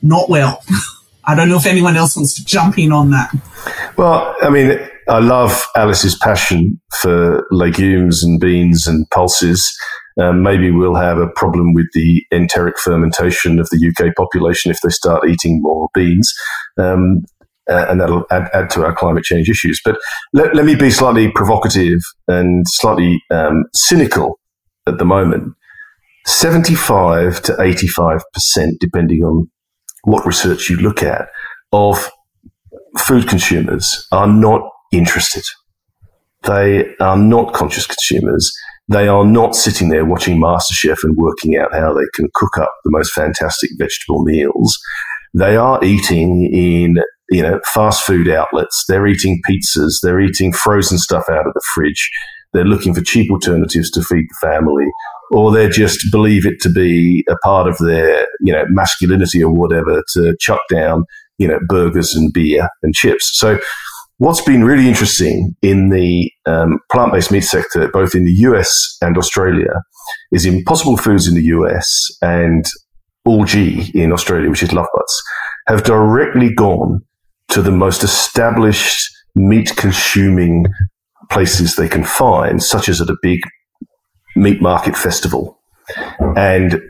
not 0.02 0.28
well. 0.28 0.62
I 1.26 1.34
don't 1.34 1.48
know 1.48 1.56
if 1.56 1.66
anyone 1.66 1.96
else 1.96 2.16
wants 2.16 2.34
to 2.36 2.44
jump 2.44 2.78
in 2.78 2.92
on 2.92 3.10
that. 3.10 3.34
Well, 3.96 4.34
I 4.42 4.50
mean, 4.50 4.78
I 5.08 5.20
love 5.20 5.66
Alice's 5.74 6.16
passion 6.18 6.80
for 7.00 7.46
legumes 7.50 8.22
and 8.22 8.38
beans 8.38 8.86
and 8.86 9.08
pulses. 9.10 9.74
Um, 10.20 10.42
maybe 10.42 10.70
we'll 10.70 10.94
have 10.94 11.18
a 11.18 11.28
problem 11.28 11.74
with 11.74 11.86
the 11.92 12.24
enteric 12.30 12.78
fermentation 12.78 13.58
of 13.58 13.68
the 13.70 13.88
UK 13.88 14.14
population 14.14 14.70
if 14.70 14.80
they 14.82 14.90
start 14.90 15.28
eating 15.28 15.60
more 15.60 15.88
beans. 15.94 16.32
Um, 16.78 17.24
uh, 17.70 17.86
and 17.88 18.00
that'll 18.00 18.24
add, 18.30 18.48
add, 18.52 18.70
to 18.70 18.84
our 18.84 18.94
climate 18.94 19.24
change 19.24 19.48
issues. 19.48 19.80
But 19.84 19.98
let, 20.32 20.54
let 20.54 20.64
me 20.64 20.74
be 20.74 20.90
slightly 20.90 21.30
provocative 21.30 22.00
and 22.28 22.64
slightly 22.68 23.22
um, 23.30 23.64
cynical 23.74 24.38
at 24.86 24.98
the 24.98 25.04
moment. 25.04 25.54
75 26.26 27.42
to 27.42 27.52
85%, 27.52 28.20
depending 28.80 29.22
on 29.22 29.50
what 30.04 30.26
research 30.26 30.70
you 30.70 30.76
look 30.76 31.02
at, 31.02 31.28
of 31.72 32.10
food 32.98 33.28
consumers 33.28 34.06
are 34.12 34.28
not 34.28 34.62
interested 34.92 35.44
They 36.44 36.94
are 37.00 37.16
not 37.16 37.52
conscious 37.52 37.86
consumers. 37.86 38.52
They 38.88 39.08
are 39.08 39.24
not 39.24 39.56
sitting 39.56 39.88
there 39.88 40.04
watching 40.04 40.38
MasterChef 40.38 41.02
and 41.02 41.16
working 41.16 41.56
out 41.56 41.74
how 41.74 41.92
they 41.92 42.04
can 42.14 42.28
cook 42.34 42.58
up 42.58 42.70
the 42.84 42.90
most 42.90 43.12
fantastic 43.12 43.70
vegetable 43.78 44.22
meals. 44.22 44.78
They 45.32 45.56
are 45.56 45.82
eating 45.82 46.44
in 46.52 47.02
you 47.30 47.42
know 47.42 47.60
fast 47.72 48.04
food 48.04 48.28
outlets. 48.28 48.84
They're 48.88 49.06
eating 49.06 49.40
pizzas. 49.48 50.00
They're 50.02 50.20
eating 50.20 50.52
frozen 50.52 50.98
stuff 50.98 51.24
out 51.28 51.46
of 51.46 51.52
the 51.54 51.62
fridge. 51.74 52.10
They're 52.52 52.64
looking 52.64 52.94
for 52.94 53.02
cheap 53.02 53.30
alternatives 53.30 53.90
to 53.92 54.02
feed 54.02 54.26
the 54.28 54.48
family, 54.48 54.86
or 55.30 55.52
they 55.52 55.68
just 55.68 56.06
believe 56.12 56.46
it 56.46 56.60
to 56.60 56.70
be 56.70 57.24
a 57.28 57.36
part 57.44 57.68
of 57.68 57.78
their 57.78 58.26
you 58.40 58.52
know 58.52 58.64
masculinity 58.68 59.42
or 59.42 59.52
whatever 59.52 60.02
to 60.14 60.36
chuck 60.40 60.60
down 60.70 61.04
you 61.38 61.48
know 61.48 61.58
burgers 61.68 62.14
and 62.14 62.32
beer 62.32 62.68
and 62.82 62.94
chips. 62.94 63.30
So 63.38 63.58
What's 64.18 64.40
been 64.40 64.62
really 64.62 64.88
interesting 64.88 65.56
in 65.60 65.88
the 65.88 66.30
um, 66.46 66.78
plant 66.92 67.12
based 67.12 67.32
meat 67.32 67.40
sector, 67.40 67.88
both 67.88 68.14
in 68.14 68.24
the 68.24 68.32
US 68.32 68.96
and 69.02 69.18
Australia, 69.18 69.82
is 70.30 70.46
Impossible 70.46 70.96
Foods 70.96 71.26
in 71.26 71.34
the 71.34 71.42
US 71.46 72.06
and 72.22 72.64
All 73.24 73.44
G 73.44 73.90
in 73.92 74.12
Australia, 74.12 74.48
which 74.48 74.62
is 74.62 74.72
Love 74.72 74.86
have 75.66 75.82
directly 75.82 76.54
gone 76.54 77.02
to 77.48 77.62
the 77.62 77.70
most 77.70 78.02
established 78.02 79.10
meat 79.34 79.74
consuming 79.76 80.66
places 81.30 81.76
they 81.76 81.88
can 81.88 82.04
find, 82.04 82.62
such 82.62 82.88
as 82.88 83.00
at 83.00 83.08
a 83.08 83.16
big 83.22 83.40
meat 84.36 84.60
market 84.60 84.96
festival, 84.96 85.60
and 86.36 86.80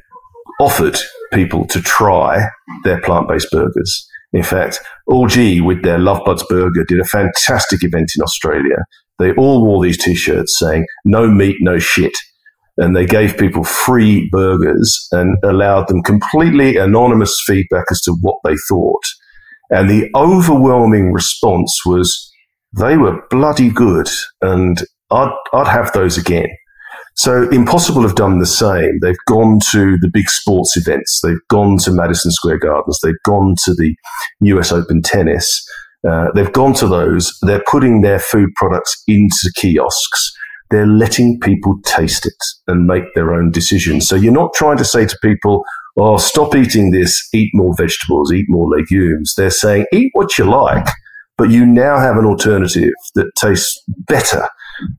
offered 0.60 0.98
people 1.32 1.66
to 1.66 1.80
try 1.80 2.46
their 2.84 3.00
plant 3.00 3.28
based 3.28 3.50
burgers. 3.50 4.08
In 4.32 4.42
fact, 4.42 4.80
All 5.06 5.26
G 5.26 5.60
with 5.60 5.82
their 5.82 5.98
Love 5.98 6.22
Buds 6.24 6.44
Burger 6.48 6.84
did 6.84 7.00
a 7.00 7.04
fantastic 7.04 7.82
event 7.82 8.12
in 8.16 8.22
Australia. 8.22 8.84
They 9.18 9.32
all 9.32 9.64
wore 9.64 9.82
these 9.82 10.02
t-shirts 10.02 10.58
saying 10.58 10.86
"No 11.04 11.28
meat, 11.28 11.56
no 11.60 11.78
shit," 11.78 12.14
and 12.76 12.96
they 12.96 13.06
gave 13.06 13.38
people 13.38 13.62
free 13.64 14.28
burgers 14.32 15.06
and 15.12 15.36
allowed 15.44 15.88
them 15.88 16.02
completely 16.02 16.76
anonymous 16.76 17.40
feedback 17.46 17.84
as 17.90 18.00
to 18.02 18.16
what 18.20 18.38
they 18.44 18.56
thought. 18.68 19.04
And 19.70 19.88
the 19.88 20.10
overwhelming 20.14 21.12
response 21.12 21.80
was 21.86 22.30
they 22.76 22.96
were 22.96 23.22
bloody 23.30 23.70
good, 23.70 24.08
and 24.42 24.82
I'd, 25.10 25.32
I'd 25.52 25.68
have 25.68 25.92
those 25.92 26.18
again. 26.18 26.48
So 27.16 27.48
Impossible 27.50 28.02
have 28.02 28.16
done 28.16 28.40
the 28.40 28.46
same. 28.46 28.98
They've 29.00 29.14
gone 29.28 29.60
to 29.70 29.96
the 29.98 30.10
big 30.12 30.28
sports 30.28 30.76
events. 30.76 31.20
They've 31.22 31.36
gone 31.48 31.78
to 31.78 31.92
Madison 31.92 32.32
Square 32.32 32.58
Gardens. 32.58 32.98
They've 33.02 33.14
gone 33.24 33.54
to 33.64 33.74
the 33.74 33.94
US 34.40 34.72
Open 34.72 35.00
tennis. 35.00 35.64
Uh, 36.08 36.26
they've 36.34 36.52
gone 36.52 36.74
to 36.74 36.88
those. 36.88 37.36
They're 37.42 37.62
putting 37.70 38.00
their 38.00 38.18
food 38.18 38.50
products 38.56 39.00
into 39.06 39.52
kiosks. 39.54 40.32
They're 40.70 40.86
letting 40.86 41.38
people 41.38 41.76
taste 41.84 42.26
it 42.26 42.34
and 42.66 42.86
make 42.86 43.04
their 43.14 43.32
own 43.32 43.52
decisions. 43.52 44.08
So 44.08 44.16
you're 44.16 44.32
not 44.32 44.52
trying 44.54 44.78
to 44.78 44.84
say 44.84 45.06
to 45.06 45.16
people, 45.22 45.62
oh, 45.96 46.16
stop 46.16 46.54
eating 46.54 46.90
this, 46.90 47.28
eat 47.32 47.50
more 47.54 47.74
vegetables, 47.76 48.32
eat 48.32 48.46
more 48.48 48.68
legumes. 48.68 49.34
They're 49.36 49.50
saying, 49.50 49.86
eat 49.92 50.10
what 50.14 50.38
you 50.38 50.44
like, 50.44 50.86
but 51.36 51.50
you 51.50 51.66
now 51.66 51.98
have 51.98 52.16
an 52.16 52.24
alternative 52.24 52.92
that 53.14 53.30
tastes 53.36 53.82
better 54.06 54.48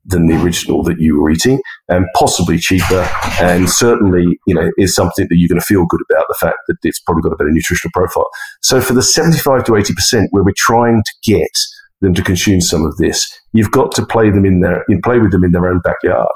than 0.05 0.27
the 0.27 0.41
original 0.41 0.83
that 0.83 0.99
you 0.99 1.19
were 1.19 1.29
eating 1.29 1.61
and 1.89 2.05
possibly 2.15 2.57
cheaper 2.57 3.09
and 3.41 3.69
certainly 3.69 4.39
you 4.47 4.55
know 4.55 4.71
is 4.77 4.95
something 4.95 5.27
that 5.29 5.35
you're 5.35 5.49
going 5.49 5.59
to 5.59 5.65
feel 5.65 5.85
good 5.85 5.99
about 6.09 6.23
the 6.29 6.37
fact 6.39 6.55
that 6.69 6.77
it's 6.83 7.01
probably 7.01 7.21
got 7.21 7.33
a 7.33 7.35
better 7.35 7.51
nutritional 7.51 7.91
profile. 7.93 8.29
So 8.61 8.79
for 8.79 8.93
the 8.93 9.03
75 9.03 9.65
to 9.65 9.73
80% 9.73 10.27
where 10.29 10.45
we're 10.45 10.53
trying 10.55 11.03
to 11.03 11.29
get 11.29 11.51
them 11.99 12.13
to 12.13 12.23
consume 12.23 12.61
some 12.61 12.85
of 12.85 12.95
this 12.95 13.29
you've 13.55 13.71
got 13.71 13.91
to 13.93 14.05
play 14.05 14.29
them 14.29 14.45
in 14.45 14.59
their 14.59 14.85
play 15.03 15.17
with 15.17 15.31
them 15.31 15.43
in 15.43 15.51
their 15.51 15.67
own 15.67 15.79
backyard. 15.79 16.31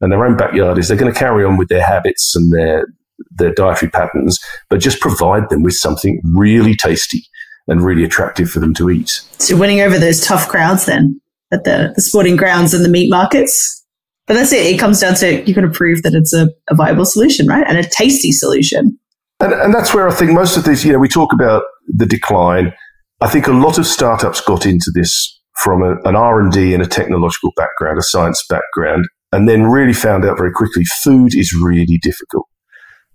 And 0.00 0.10
their 0.10 0.24
own 0.24 0.36
backyard 0.36 0.78
is 0.78 0.88
they're 0.88 0.96
going 0.96 1.12
to 1.12 1.18
carry 1.18 1.44
on 1.44 1.56
with 1.56 1.68
their 1.68 1.86
habits 1.86 2.34
and 2.34 2.52
their 2.52 2.86
their 3.30 3.52
dietary 3.54 3.90
patterns 3.90 4.38
but 4.68 4.80
just 4.80 5.00
provide 5.00 5.48
them 5.48 5.62
with 5.62 5.74
something 5.74 6.20
really 6.34 6.74
tasty 6.74 7.22
and 7.68 7.82
really 7.82 8.04
attractive 8.04 8.50
for 8.50 8.60
them 8.60 8.74
to 8.74 8.90
eat. 8.90 9.22
So 9.38 9.56
winning 9.56 9.80
over 9.80 9.98
those 9.98 10.20
tough 10.24 10.48
crowds 10.48 10.86
then 10.86 11.20
at 11.52 11.64
the, 11.64 11.92
the 11.94 12.02
sporting 12.02 12.36
grounds 12.36 12.74
and 12.74 12.84
the 12.84 12.88
meat 12.88 13.10
markets. 13.10 13.78
But 14.26 14.34
that's 14.34 14.52
it. 14.52 14.66
It 14.66 14.78
comes 14.78 15.00
down 15.00 15.14
to 15.16 15.42
you've 15.44 15.56
got 15.56 15.62
to 15.62 15.70
prove 15.70 16.02
that 16.02 16.14
it's 16.14 16.32
a, 16.32 16.48
a 16.70 16.74
viable 16.74 17.04
solution, 17.04 17.46
right? 17.46 17.66
And 17.66 17.78
a 17.78 17.84
tasty 17.84 18.32
solution. 18.32 18.98
And, 19.40 19.52
and 19.52 19.74
that's 19.74 19.92
where 19.92 20.08
I 20.08 20.14
think 20.14 20.32
most 20.32 20.56
of 20.56 20.64
these, 20.64 20.84
you 20.84 20.92
know, 20.92 20.98
we 20.98 21.08
talk 21.08 21.32
about 21.32 21.64
the 21.88 22.06
decline. 22.06 22.72
I 23.20 23.28
think 23.28 23.46
a 23.46 23.52
lot 23.52 23.78
of 23.78 23.86
startups 23.86 24.40
got 24.40 24.64
into 24.64 24.90
this 24.94 25.40
from 25.56 25.82
a, 25.82 25.96
an 26.08 26.16
R&D 26.16 26.72
and 26.72 26.82
a 26.82 26.86
technological 26.86 27.52
background, 27.56 27.98
a 27.98 28.02
science 28.02 28.44
background, 28.48 29.06
and 29.32 29.48
then 29.48 29.64
really 29.64 29.92
found 29.92 30.24
out 30.24 30.38
very 30.38 30.52
quickly 30.52 30.84
food 30.84 31.34
is 31.34 31.52
really 31.52 31.98
difficult. 32.02 32.46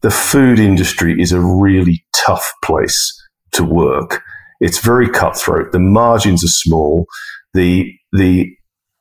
The 0.02 0.12
food 0.12 0.60
industry 0.60 1.20
is 1.20 1.32
a 1.32 1.42
really 1.42 2.04
tough 2.14 2.52
place 2.64 3.14
to 3.54 3.64
work. 3.64 4.22
It's 4.60 4.80
very 4.80 5.10
cutthroat. 5.10 5.72
The 5.72 5.80
margins 5.80 6.44
are 6.44 6.48
small 6.48 7.06
the 7.58 7.92
the 8.14 8.50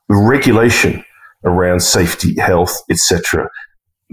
regulation 0.08 1.04
around 1.44 1.80
safety, 1.80 2.38
health, 2.40 2.76
etc., 2.90 3.48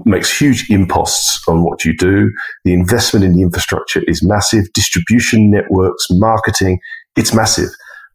makes 0.05 0.39
huge 0.39 0.69
imposts 0.69 1.41
on 1.47 1.63
what 1.63 1.85
you 1.85 1.95
do. 1.95 2.31
The 2.65 2.73
investment 2.73 3.25
in 3.25 3.33
the 3.33 3.41
infrastructure 3.41 4.01
is 4.07 4.23
massive. 4.23 4.65
Distribution 4.73 5.49
networks, 5.49 6.07
marketing, 6.11 6.79
it's 7.15 7.33
massive. 7.33 7.69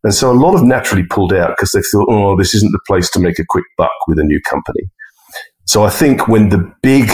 And 0.05 0.15
so 0.15 0.31
a 0.31 0.35
lot 0.35 0.55
of 0.55 0.63
naturally 0.63 1.05
pulled 1.05 1.33
out 1.33 1.51
because 1.57 1.73
they 1.73 1.83
thought, 1.83 2.09
oh, 2.11 2.37
this 2.37 2.55
isn't 2.55 2.73
the 2.73 2.81
place 2.87 3.11
to 3.11 3.21
make 3.21 3.39
a 3.39 3.45
quick 3.49 3.65
buck 3.77 3.91
with 4.07 4.19
a 4.19 4.25
new 4.25 4.41
company. 4.49 4.83
So 5.67 5.85
I 5.85 5.91
think 5.91 6.29
when 6.29 6.49
the 6.51 6.73
big 6.83 7.11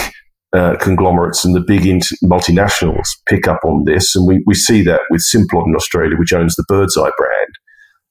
uh, 0.55 0.75
conglomerates 0.77 1.43
and 1.45 1.53
the 1.55 1.65
big 1.73 1.83
multinationals 2.23 3.07
pick 3.27 3.47
up 3.47 3.59
on 3.63 3.83
this, 3.85 4.15
and 4.15 4.27
we, 4.27 4.41
we 4.45 4.53
see 4.53 4.81
that 4.83 5.01
with 5.09 5.21
Simplot 5.21 5.67
in 5.67 5.75
Australia, 5.75 6.17
which 6.17 6.33
owns 6.33 6.55
the 6.55 6.65
Birdseye 6.67 7.11
brand, 7.17 7.53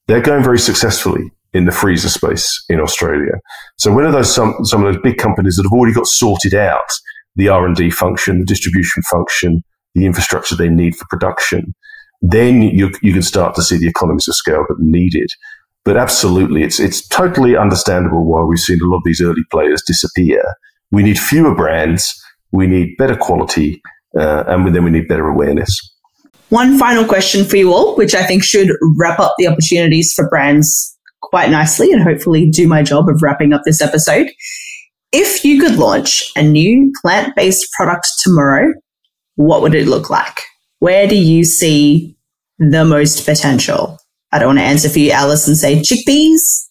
they're 0.07 0.21
going 0.21 0.45
very 0.45 0.59
successfully 0.59 1.33
in 1.55 1.65
the 1.65 1.73
freezer 1.73 2.09
space 2.09 2.65
in 2.69 2.81
Australia. 2.81 3.33
So 3.79 3.93
when 3.95 4.05
are 4.05 4.13
those 4.13 4.35
some, 4.35 4.55
some 4.65 4.85
of 4.85 4.93
those 4.93 5.03
big 5.03 5.17
companies 5.17 5.57
that 5.57 5.65
have 5.65 5.73
already 5.73 5.95
got 5.95 6.07
sorted 6.07 6.55
out 6.55 6.91
the 7.37 7.49
R 7.49 7.67
and 7.67 7.77
D 7.77 7.91
function, 7.91 8.41
the 8.41 8.45
distribution 8.45 9.03
function, 9.11 9.63
the 9.95 10.05
infrastructure 10.05 10.57
they 10.57 10.69
need 10.69 10.97
for 10.97 11.07
production, 11.09 11.75
then 12.21 12.63
you, 12.63 12.91
you 13.03 13.13
can 13.13 13.23
start 13.23 13.55
to 13.55 13.63
see 13.63 13.79
the 13.79 13.89
economies 13.89 14.29
of 14.29 14.35
scale 14.35 14.65
that 14.69 14.75
are 14.75 14.91
needed. 15.01 15.29
But 15.85 15.97
absolutely, 15.97 16.63
it's 16.63 16.81
it's 16.81 17.07
totally 17.09 17.57
understandable 17.57 18.25
why 18.25 18.43
we've 18.43 18.59
seen 18.59 18.81
a 18.83 18.89
lot 18.89 18.99
of 18.99 19.03
these 19.05 19.21
early 19.21 19.45
players 19.51 19.83
disappear. 19.87 20.43
We 20.91 21.03
need 21.03 21.19
fewer 21.19 21.55
brands, 21.55 22.13
we 22.55 22.69
need 22.69 22.97
better 22.97 23.17
quality, 23.17 23.83
uh, 24.17 24.45
and 24.47 24.75
then 24.75 24.85
we 24.85 24.91
need 24.91 25.09
better 25.09 25.27
awareness. 25.27 25.77
One 26.51 26.79
final 26.79 27.05
question 27.05 27.45
for 27.45 27.57
you 27.57 27.73
all, 27.73 27.97
which 27.97 28.15
I 28.15 28.23
think 28.23 28.45
should 28.45 28.71
wrap 28.97 29.19
up 29.19 29.35
the 29.39 29.49
opportunities 29.49 30.13
for 30.15 30.29
brands 30.29 30.97
quite 31.21 31.51
nicely 31.51 31.91
and 31.91 32.01
hopefully 32.01 32.49
do 32.49 32.69
my 32.69 32.83
job 32.83 33.09
of 33.09 33.21
wrapping 33.23 33.53
up 33.53 33.63
this 33.65 33.83
episode. 33.83 34.31
If 35.11 35.45
you 35.45 35.61
could 35.61 35.77
launch 35.77 36.31
a 36.37 36.43
new 36.43 36.93
plant 37.03 37.35
based 37.35 37.67
product 37.73 38.07
tomorrow, 38.23 38.73
what 39.35 39.63
would 39.63 39.75
it 39.75 39.89
look 39.89 40.09
like? 40.09 40.39
Where 40.79 41.09
do 41.09 41.17
you 41.17 41.43
see 41.43 42.17
the 42.61 42.85
most 42.85 43.27
potential? 43.27 43.99
I 44.31 44.39
don't 44.39 44.49
want 44.49 44.59
to 44.61 44.65
answer 44.65 44.89
for 44.89 45.01
you, 45.01 45.11
Alice, 45.11 45.49
and 45.49 45.57
say 45.57 45.81
chickpeas, 45.81 46.69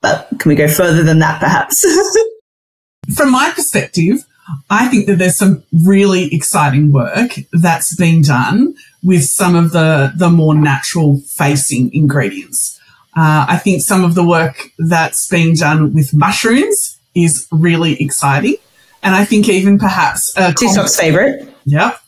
but 0.00 0.28
can 0.38 0.48
we 0.48 0.54
go 0.54 0.68
further 0.68 1.02
than 1.02 1.18
that 1.18 1.40
perhaps? 1.40 1.84
From 3.16 3.32
my 3.32 3.50
perspective, 3.54 4.24
I 4.68 4.88
think 4.88 5.06
that 5.06 5.16
there's 5.16 5.36
some 5.36 5.62
really 5.72 6.34
exciting 6.34 6.92
work 6.92 7.32
that's 7.52 7.96
been 7.96 8.22
done 8.22 8.74
with 9.02 9.24
some 9.24 9.54
of 9.54 9.72
the, 9.72 10.12
the 10.16 10.30
more 10.30 10.54
natural 10.54 11.20
facing 11.20 11.94
ingredients. 11.94 12.78
Uh, 13.16 13.46
I 13.48 13.56
think 13.58 13.82
some 13.82 14.04
of 14.04 14.14
the 14.14 14.24
work 14.24 14.70
that's 14.78 15.28
been 15.28 15.54
done 15.54 15.94
with 15.94 16.12
mushrooms 16.12 16.98
is 17.14 17.46
really 17.52 18.00
exciting. 18.02 18.56
And 19.02 19.14
I 19.14 19.24
think 19.24 19.48
even 19.48 19.78
perhaps 19.78 20.34
a 20.36 20.52
favorite. 20.98 21.48
Yep. 21.66 22.00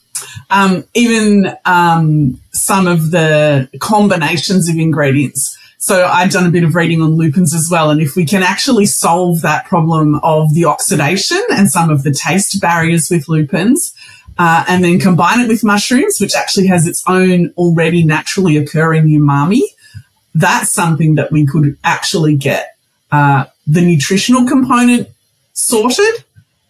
Um, 0.51 0.85
even 0.95 1.57
um, 1.65 2.41
some 2.53 2.87
of 2.87 3.11
the 3.11 3.69
combinations 3.81 4.69
of 4.69 4.77
ingredients 4.77 5.57
so 5.87 6.05
I've 6.05 6.33
done 6.33 6.45
a 6.45 6.51
bit 6.51 6.65
of 6.65 6.75
reading 6.75 7.01
on 7.01 7.15
lupins 7.15 7.55
as 7.55 7.69
well. 7.71 7.91
And 7.91 8.01
if 8.01 8.17
we 8.17 8.25
can 8.27 8.43
actually 8.43 8.87
solve 8.87 9.43
that 9.43 9.67
problem 9.67 10.17
of 10.25 10.53
the 10.53 10.65
oxidation 10.65 11.41
and 11.53 11.71
some 11.71 11.91
of 11.91 12.03
the 12.03 12.11
taste 12.11 12.61
barriers 12.61 13.09
with 13.09 13.29
lupins, 13.29 13.95
uh, 14.37 14.65
and 14.67 14.83
then 14.83 14.99
combine 14.99 15.39
it 15.39 15.47
with 15.47 15.63
mushrooms, 15.63 16.19
which 16.21 16.35
actually 16.35 16.67
has 16.67 16.89
its 16.89 17.05
own 17.07 17.55
already 17.57 18.03
naturally 18.03 18.57
occurring 18.57 19.05
umami, 19.05 19.61
that's 20.35 20.73
something 20.73 21.15
that 21.15 21.31
we 21.31 21.47
could 21.47 21.79
actually 21.85 22.35
get 22.35 22.77
uh, 23.13 23.45
the 23.69 23.81
nutritional 23.81 24.45
component 24.45 25.07
sorted, 25.53 26.25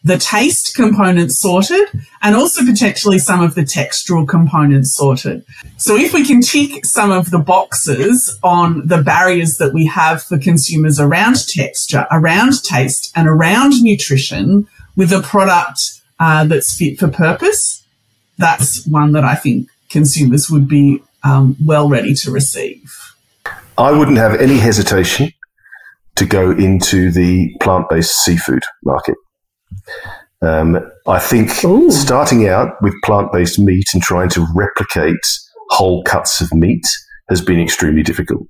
the 0.06 0.18
taste 0.18 0.76
components 0.76 1.36
sorted 1.36 1.88
and 2.22 2.36
also 2.36 2.64
potentially 2.64 3.18
some 3.18 3.42
of 3.42 3.56
the 3.56 3.62
textural 3.62 4.26
components 4.26 4.94
sorted. 4.94 5.44
So 5.78 5.96
if 5.96 6.14
we 6.14 6.24
can 6.24 6.42
tick 6.42 6.84
some 6.84 7.10
of 7.10 7.32
the 7.32 7.40
boxes 7.40 8.38
on 8.44 8.86
the 8.86 9.02
barriers 9.02 9.58
that 9.58 9.74
we 9.74 9.86
have 9.86 10.22
for 10.22 10.38
consumers 10.38 11.00
around 11.00 11.48
texture, 11.48 12.06
around 12.12 12.62
taste 12.62 13.10
and 13.16 13.26
around 13.26 13.82
nutrition 13.82 14.68
with 14.94 15.12
a 15.12 15.22
product 15.22 16.00
uh, 16.20 16.44
that's 16.44 16.78
fit 16.78 17.00
for 17.00 17.08
purpose, 17.08 17.84
that's 18.38 18.86
one 18.86 19.10
that 19.10 19.24
I 19.24 19.34
think 19.34 19.68
consumers 19.88 20.48
would 20.48 20.68
be 20.68 21.02
um, 21.24 21.56
well 21.64 21.88
ready 21.88 22.14
to 22.14 22.30
receive. 22.30 22.94
I 23.76 23.90
wouldn't 23.90 24.18
have 24.18 24.40
any 24.40 24.58
hesitation 24.58 25.32
to 26.14 26.24
go 26.24 26.52
into 26.52 27.10
the 27.10 27.56
plant 27.60 27.88
based 27.90 28.22
seafood 28.24 28.62
market. 28.84 29.16
Um, 30.42 30.90
I 31.06 31.18
think 31.18 31.64
Ooh. 31.64 31.90
starting 31.90 32.48
out 32.48 32.74
with 32.82 32.94
plant 33.02 33.32
based 33.32 33.58
meat 33.58 33.88
and 33.94 34.02
trying 34.02 34.28
to 34.30 34.46
replicate 34.54 35.16
whole 35.70 36.02
cuts 36.04 36.40
of 36.40 36.52
meat 36.52 36.86
has 37.28 37.40
been 37.40 37.60
extremely 37.60 38.02
difficult. 38.02 38.46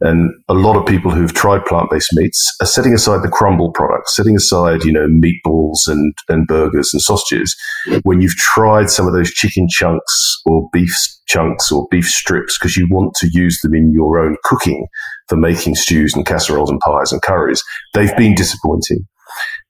And 0.00 0.30
a 0.48 0.54
lot 0.54 0.76
of 0.76 0.86
people 0.86 1.10
who've 1.10 1.34
tried 1.34 1.64
plant-based 1.64 2.12
meats 2.12 2.54
are 2.60 2.66
setting 2.66 2.94
aside 2.94 3.22
the 3.22 3.28
crumble 3.28 3.72
products, 3.72 4.14
setting 4.14 4.36
aside, 4.36 4.84
you 4.84 4.92
know, 4.92 5.08
meatballs 5.08 5.88
and, 5.88 6.14
and 6.28 6.46
burgers 6.46 6.90
and 6.92 7.02
sausages. 7.02 7.56
When 8.04 8.20
you've 8.20 8.36
tried 8.36 8.90
some 8.90 9.08
of 9.08 9.12
those 9.12 9.32
chicken 9.32 9.66
chunks 9.68 10.40
or 10.46 10.68
beef 10.72 10.94
chunks 11.26 11.72
or 11.72 11.88
beef 11.90 12.06
strips 12.06 12.56
because 12.56 12.76
you 12.76 12.86
want 12.88 13.14
to 13.16 13.28
use 13.32 13.60
them 13.60 13.74
in 13.74 13.92
your 13.92 14.20
own 14.20 14.36
cooking 14.44 14.86
for 15.28 15.36
making 15.36 15.74
stews 15.74 16.14
and 16.14 16.24
casseroles 16.24 16.70
and 16.70 16.80
pies 16.80 17.10
and 17.10 17.20
curries, 17.22 17.62
they've 17.92 18.16
been 18.16 18.36
disappointing. 18.36 19.06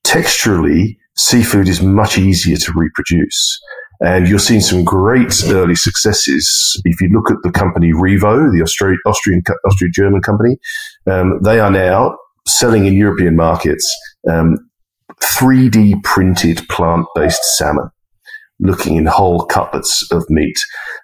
Texturally, 0.09 0.97
seafood 1.19 1.69
is 1.69 1.83
much 1.83 2.17
easier 2.17 2.57
to 2.57 2.73
reproduce. 2.75 3.61
And 4.01 4.27
you're 4.27 4.39
seeing 4.39 4.63
some 4.63 4.83
great 4.83 5.35
early 5.49 5.75
successes. 5.75 6.81
If 6.87 6.99
you 7.03 7.11
look 7.11 7.31
at 7.31 7.37
the 7.43 7.51
company 7.51 7.93
Revo, 7.93 8.51
the 8.51 8.63
Austrian, 8.63 8.99
Austrian, 9.05 9.43
Austrian 9.67 9.93
German 9.95 10.23
company, 10.23 10.57
um, 11.11 11.39
they 11.45 11.61
are 11.61 11.71
now 11.71 12.17
selling 12.47 12.87
in 12.87 12.95
European 12.95 13.37
markets 13.37 13.87
um, 14.31 14.57
3D 15.37 16.03
printed 16.05 16.67
plant 16.71 17.05
based 17.15 17.45
salmon, 17.59 17.91
looking 18.61 18.97
in 18.97 19.05
whole 19.05 19.45
cutlets 19.45 20.11
of 20.11 20.25
meat. 20.31 20.57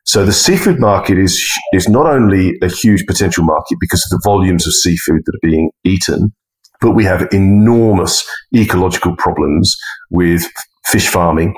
So 0.07 0.24
the 0.24 0.32
seafood 0.32 0.80
market 0.80 1.18
is 1.18 1.46
is 1.74 1.90
not 1.90 2.07
only 2.07 2.55
a 2.62 2.68
huge 2.68 3.05
potential 3.07 3.44
market 3.44 3.76
because 3.80 4.02
of 4.07 4.18
the 4.18 4.22
volumes 4.24 4.66
of 4.66 4.72
seafood 4.72 5.20
that 5.26 5.34
are 5.34 5.48
being 5.50 5.70
eaten, 5.84 6.32
but 6.81 6.93
we 6.93 7.05
have 7.05 7.29
enormous 7.33 8.25
ecological 8.55 9.16
problems 9.16 9.77
with 10.11 10.45
fish 10.87 11.09
farming 11.09 11.55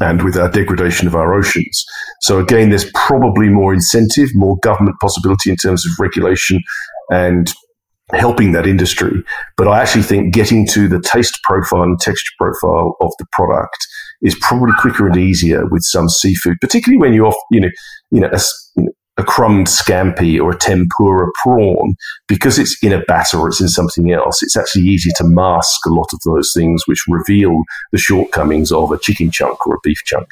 and 0.00 0.22
with 0.22 0.36
our 0.36 0.50
degradation 0.50 1.06
of 1.06 1.14
our 1.14 1.34
oceans. 1.34 1.84
So 2.22 2.38
again, 2.38 2.70
there's 2.70 2.90
probably 2.94 3.48
more 3.48 3.72
incentive, 3.72 4.30
more 4.34 4.56
government 4.62 4.96
possibility 5.00 5.50
in 5.50 5.56
terms 5.56 5.84
of 5.86 5.92
regulation 5.98 6.60
and 7.10 7.52
helping 8.12 8.52
that 8.52 8.66
industry. 8.66 9.22
But 9.56 9.68
I 9.68 9.80
actually 9.80 10.02
think 10.02 10.34
getting 10.34 10.66
to 10.68 10.88
the 10.88 11.00
taste 11.00 11.38
profile 11.44 11.82
and 11.82 11.98
texture 11.98 12.32
profile 12.38 12.96
of 13.00 13.12
the 13.18 13.26
product 13.32 13.86
is 14.22 14.36
probably 14.40 14.72
quicker 14.78 15.06
and 15.06 15.16
easier 15.16 15.66
with 15.66 15.82
some 15.84 16.08
seafood, 16.08 16.56
particularly 16.60 17.00
when 17.00 17.12
you're, 17.12 17.26
off 17.26 17.36
you 17.50 17.60
know, 17.60 17.70
you 18.10 18.20
know, 18.20 18.30
a, 18.32 18.40
a 19.16 19.24
crumbed 19.24 19.66
scampi 19.66 20.40
or 20.40 20.52
a 20.52 20.58
tempura 20.58 21.28
prawn, 21.42 21.94
because 22.26 22.58
it's 22.58 22.76
in 22.82 22.92
a 22.92 23.02
batter 23.04 23.38
or 23.38 23.48
it's 23.48 23.60
in 23.60 23.68
something 23.68 24.10
else, 24.12 24.42
it's 24.42 24.56
actually 24.56 24.84
easier 24.84 25.12
to 25.16 25.24
mask 25.24 25.84
a 25.86 25.90
lot 25.90 26.08
of 26.12 26.20
those 26.24 26.52
things 26.56 26.82
which 26.86 27.04
reveal 27.08 27.62
the 27.92 27.98
shortcomings 27.98 28.72
of 28.72 28.92
a 28.92 28.98
chicken 28.98 29.30
chunk 29.30 29.66
or 29.66 29.74
a 29.74 29.78
beef 29.82 29.98
chunk. 30.04 30.28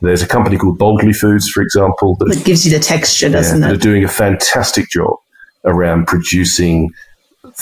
There's 0.00 0.22
a 0.22 0.26
company 0.26 0.58
called 0.58 0.78
Boldly 0.78 1.12
Foods, 1.12 1.48
for 1.48 1.62
example, 1.62 2.16
that, 2.16 2.42
gives 2.44 2.66
you 2.66 2.72
the 2.76 2.82
texture, 2.82 3.28
doesn't 3.28 3.60
yeah, 3.60 3.66
it? 3.66 3.68
They're 3.68 3.78
doing 3.78 4.04
a 4.04 4.08
fantastic 4.08 4.88
job 4.88 5.16
around 5.64 6.06
producing 6.06 6.90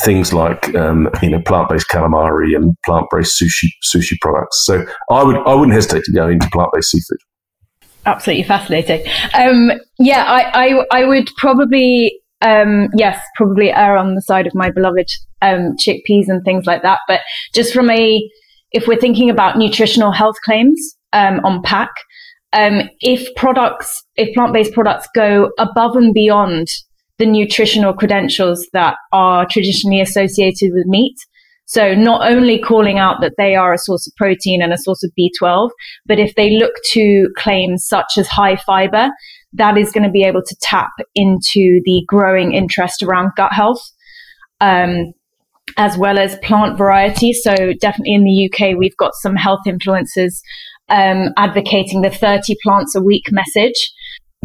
things 0.04 0.32
like 0.32 0.74
um, 0.74 1.08
you 1.22 1.30
know 1.30 1.40
plant-based 1.42 1.88
calamari 1.88 2.54
and 2.54 2.76
plant-based 2.84 3.40
sushi 3.40 3.68
sushi 3.82 4.16
products. 4.20 4.64
So 4.64 4.84
I 5.10 5.22
would 5.22 5.36
I 5.36 5.54
wouldn't 5.54 5.74
hesitate 5.74 6.04
to 6.04 6.12
go 6.12 6.28
into 6.28 6.48
plant-based 6.50 6.90
seafood 6.90 7.18
absolutely 8.06 8.44
fascinating. 8.44 9.04
Um, 9.34 9.72
yeah, 9.98 10.24
I, 10.24 10.68
I, 10.68 10.84
I 10.92 11.04
would 11.04 11.28
probably, 11.36 12.20
um, 12.40 12.88
yes, 12.96 13.20
probably 13.36 13.70
err 13.72 13.96
on 13.96 14.14
the 14.14 14.22
side 14.22 14.46
of 14.46 14.54
my 14.54 14.70
beloved 14.70 15.08
um, 15.42 15.76
chickpeas 15.76 16.28
and 16.28 16.44
things 16.44 16.66
like 16.66 16.82
that. 16.82 17.00
But 17.08 17.20
just 17.54 17.72
from 17.72 17.90
a, 17.90 18.20
if 18.72 18.86
we're 18.86 19.00
thinking 19.00 19.30
about 19.30 19.58
nutritional 19.58 20.12
health 20.12 20.36
claims 20.44 20.96
um, 21.12 21.40
on 21.44 21.62
pack, 21.62 21.90
um, 22.52 22.88
if 23.00 23.34
products, 23.36 24.02
if 24.16 24.34
plant-based 24.34 24.72
products 24.72 25.08
go 25.14 25.50
above 25.58 25.96
and 25.96 26.12
beyond 26.12 26.68
the 27.18 27.26
nutritional 27.26 27.92
credentials 27.92 28.66
that 28.72 28.96
are 29.12 29.46
traditionally 29.46 30.00
associated 30.00 30.70
with 30.72 30.86
meat, 30.86 31.16
so 31.70 31.94
not 31.94 32.28
only 32.28 32.58
calling 32.58 32.98
out 32.98 33.20
that 33.20 33.34
they 33.38 33.54
are 33.54 33.72
a 33.72 33.78
source 33.78 34.04
of 34.04 34.12
protein 34.16 34.60
and 34.60 34.72
a 34.72 34.76
source 34.76 35.04
of 35.04 35.12
B12, 35.16 35.70
but 36.04 36.18
if 36.18 36.34
they 36.34 36.50
look 36.50 36.72
to 36.86 37.28
claims 37.36 37.86
such 37.86 38.18
as 38.18 38.26
high 38.26 38.56
fiber, 38.56 39.08
that 39.52 39.78
is 39.78 39.92
going 39.92 40.02
to 40.02 40.10
be 40.10 40.24
able 40.24 40.42
to 40.42 40.56
tap 40.60 40.90
into 41.14 41.80
the 41.84 42.02
growing 42.08 42.54
interest 42.54 43.04
around 43.04 43.30
gut 43.36 43.52
health. 43.52 43.80
Um, 44.60 45.12
as 45.76 45.96
well 45.96 46.18
as 46.18 46.36
plant 46.42 46.76
variety. 46.76 47.32
So 47.32 47.54
definitely 47.80 48.14
in 48.14 48.24
the 48.24 48.50
UK, 48.50 48.76
we've 48.76 48.96
got 48.96 49.12
some 49.14 49.36
health 49.36 49.60
influencers 49.64 50.40
um, 50.88 51.28
advocating 51.36 52.02
the 52.02 52.10
30 52.10 52.56
plants 52.64 52.96
a 52.96 53.00
week 53.00 53.26
message. 53.30 53.92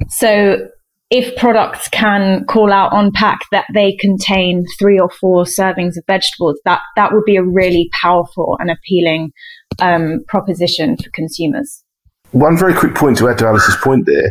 So 0.09 0.67
if 1.16 1.34
products 1.38 1.88
can 1.88 2.43
call 2.43 2.74
out 2.74 2.91
on 2.91 3.09
pack 3.13 3.39
that 3.51 3.66
they 3.74 3.95
contain 4.01 4.66
three 4.78 4.99
or 4.99 5.09
four 5.09 5.45
servings 5.45 5.95
of 5.95 6.03
vegetables, 6.07 6.59
that 6.66 6.82
that 6.97 7.13
would 7.13 7.24
be 7.26 7.38
a 7.38 7.43
really 7.43 7.89
powerful 8.01 8.57
and 8.59 8.70
appealing 8.70 9.32
um, 9.80 10.20
proposition 10.28 10.97
for 10.97 11.09
consumers. 11.11 11.84
One 12.32 12.57
very 12.57 12.74
quick 12.74 12.95
point 12.95 13.18
to 13.20 13.30
add 13.30 13.38
to 13.38 13.47
Alice's 13.47 13.78
point 13.78 14.05
there: 14.05 14.30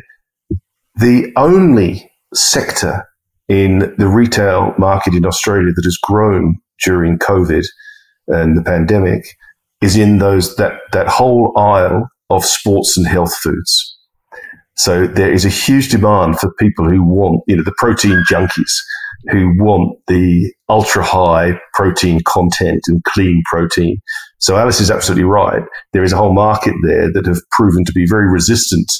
the 0.96 1.32
only 1.36 2.12
sector 2.34 3.08
in 3.48 3.94
the 3.96 4.08
retail 4.08 4.74
market 4.76 5.14
in 5.14 5.24
Australia 5.24 5.72
that 5.74 5.84
has 5.84 5.96
grown 6.02 6.58
during 6.84 7.18
COVID 7.18 7.64
and 8.28 8.58
the 8.58 8.62
pandemic 8.62 9.24
is 9.80 9.96
in 9.96 10.18
those 10.18 10.56
that 10.56 10.80
that 10.92 11.08
whole 11.08 11.56
aisle 11.56 12.08
of 12.28 12.44
sports 12.44 12.98
and 12.98 13.06
health 13.06 13.34
foods. 13.36 13.93
So 14.76 15.06
there 15.06 15.32
is 15.32 15.44
a 15.44 15.48
huge 15.48 15.90
demand 15.90 16.38
for 16.40 16.52
people 16.54 16.88
who 16.88 17.02
want, 17.02 17.42
you 17.46 17.56
know, 17.56 17.62
the 17.62 17.74
protein 17.78 18.22
junkies 18.28 18.72
who 19.30 19.54
want 19.58 19.98
the 20.06 20.52
ultra 20.68 21.02
high 21.02 21.58
protein 21.72 22.20
content 22.24 22.82
and 22.88 23.02
clean 23.04 23.42
protein. 23.46 24.00
So 24.38 24.56
Alice 24.56 24.80
is 24.80 24.90
absolutely 24.90 25.24
right. 25.24 25.62
There 25.92 26.04
is 26.04 26.12
a 26.12 26.16
whole 26.16 26.34
market 26.34 26.74
there 26.82 27.10
that 27.12 27.26
have 27.26 27.38
proven 27.50 27.84
to 27.84 27.92
be 27.92 28.06
very 28.06 28.28
resistant 28.28 28.90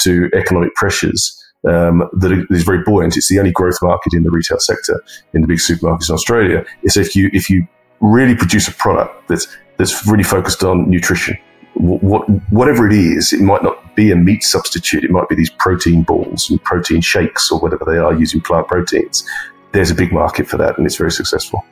to 0.00 0.30
economic 0.34 0.74
pressures. 0.74 1.40
Um, 1.68 2.08
that 2.18 2.46
is 2.50 2.62
very 2.62 2.82
buoyant. 2.82 3.16
It's 3.16 3.28
the 3.28 3.38
only 3.38 3.52
growth 3.52 3.78
market 3.82 4.12
in 4.12 4.22
the 4.22 4.30
retail 4.30 4.58
sector 4.58 5.02
in 5.32 5.40
the 5.40 5.48
big 5.48 5.58
supermarkets 5.58 6.08
in 6.10 6.14
Australia. 6.14 6.64
Is 6.82 6.96
if 6.96 7.16
you 7.16 7.30
if 7.32 7.48
you 7.48 7.66
really 8.00 8.34
produce 8.34 8.68
a 8.68 8.72
product 8.72 9.28
that's 9.28 9.46
that's 9.78 10.06
really 10.06 10.24
focused 10.24 10.62
on 10.62 10.90
nutrition 10.90 11.38
what, 11.74 12.28
whatever 12.50 12.86
it 12.86 12.92
is, 12.92 13.32
it 13.32 13.40
might 13.40 13.62
not 13.62 13.94
be 13.94 14.10
a 14.10 14.16
meat 14.16 14.42
substitute. 14.42 15.04
It 15.04 15.10
might 15.10 15.28
be 15.28 15.34
these 15.34 15.50
protein 15.50 16.02
balls 16.02 16.50
and 16.50 16.62
protein 16.62 17.00
shakes 17.00 17.50
or 17.50 17.58
whatever 17.60 17.84
they 17.84 17.98
are 17.98 18.14
using 18.14 18.40
plant 18.40 18.68
proteins. 18.68 19.28
There's 19.72 19.90
a 19.90 19.94
big 19.94 20.12
market 20.12 20.46
for 20.46 20.56
that, 20.58 20.78
and 20.78 20.86
it's 20.86 20.96
very 20.96 21.12
successful. 21.12 21.64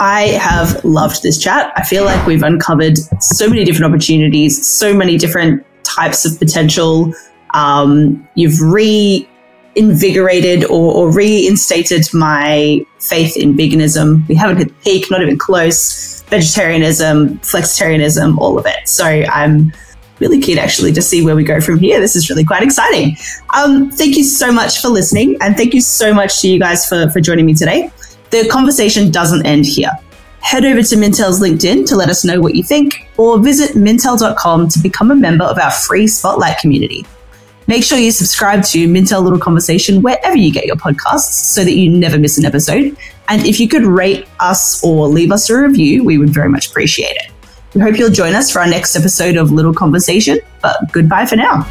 I 0.00 0.38
have 0.40 0.82
loved 0.84 1.22
this 1.22 1.38
chat. 1.38 1.72
I 1.76 1.84
feel 1.84 2.04
like 2.04 2.26
we've 2.26 2.42
uncovered 2.42 2.98
so 3.22 3.48
many 3.48 3.64
different 3.64 3.92
opportunities, 3.92 4.66
so 4.66 4.94
many 4.94 5.18
different 5.18 5.64
types 5.82 6.24
of 6.24 6.38
potential. 6.38 7.12
Um, 7.54 8.26
you've 8.34 8.60
reinvigorated 8.60 10.64
or, 10.64 10.94
or 10.94 11.12
reinstated 11.12 12.08
my 12.14 12.86
faith 13.00 13.36
in 13.36 13.54
veganism. 13.54 14.26
We 14.28 14.36
haven't 14.36 14.58
hit 14.58 14.68
the 14.68 14.74
peak, 14.84 15.10
not 15.10 15.22
even 15.22 15.36
close 15.36 16.21
vegetarianism, 16.32 17.38
flexitarianism, 17.40 18.38
all 18.38 18.58
of 18.58 18.64
it. 18.66 18.88
So 18.88 19.04
I'm 19.04 19.70
really 20.18 20.40
keen 20.40 20.56
actually 20.56 20.92
to 20.92 21.02
see 21.02 21.22
where 21.22 21.36
we 21.36 21.44
go 21.44 21.60
from 21.60 21.78
here. 21.78 22.00
This 22.00 22.16
is 22.16 22.30
really 22.30 22.44
quite 22.44 22.62
exciting. 22.62 23.16
Um, 23.54 23.90
thank 23.90 24.16
you 24.16 24.24
so 24.24 24.50
much 24.50 24.80
for 24.80 24.88
listening, 24.88 25.36
and 25.42 25.56
thank 25.56 25.74
you 25.74 25.82
so 25.82 26.14
much 26.14 26.40
to 26.40 26.48
you 26.48 26.58
guys 26.58 26.88
for, 26.88 27.10
for 27.10 27.20
joining 27.20 27.44
me 27.44 27.54
today. 27.54 27.90
The 28.30 28.48
conversation 28.48 29.10
doesn't 29.10 29.44
end 29.44 29.66
here. 29.66 29.90
Head 30.40 30.64
over 30.64 30.82
to 30.82 30.96
Mintel's 30.96 31.40
LinkedIn 31.40 31.86
to 31.86 31.96
let 31.96 32.08
us 32.08 32.24
know 32.24 32.40
what 32.40 32.54
you 32.54 32.62
think, 32.62 33.08
or 33.18 33.38
visit 33.38 33.76
mintel.com 33.76 34.68
to 34.68 34.78
become 34.78 35.10
a 35.10 35.14
member 35.14 35.44
of 35.44 35.58
our 35.58 35.70
free 35.70 36.06
Spotlight 36.06 36.58
community. 36.58 37.04
Make 37.66 37.84
sure 37.84 37.98
you 37.98 38.10
subscribe 38.10 38.64
to 38.64 38.88
Mintel 38.88 39.22
Little 39.22 39.38
Conversation 39.38 40.02
wherever 40.02 40.36
you 40.36 40.52
get 40.52 40.66
your 40.66 40.76
podcasts 40.76 41.54
so 41.54 41.64
that 41.64 41.74
you 41.74 41.88
never 41.88 42.18
miss 42.18 42.36
an 42.36 42.44
episode. 42.44 42.96
And 43.28 43.46
if 43.46 43.60
you 43.60 43.68
could 43.68 43.84
rate 43.84 44.26
us 44.40 44.82
or 44.82 45.06
leave 45.06 45.30
us 45.30 45.48
a 45.48 45.56
review, 45.56 46.04
we 46.04 46.18
would 46.18 46.30
very 46.30 46.48
much 46.48 46.70
appreciate 46.70 47.16
it. 47.16 47.30
We 47.74 47.80
hope 47.80 47.96
you'll 47.96 48.10
join 48.10 48.34
us 48.34 48.50
for 48.50 48.60
our 48.60 48.68
next 48.68 48.96
episode 48.96 49.36
of 49.36 49.52
Little 49.52 49.72
Conversation, 49.72 50.40
but 50.60 50.92
goodbye 50.92 51.26
for 51.26 51.36
now. 51.36 51.66